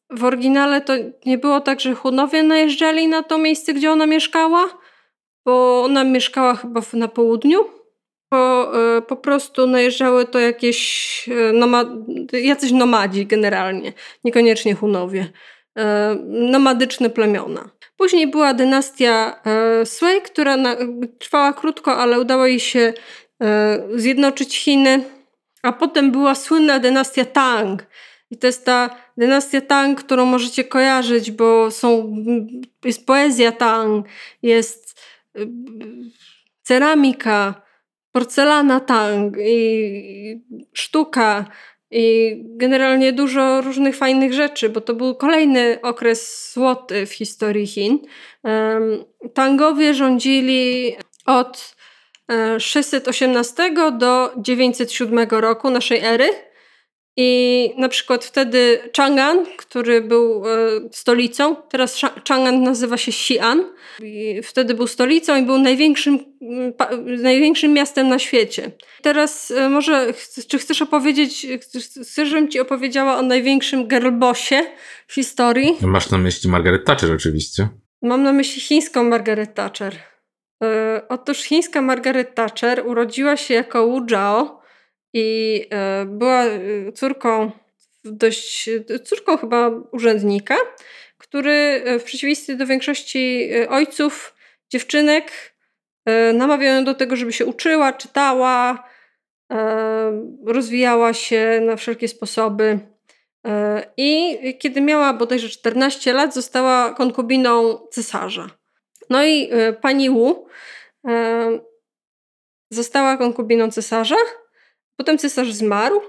w 0.10 0.24
oryginale 0.24 0.82
to 0.82 0.93
nie 1.26 1.38
było 1.38 1.62
tak, 1.62 1.80
że 1.80 1.95
Hunowie 1.95 2.43
najeżdżali 2.43 3.08
na 3.08 3.24
to 3.24 3.38
miejsce, 3.38 3.74
gdzie 3.74 3.91
ona 3.91 4.06
mieszkała, 4.06 4.70
bo 5.45 5.84
ona 5.84 6.04
mieszkała 6.04 6.56
chyba 6.56 6.82
na 6.93 7.08
południu 7.08 7.66
po, 8.34 8.72
e, 8.97 9.01
po 9.01 9.16
prostu 9.16 9.68
najeżdżały 9.68 10.26
to 10.26 10.39
jakieś 10.39 11.30
e, 11.30 11.54
nomad, 11.54 11.88
jacyś 12.34 12.72
nomadzi 12.72 13.26
generalnie, 13.26 13.93
niekoniecznie 14.24 14.76
Hunowie. 14.76 15.32
E, 15.78 16.16
nomadyczne 16.26 17.10
plemiona. 17.10 17.70
Później 18.04 18.28
była 18.28 18.54
dynastia 18.54 19.41
Sui, 19.86 20.22
która 20.22 20.58
trwała 21.20 21.54
krótko, 21.54 21.97
ale 21.97 22.20
udało 22.20 22.45
jej 22.45 22.60
się 22.60 22.93
zjednoczyć 23.95 24.58
Chiny. 24.58 25.04
A 25.62 25.74
potem 25.74 26.12
była 26.12 26.36
słynna 26.36 26.80
dynastia 26.80 27.26
Tang. 27.26 27.88
I 28.32 28.38
to 28.38 28.47
jest 28.47 28.66
ta 28.66 28.89
dynastia 29.18 29.62
Tang, 29.62 29.99
którą 30.04 30.26
możecie 30.26 30.64
kojarzyć, 30.64 31.32
bo 31.32 31.72
są, 31.72 32.16
jest 32.84 33.06
poezja 33.06 33.51
Tang, 33.51 34.08
jest 34.41 35.01
ceramika, 36.62 37.62
porcelana 38.12 38.80
tang 38.80 39.38
i 39.45 40.41
sztuka 40.74 41.45
i 41.94 42.38
generalnie 42.46 43.14
dużo 43.14 43.62
różnych 43.62 43.96
fajnych 43.96 44.34
rzeczy, 44.34 44.70
bo 44.70 44.82
to 44.82 44.94
był 44.94 45.16
kolejny 45.16 45.80
okres 45.82 46.52
złoty 46.54 47.06
w 47.06 47.14
historii 47.14 47.68
Chin. 47.68 48.00
Tangowie 49.34 49.94
rządzili 49.94 50.96
od 51.26 51.76
618 52.60 53.64
e, 53.64 53.91
do 53.91 54.32
907 54.38 55.30
roku 55.30 55.70
naszej 55.70 56.00
ery. 56.00 56.53
I 57.18 57.70
na 57.78 57.89
przykład 57.89 58.26
wtedy 58.26 58.80
Chang'an, 58.97 59.45
który 59.57 60.01
był 60.01 60.43
e, 60.47 60.49
stolicą, 60.91 61.55
teraz 61.55 62.01
Chang'an 62.30 62.59
nazywa 62.59 62.97
się 62.97 63.11
Xi'an, 63.11 63.64
wtedy 64.43 64.74
był 64.74 64.88
stolicą 64.88 65.41
i 65.41 65.45
był 65.45 65.57
największym, 65.57 66.20
największym 67.22 67.74
miastem 67.74 68.09
na 68.09 68.20
świecie. 68.20 68.72
Teraz 69.01 69.51
e, 69.51 69.70
może, 69.70 70.14
czy 70.47 70.59
chcesz 70.59 70.82
opowiedzieć, 70.82 71.47
chcesz, 71.61 72.30
żebym 72.30 72.49
ci 72.49 72.59
opowiedziała 72.59 73.18
o 73.18 73.22
największym 73.22 73.88
girlbossie 73.88 74.55
w 75.07 75.14
historii? 75.14 75.78
Masz 75.82 76.09
na 76.09 76.18
myśli 76.18 76.49
Margaret 76.49 76.86
Thatcher 76.86 77.11
oczywiście. 77.11 77.68
Mam 78.01 78.24
na 78.24 78.34
myśli 78.34 78.61
chińską 78.61 79.03
Margaret 79.03 79.53
Thatcher. 79.53 79.95
E, 80.64 81.01
otóż 81.09 81.38
chińska 81.38 81.82
Margaret 81.82 82.36
Thatcher 82.36 82.84
urodziła 82.88 83.38
się 83.38 83.53
jako 83.53 83.88
Wu 83.88 84.07
Zhao, 84.09 84.62
i 85.14 85.61
e, 85.70 86.05
była 86.05 86.43
e, 86.43 86.91
córką 86.91 87.51
dość, 88.03 88.70
córką 89.03 89.38
chyba 89.38 89.72
urzędnika, 89.91 90.55
który 91.18 91.51
e, 91.51 91.99
w 91.99 92.03
przeciwieństwie 92.03 92.55
do 92.55 92.66
większości 92.66 93.49
ojców, 93.70 94.36
dziewczynek, 94.70 95.53
namawiał 96.34 96.76
ją 96.76 96.84
do 96.84 96.93
tego, 96.93 97.16
żeby 97.16 97.34
się 97.34 97.45
uczyła, 97.45 97.93
czytała, 97.93 98.89
rozwijała 100.45 101.14
się 101.14 101.61
na 101.66 101.76
wszelkie 101.76 102.07
sposoby. 102.07 102.80
I 103.97 104.38
kiedy 104.59 104.82
miała 104.82 105.14
bodajże 105.14 105.49
14 105.49 106.14
lat, 106.14 106.34
została 106.34 106.93
konkubiną 106.93 107.78
cesarza. 107.91 108.49
No 109.09 109.26
i 109.26 109.49
pani 109.82 110.09
Wu 110.09 110.47
została 112.70 113.18
konkubiną 113.18 113.72
cesarza 113.72 114.16
Potem 114.98 115.18
cesarz 115.18 115.52
zmarł 115.52 116.02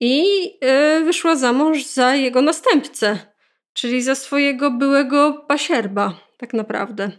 i 0.00 0.24
e, 0.60 1.00
wyszła 1.04 1.36
za 1.36 1.52
mąż 1.52 1.84
za 1.84 2.14
jego 2.14 2.42
następcę, 2.42 3.18
czyli 3.72 4.02
za 4.02 4.14
swojego 4.14 4.70
byłego 4.70 5.44
pasierba, 5.48 6.14
tak 6.36 6.54
naprawdę. 6.54 7.10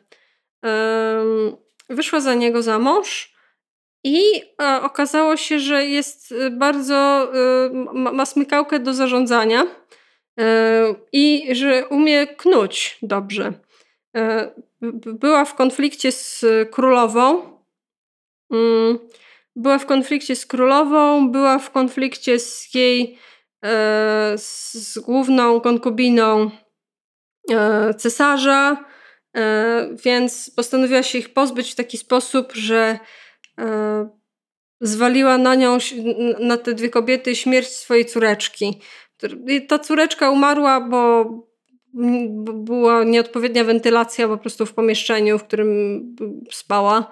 Wyszła 1.90 2.20
za 2.20 2.34
niego 2.34 2.64
za 2.64 2.80
mąż 2.80 3.36
i 4.04 4.42
e, 4.62 4.82
okazało 4.82 5.38
się, 5.38 5.60
że 5.60 5.86
jest 5.86 6.34
bardzo, 6.52 7.32
e, 7.34 7.70
ma 7.94 8.26
smykałkę 8.26 8.80
do 8.80 8.94
zarządzania 8.94 9.68
i 11.12 11.48
że 11.52 11.88
umie 11.88 12.28
knuć 12.28 12.98
dobrze. 13.02 13.54
Była 15.06 15.46
w 15.46 15.56
konflikcie 15.56 16.12
z 16.12 16.46
królową. 16.72 17.42
Była 19.56 19.78
w 19.78 19.86
konflikcie 19.86 20.36
z 20.36 20.46
królową, 20.46 21.32
była 21.32 21.60
w 21.60 21.72
konflikcie 21.72 22.40
z 22.40 22.74
jej 22.74 23.18
e, 23.66 24.34
z 24.38 25.00
główną 25.00 25.62
konkubiną 25.62 26.52
e, 27.52 27.94
cesarza, 27.94 28.86
e, 29.36 29.90
więc 30.06 30.52
postanowiła 30.56 31.04
się 31.04 31.18
ich 31.18 31.34
pozbyć 31.34 31.72
w 31.72 31.76
taki 31.76 31.98
sposób, 31.98 32.54
że 32.54 33.00
zwaliła 34.82 35.38
na 35.38 35.56
nią, 35.56 35.78
na 36.40 36.58
te 36.58 36.74
dwie 36.74 36.90
kobiety 36.90 37.36
śmierć 37.36 37.68
swojej 37.68 38.06
córeczki. 38.06 38.82
Ta 39.68 39.80
córeczka 39.80 40.30
umarła, 40.32 40.82
bo 40.82 41.26
była 42.54 43.04
nieodpowiednia 43.04 43.64
wentylacja 43.64 44.28
po 44.28 44.38
prostu 44.38 44.66
w 44.66 44.74
pomieszczeniu, 44.74 45.40
w 45.40 45.44
którym 45.44 46.02
spała. 46.52 47.12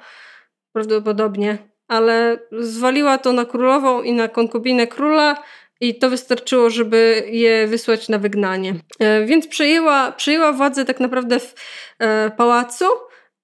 Prawdopodobnie 0.74 1.73
ale 1.94 2.40
zwaliła 2.52 3.18
to 3.18 3.34
na 3.34 3.46
królową 3.46 4.02
i 4.02 4.14
na 4.14 4.28
konkubinę 4.28 4.88
króla 4.88 5.44
i 5.82 5.96
to 5.96 6.10
wystarczyło, 6.10 6.70
żeby 6.70 7.24
je 7.32 7.68
wysłać 7.68 8.10
na 8.10 8.18
wygnanie. 8.18 8.76
E, 9.00 9.26
więc 9.26 9.48
przejęła, 9.48 10.12
przejęła 10.12 10.54
władzę 10.54 10.86
tak 10.86 11.00
naprawdę 11.00 11.40
w 11.40 11.56
e, 12.00 12.32
pałacu 12.38 12.86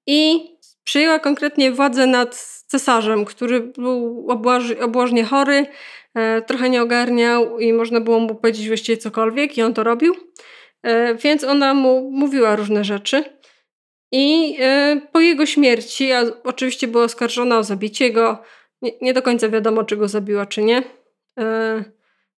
i 0.07 0.49
przejęła 0.83 1.19
konkretnie 1.19 1.71
władzę 1.71 2.07
nad 2.07 2.35
cesarzem, 2.67 3.25
który 3.25 3.59
był 3.59 4.27
obłożnie 4.81 5.23
chory, 5.23 5.65
e, 6.15 6.41
trochę 6.41 6.69
nie 6.69 6.81
ogarniał 6.81 7.59
i 7.59 7.73
można 7.73 8.01
było 8.01 8.19
mu 8.19 8.35
powiedzieć 8.35 8.67
właściwie 8.67 8.97
cokolwiek 8.97 9.57
i 9.57 9.61
on 9.61 9.73
to 9.73 9.83
robił. 9.83 10.15
Więc 11.23 11.43
ona 11.43 11.73
mu 11.73 12.11
mówiła 12.11 12.55
różne 12.55 12.83
rzeczy. 12.83 13.38
I 14.11 14.57
e, 14.59 15.01
po 15.11 15.19
jego 15.19 15.45
śmierci, 15.45 16.11
a 16.11 16.23
oczywiście 16.43 16.87
była 16.87 17.03
oskarżona 17.03 17.57
o 17.57 17.63
zabicie 17.63 18.11
go, 18.11 18.43
nie, 18.81 18.91
nie 19.01 19.13
do 19.13 19.21
końca 19.21 19.49
wiadomo, 19.49 19.83
czy 19.83 19.97
go 19.97 20.07
zabiła, 20.07 20.45
czy 20.45 20.63
nie. 20.63 20.83
E, 21.39 21.83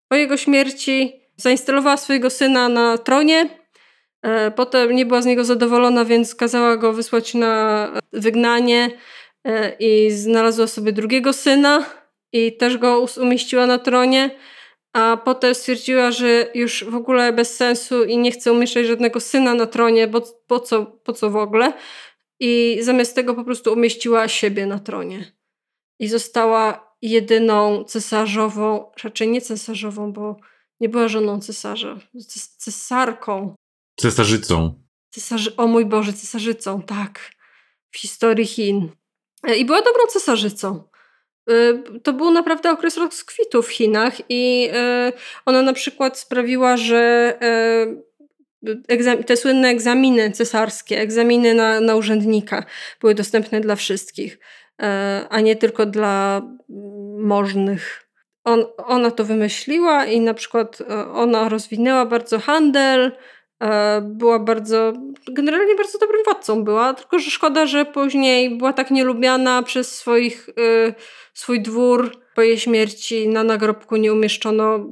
po 0.09 0.17
jego 0.17 0.37
śmierci 0.37 1.21
zainstalowała 1.37 1.97
swojego 1.97 2.31
syna 2.31 2.69
na 2.69 2.99
tronie. 2.99 3.49
E, 4.23 4.51
potem 4.51 4.93
nie 4.93 5.07
była 5.07 5.23
z 5.23 5.27
niego 5.27 5.45
zadowolona, 5.45 6.05
więc 6.05 6.35
kazała 6.35 6.77
go 6.77 6.93
wysłać 6.93 7.35
na 7.35 7.89
wygnanie 8.13 8.91
i 9.79 10.11
znalazła 10.11 10.67
sobie 10.67 10.93
drugiego 10.93 11.33
syna 11.33 11.85
i 12.33 12.57
też 12.57 12.79
go 12.79 13.07
umieściła 13.21 13.67
na 13.67 13.79
tronie 13.79 14.31
a 14.93 15.17
potem 15.25 15.55
stwierdziła, 15.55 16.11
że 16.11 16.51
już 16.55 16.85
w 16.85 16.95
ogóle 16.95 17.33
bez 17.33 17.57
sensu 17.57 18.05
i 18.05 18.19
nie 18.19 18.31
chce 18.31 18.53
umieszczać 18.53 18.87
żadnego 18.87 19.21
syna 19.21 19.55
na 19.55 19.67
tronie, 19.67 20.09
bo 20.09 20.21
po 20.47 20.61
co, 20.61 20.87
po 20.87 21.13
co 21.13 21.31
w 21.31 21.37
ogóle. 21.37 21.73
I 22.41 22.79
zamiast 22.83 23.15
tego 23.15 23.35
po 23.35 23.45
prostu 23.45 23.73
umieściła 23.73 24.29
siebie 24.29 24.67
na 24.67 24.79
tronie. 24.79 25.33
I 25.99 26.09
została 26.09 26.95
jedyną 27.03 27.85
cesarzową, 27.85 28.91
raczej 29.05 29.29
nie 29.29 29.41
cesarzową, 29.41 30.13
bo 30.13 30.37
nie 30.81 30.89
była 30.89 31.09
żoną 31.09 31.41
cesarza, 31.41 31.99
cesarką. 32.59 33.55
Cesarzycą. 33.97 34.83
Cesarzy, 35.11 35.57
o 35.57 35.67
mój 35.67 35.87
Boże, 35.87 36.13
cesarzycą, 36.13 36.83
tak. 36.83 37.31
W 37.91 37.99
historii 37.99 38.47
Chin. 38.47 38.89
E, 39.43 39.57
I 39.57 39.65
była 39.65 39.83
dobrą 39.83 40.07
cesarzycą. 40.09 40.90
Y, 41.51 42.01
to 42.03 42.13
był 42.13 42.31
naprawdę 42.31 42.71
okres 42.71 42.97
rozkwitu 42.97 43.63
w 43.63 43.73
Chinach 43.73 44.15
i 44.29 44.71
y, 45.09 45.13
ona 45.47 45.63
na 45.63 45.73
przykład 45.73 46.19
sprawiła, 46.19 46.77
że 46.77 47.35
y, 48.97 49.25
te 49.27 49.37
słynne 49.37 49.69
egzaminy 49.69 50.31
cesarskie, 50.31 51.01
egzaminy 51.01 51.55
na, 51.55 51.81
na 51.81 51.97
urzędnika 51.97 52.65
były 53.01 53.15
dostępne 53.15 53.61
dla 53.61 53.77
wszystkich, 53.77 54.39
a 55.31 55.41
nie 55.41 55.57
tylko 55.57 55.87
dla 55.87 56.43
możnych. 57.19 58.09
On, 58.45 58.65
ona 58.77 59.11
to 59.11 59.25
wymyśliła 59.25 60.07
i 60.07 60.21
na 60.21 60.35
przykład 60.35 60.79
ona 61.13 61.49
rozwinęła 61.49 62.07
bardzo 62.07 62.39
handel, 62.39 63.13
była 64.03 64.39
bardzo, 64.39 64.93
generalnie 65.29 65.75
bardzo 65.75 65.99
dobrym 65.99 66.25
władcą 66.25 66.65
była, 66.65 66.95
tylko 66.95 67.19
że 67.19 67.31
szkoda, 67.31 67.67
że 67.67 67.85
później 67.85 68.59
była 68.59 68.73
tak 68.73 68.91
nielubiana 68.91 69.63
przez 69.63 69.97
swoich, 69.97 70.49
y, 70.49 70.95
swój 71.35 71.63
dwór. 71.63 72.17
Po 72.35 72.43
jej 72.43 72.59
śmierci 72.59 73.29
na 73.29 73.45
nagrobku 73.45 73.97
nie 73.97 74.13
umieszczono 74.13 74.87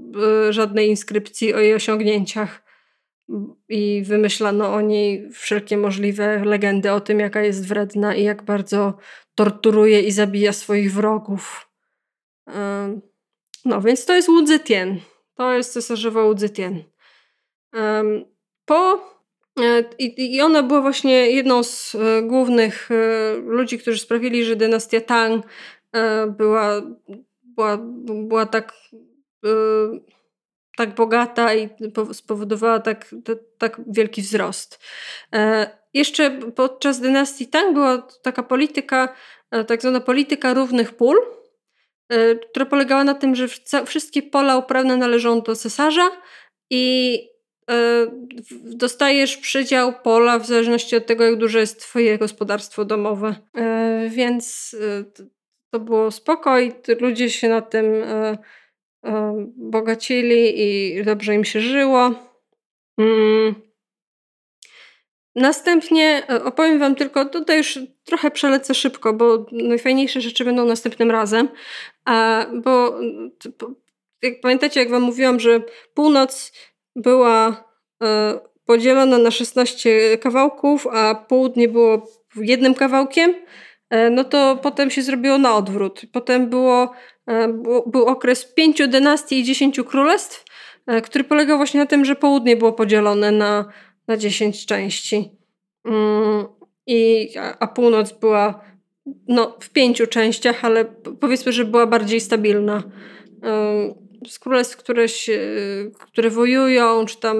y, 0.48 0.52
żadnej 0.52 0.88
inskrypcji 0.88 1.54
o 1.54 1.58
jej 1.58 1.74
osiągnięciach 1.74 2.62
i 3.68 4.02
wymyślano 4.06 4.74
o 4.74 4.80
niej 4.80 5.30
wszelkie 5.32 5.76
możliwe 5.76 6.44
legendy 6.44 6.92
o 6.92 7.00
tym, 7.00 7.20
jaka 7.20 7.42
jest 7.42 7.68
wredna 7.68 8.14
i 8.14 8.24
jak 8.24 8.42
bardzo 8.42 8.98
torturuje 9.34 10.00
i 10.02 10.12
zabija 10.12 10.52
swoich 10.52 10.92
wrogów. 10.92 11.70
No, 13.64 13.80
więc 13.80 14.04
to 14.04 14.14
jest 14.14 14.28
Wu. 14.28 14.44
To 15.34 15.54
jest 15.54 15.72
cesarzowa 15.72 16.22
Wu. 16.22 16.34
Po 18.68 19.00
e, 19.60 19.84
i, 19.98 20.36
I 20.36 20.40
ona 20.40 20.62
była 20.62 20.80
właśnie 20.80 21.30
jedną 21.30 21.62
z 21.62 21.94
e, 21.94 22.22
głównych 22.22 22.88
e, 22.90 23.34
ludzi, 23.36 23.78
którzy 23.78 23.98
sprawili, 23.98 24.44
że 24.44 24.56
dynastia 24.56 25.00
Tang 25.00 25.46
była, 26.38 26.82
była, 27.42 27.78
była 28.04 28.46
tak 28.46 28.72
tak 30.76 30.94
bogata 30.94 31.54
i 31.54 31.68
spowodowała 32.12 32.80
tak, 32.80 33.14
tak 33.58 33.80
wielki 33.86 34.22
wzrost. 34.22 34.80
Jeszcze 35.94 36.30
podczas 36.30 37.00
dynastii 37.00 37.46
Tang 37.46 37.74
była 37.74 38.08
taka 38.22 38.42
polityka, 38.42 39.14
tak 39.66 39.82
zwana 39.82 40.00
polityka 40.00 40.54
równych 40.54 40.96
pól, 40.96 41.16
która 42.50 42.66
polegała 42.66 43.04
na 43.04 43.14
tym, 43.14 43.34
że 43.34 43.48
wszystkie 43.86 44.22
pola 44.22 44.56
uprawne 44.56 44.96
należą 44.96 45.40
do 45.40 45.56
cesarza 45.56 46.10
i 46.70 47.22
dostajesz 48.64 49.36
przydział 49.36 49.92
pola 50.02 50.38
w 50.38 50.46
zależności 50.46 50.96
od 50.96 51.06
tego, 51.06 51.24
jak 51.24 51.36
duże 51.36 51.60
jest 51.60 51.80
twoje 51.80 52.18
gospodarstwo 52.18 52.84
domowe. 52.84 53.34
Więc 54.08 54.76
to 55.70 55.80
było 55.80 56.10
spoko 56.10 56.60
i 56.60 56.72
ludzie 57.00 57.30
się 57.30 57.48
na 57.48 57.60
tym 57.60 57.84
bogacili 59.56 60.62
i 60.62 61.04
dobrze 61.04 61.34
im 61.34 61.44
się 61.44 61.60
żyło. 61.60 62.14
Mm. 62.98 63.54
Następnie 65.34 66.22
e, 66.30 66.44
opowiem 66.44 66.78
Wam 66.78 66.94
tylko, 66.94 67.24
tutaj 67.24 67.56
już 67.56 67.78
trochę 68.04 68.30
przelecę 68.30 68.74
szybko, 68.74 69.12
bo 69.12 69.46
najfajniejsze 69.52 70.20
rzeczy 70.20 70.44
będą 70.44 70.64
następnym 70.64 71.10
razem. 71.10 71.48
Bo 72.64 72.98
jak 74.22 74.40
pamiętacie, 74.40 74.80
jak 74.80 74.90
Wam 74.90 75.02
mówiłam, 75.02 75.40
że 75.40 75.60
północ 75.94 76.52
była 77.02 77.64
e, 78.02 78.40
podzielona 78.66 79.18
na 79.18 79.30
16 79.30 80.18
kawałków, 80.18 80.86
a 80.86 81.14
południe 81.14 81.68
było 81.68 82.06
jednym 82.36 82.74
kawałkiem, 82.74 83.34
e, 83.90 84.10
no 84.10 84.24
to 84.24 84.58
potem 84.62 84.90
się 84.90 85.02
zrobiło 85.02 85.38
na 85.38 85.56
odwrót. 85.56 86.02
Potem 86.12 86.50
było 86.50 86.90
E, 87.28 87.48
był 87.86 88.04
okres 88.06 88.44
pięciu 88.44 88.88
dynastii 88.88 89.40
i 89.40 89.44
dziesięciu 89.44 89.84
królestw, 89.84 90.44
który 91.04 91.24
polegał 91.24 91.56
właśnie 91.56 91.80
na 91.80 91.86
tym, 91.86 92.04
że 92.04 92.16
południe 92.16 92.56
było 92.56 92.72
podzielone 92.72 93.32
na, 93.32 93.72
na 94.08 94.16
dziesięć 94.16 94.66
części. 94.66 95.30
Mm, 95.84 96.46
I, 96.86 97.28
a, 97.60 97.66
północ 97.66 98.12
była 98.12 98.64
no, 99.28 99.56
w 99.60 99.70
pięciu 99.70 100.06
częściach, 100.06 100.64
ale 100.64 100.84
powiedzmy, 101.20 101.52
że 101.52 101.64
była 101.64 101.86
bardziej 101.86 102.20
stabilna. 102.20 102.82
Z 104.26 104.38
królestw, 104.38 104.76
które, 104.76 105.08
się, 105.08 105.40
które 106.12 106.30
wojują, 106.30 107.06
czy 107.06 107.20
tam 107.20 107.36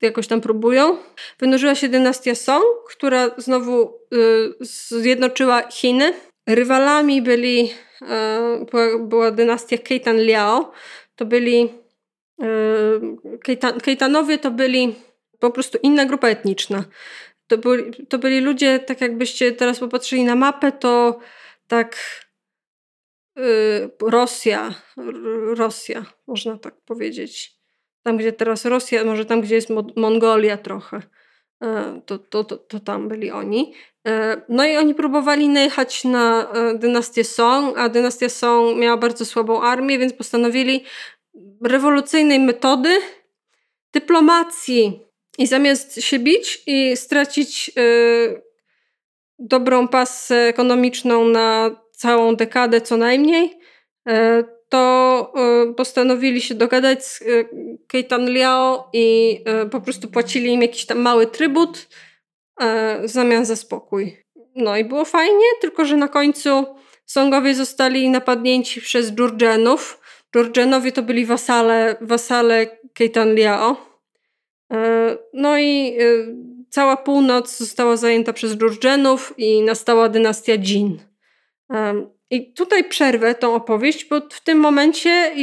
jakoś 0.00 0.26
tam 0.26 0.40
próbują. 0.40 0.96
Wynurzyła 1.40 1.74
się 1.74 1.88
dynastia 1.88 2.34
Song, 2.34 2.64
która 2.88 3.30
znowu 3.36 3.94
y, 4.14 4.54
zjednoczyła 4.90 5.62
Chiny. 5.70 6.12
Rywalami 6.46 7.22
byli 7.22 7.70
E, 8.02 8.98
była, 8.98 9.30
dynastia 9.30 9.78
Keitan 9.78 10.16
Liao, 10.16 10.72
to 11.16 11.26
byli 11.26 11.68
e, 12.42 12.48
Keitan, 13.42 13.80
Keitanowie 13.80 14.38
to 14.38 14.50
byli 14.50 14.94
po 15.38 15.50
prostu 15.50 15.78
inna 15.82 16.04
grupa 16.04 16.28
etniczna. 16.28 16.84
To 17.46 17.58
byli, 17.58 18.06
to 18.06 18.18
byli 18.18 18.40
ludzie, 18.40 18.78
tak 18.78 19.00
jakbyście 19.00 19.52
teraz 19.52 19.78
popatrzyli 19.78 20.24
na 20.24 20.36
mapę, 20.36 20.72
to 20.72 21.18
tak 21.68 21.96
Rosja, 24.02 24.74
Rosja, 25.56 26.04
można 26.26 26.58
tak 26.58 26.74
powiedzieć. 26.84 27.58
Tam, 28.02 28.16
gdzie 28.16 28.32
teraz 28.32 28.64
Rosja, 28.64 29.04
może 29.04 29.24
tam, 29.24 29.40
gdzie 29.40 29.54
jest 29.54 29.68
Mongolia 29.96 30.56
trochę. 30.56 31.02
E, 31.62 32.00
to, 32.06 32.18
to, 32.18 32.44
to, 32.44 32.56
to 32.56 32.80
tam 32.80 33.08
byli 33.08 33.30
oni. 33.30 33.74
E, 34.06 34.42
no 34.48 34.66
i 34.66 34.76
oni 34.76 34.94
próbowali 34.94 35.48
najechać 35.48 36.04
na 36.04 36.52
e, 36.52 36.78
dynastię 36.78 37.24
Song, 37.24 37.78
a 37.78 37.88
dynastia 37.88 38.28
Song 38.28 38.78
miała 38.78 38.96
bardzo 38.96 39.24
słabą 39.24 39.62
armię, 39.62 39.98
więc 39.98 40.12
postanowili 40.12 40.84
rewolucyjnej 41.64 42.38
metody 42.38 42.98
dyplomacji. 43.92 45.00
I 45.38 45.46
zamiast 45.46 46.02
się 46.02 46.18
bić 46.18 46.62
i 46.66 46.96
stracić 46.96 47.70
dobrą 49.38 49.88
pasę 49.88 50.36
ekonomiczną 50.36 51.24
na 51.24 51.70
całą 51.98 52.36
dekadę 52.36 52.80
co 52.80 52.96
najmniej, 52.96 53.58
to 54.68 55.32
y, 55.70 55.74
postanowili 55.74 56.40
się 56.40 56.54
dogadać 56.54 57.06
z 57.06 57.22
y, 57.22 57.48
Keitan 57.86 58.30
Liao 58.30 58.90
i 58.92 59.38
po 59.70 59.80
prostu 59.80 60.08
płacili 60.08 60.52
im 60.52 60.62
jakiś 60.62 60.86
tam 60.86 60.98
mały 60.98 61.26
trybut 61.26 61.88
w 63.02 63.08
zamian 63.08 63.44
za 63.44 63.56
spokój. 63.56 64.16
No 64.54 64.76
i 64.76 64.84
było 64.84 65.04
fajnie, 65.04 65.44
tylko 65.60 65.84
że 65.84 65.96
na 65.96 66.08
końcu 66.08 66.66
Songowie 67.06 67.54
zostali 67.54 68.10
napadnięci 68.10 68.80
przez 68.80 69.12
Dżurdżenów. 69.12 70.00
Dżurdżenowie 70.34 70.92
to 70.92 71.02
byli 71.02 71.26
wasale, 71.26 71.96
wasale 72.00 72.78
Keitan 72.94 73.34
Liao. 73.34 73.76
No 75.32 75.58
i 75.58 75.98
cała 76.70 76.96
północ 76.96 77.58
została 77.58 77.96
zajęta 77.96 78.32
przez 78.32 78.56
Dżurdżenów 78.56 79.34
i 79.36 79.62
nastała 79.62 80.08
dynastia 80.08 80.54
Jin. 80.54 81.07
I 82.30 82.52
tutaj 82.52 82.88
przerwę 82.88 83.34
tą 83.34 83.54
opowieść, 83.54 84.04
bo 84.04 84.20
w 84.30 84.40
tym 84.40 84.58
momencie, 84.58 85.34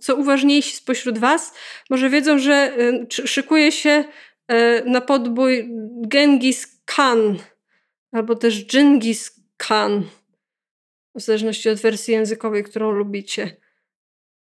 co 0.00 0.16
uważniejsi 0.16 0.76
spośród 0.76 1.18
Was, 1.18 1.54
może 1.90 2.10
wiedzą, 2.10 2.38
że 2.38 2.76
szykuje 3.10 3.72
się 3.72 4.04
y, 4.52 4.82
na 4.84 5.00
podbój 5.00 5.68
Genghis 6.08 6.82
Khan 6.84 7.38
albo 8.14 8.34
też 8.34 8.66
Dżingis 8.66 9.40
Khan, 9.56 10.04
w 11.14 11.20
zależności 11.20 11.68
od 11.68 11.78
wersji 11.78 12.14
językowej, 12.14 12.64
którą 12.64 12.90
lubicie. 12.90 13.56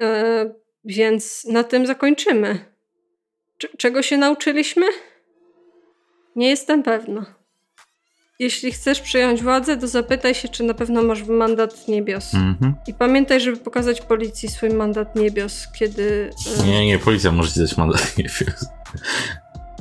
E, 0.02 0.54
więc 0.84 1.46
na 1.46 1.64
tym 1.64 1.86
zakończymy. 1.86 2.66
czego 3.78 4.02
się 4.02 4.18
nauczyliśmy? 4.18 4.86
Nie 6.36 6.50
jestem 6.50 6.84
pewna. 6.84 7.39
Jeśli 8.40 8.72
chcesz 8.72 9.02
przejąć 9.02 9.44
władzę, 9.44 9.78
to 9.78 9.88
zapytaj 9.88 10.36
się, 10.36 10.48
czy 10.48 10.64
na 10.64 10.74
pewno 10.74 11.04
masz 11.04 11.24
mandat 11.24 11.88
niebios. 11.88 12.34
Mhm. 12.34 12.76
I 12.88 12.94
pamiętaj, 12.94 13.42
żeby 13.42 13.58
pokazać 13.58 14.02
policji 14.02 14.50
swój 14.50 14.70
mandat 14.70 15.16
niebios, 15.16 15.68
kiedy. 15.80 16.30
E, 16.60 16.68
nie, 16.68 16.86
nie, 16.86 17.00
policja 17.00 17.32
może 17.32 17.52
ci 17.52 17.60
dać 17.60 17.78
mandat 17.78 18.14
niebios. 18.18 18.66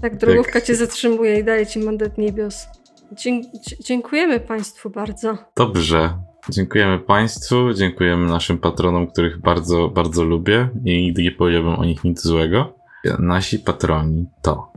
Tak, 0.02 0.16
drogówka 0.16 0.52
tak. 0.52 0.64
cię 0.64 0.74
zatrzymuje 0.74 1.38
i 1.38 1.44
daje 1.44 1.66
ci 1.66 1.78
mandat 1.78 2.18
niebios. 2.18 2.66
Dzie 3.12 3.40
dziękujemy 3.80 4.40
Państwu 4.40 4.90
bardzo. 4.90 5.38
Dobrze. 5.56 6.18
Dziękujemy 6.50 6.98
Państwu, 6.98 7.74
dziękujemy 7.74 8.26
naszym 8.26 8.58
patronom, 8.58 9.06
których 9.06 9.40
bardzo, 9.40 9.88
bardzo 9.88 10.24
lubię 10.24 10.68
i 10.84 11.02
nigdy 11.02 11.22
nie 11.22 11.32
powiedziałbym 11.32 11.74
o 11.74 11.84
nich 11.84 12.04
nic 12.04 12.22
złego. 12.22 12.74
Nasi 13.18 13.58
patroni 13.58 14.26
to 14.42 14.72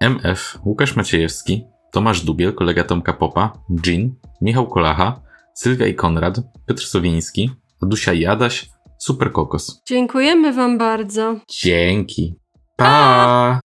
MF 0.00 0.58
Łukasz 0.64 0.96
Maciejewski, 0.96 1.69
Tomasz 1.90 2.24
Dubiel, 2.24 2.52
kolega 2.52 2.84
Tomka 2.84 3.12
Popa, 3.12 3.52
Jean, 3.86 4.10
Michał 4.40 4.66
Kolacha, 4.66 5.20
Sylwia 5.54 5.86
i 5.86 5.94
Konrad, 5.94 6.40
Piotr 6.66 6.82
Sowiński, 6.82 7.50
Adusia 7.82 8.12
Jadaś, 8.12 8.70
Super 8.98 9.32
Kokos. 9.32 9.82
Dziękujemy 9.86 10.52
Wam 10.52 10.78
bardzo. 10.78 11.36
Dzięki. 11.48 12.34
Pa! 12.76 13.60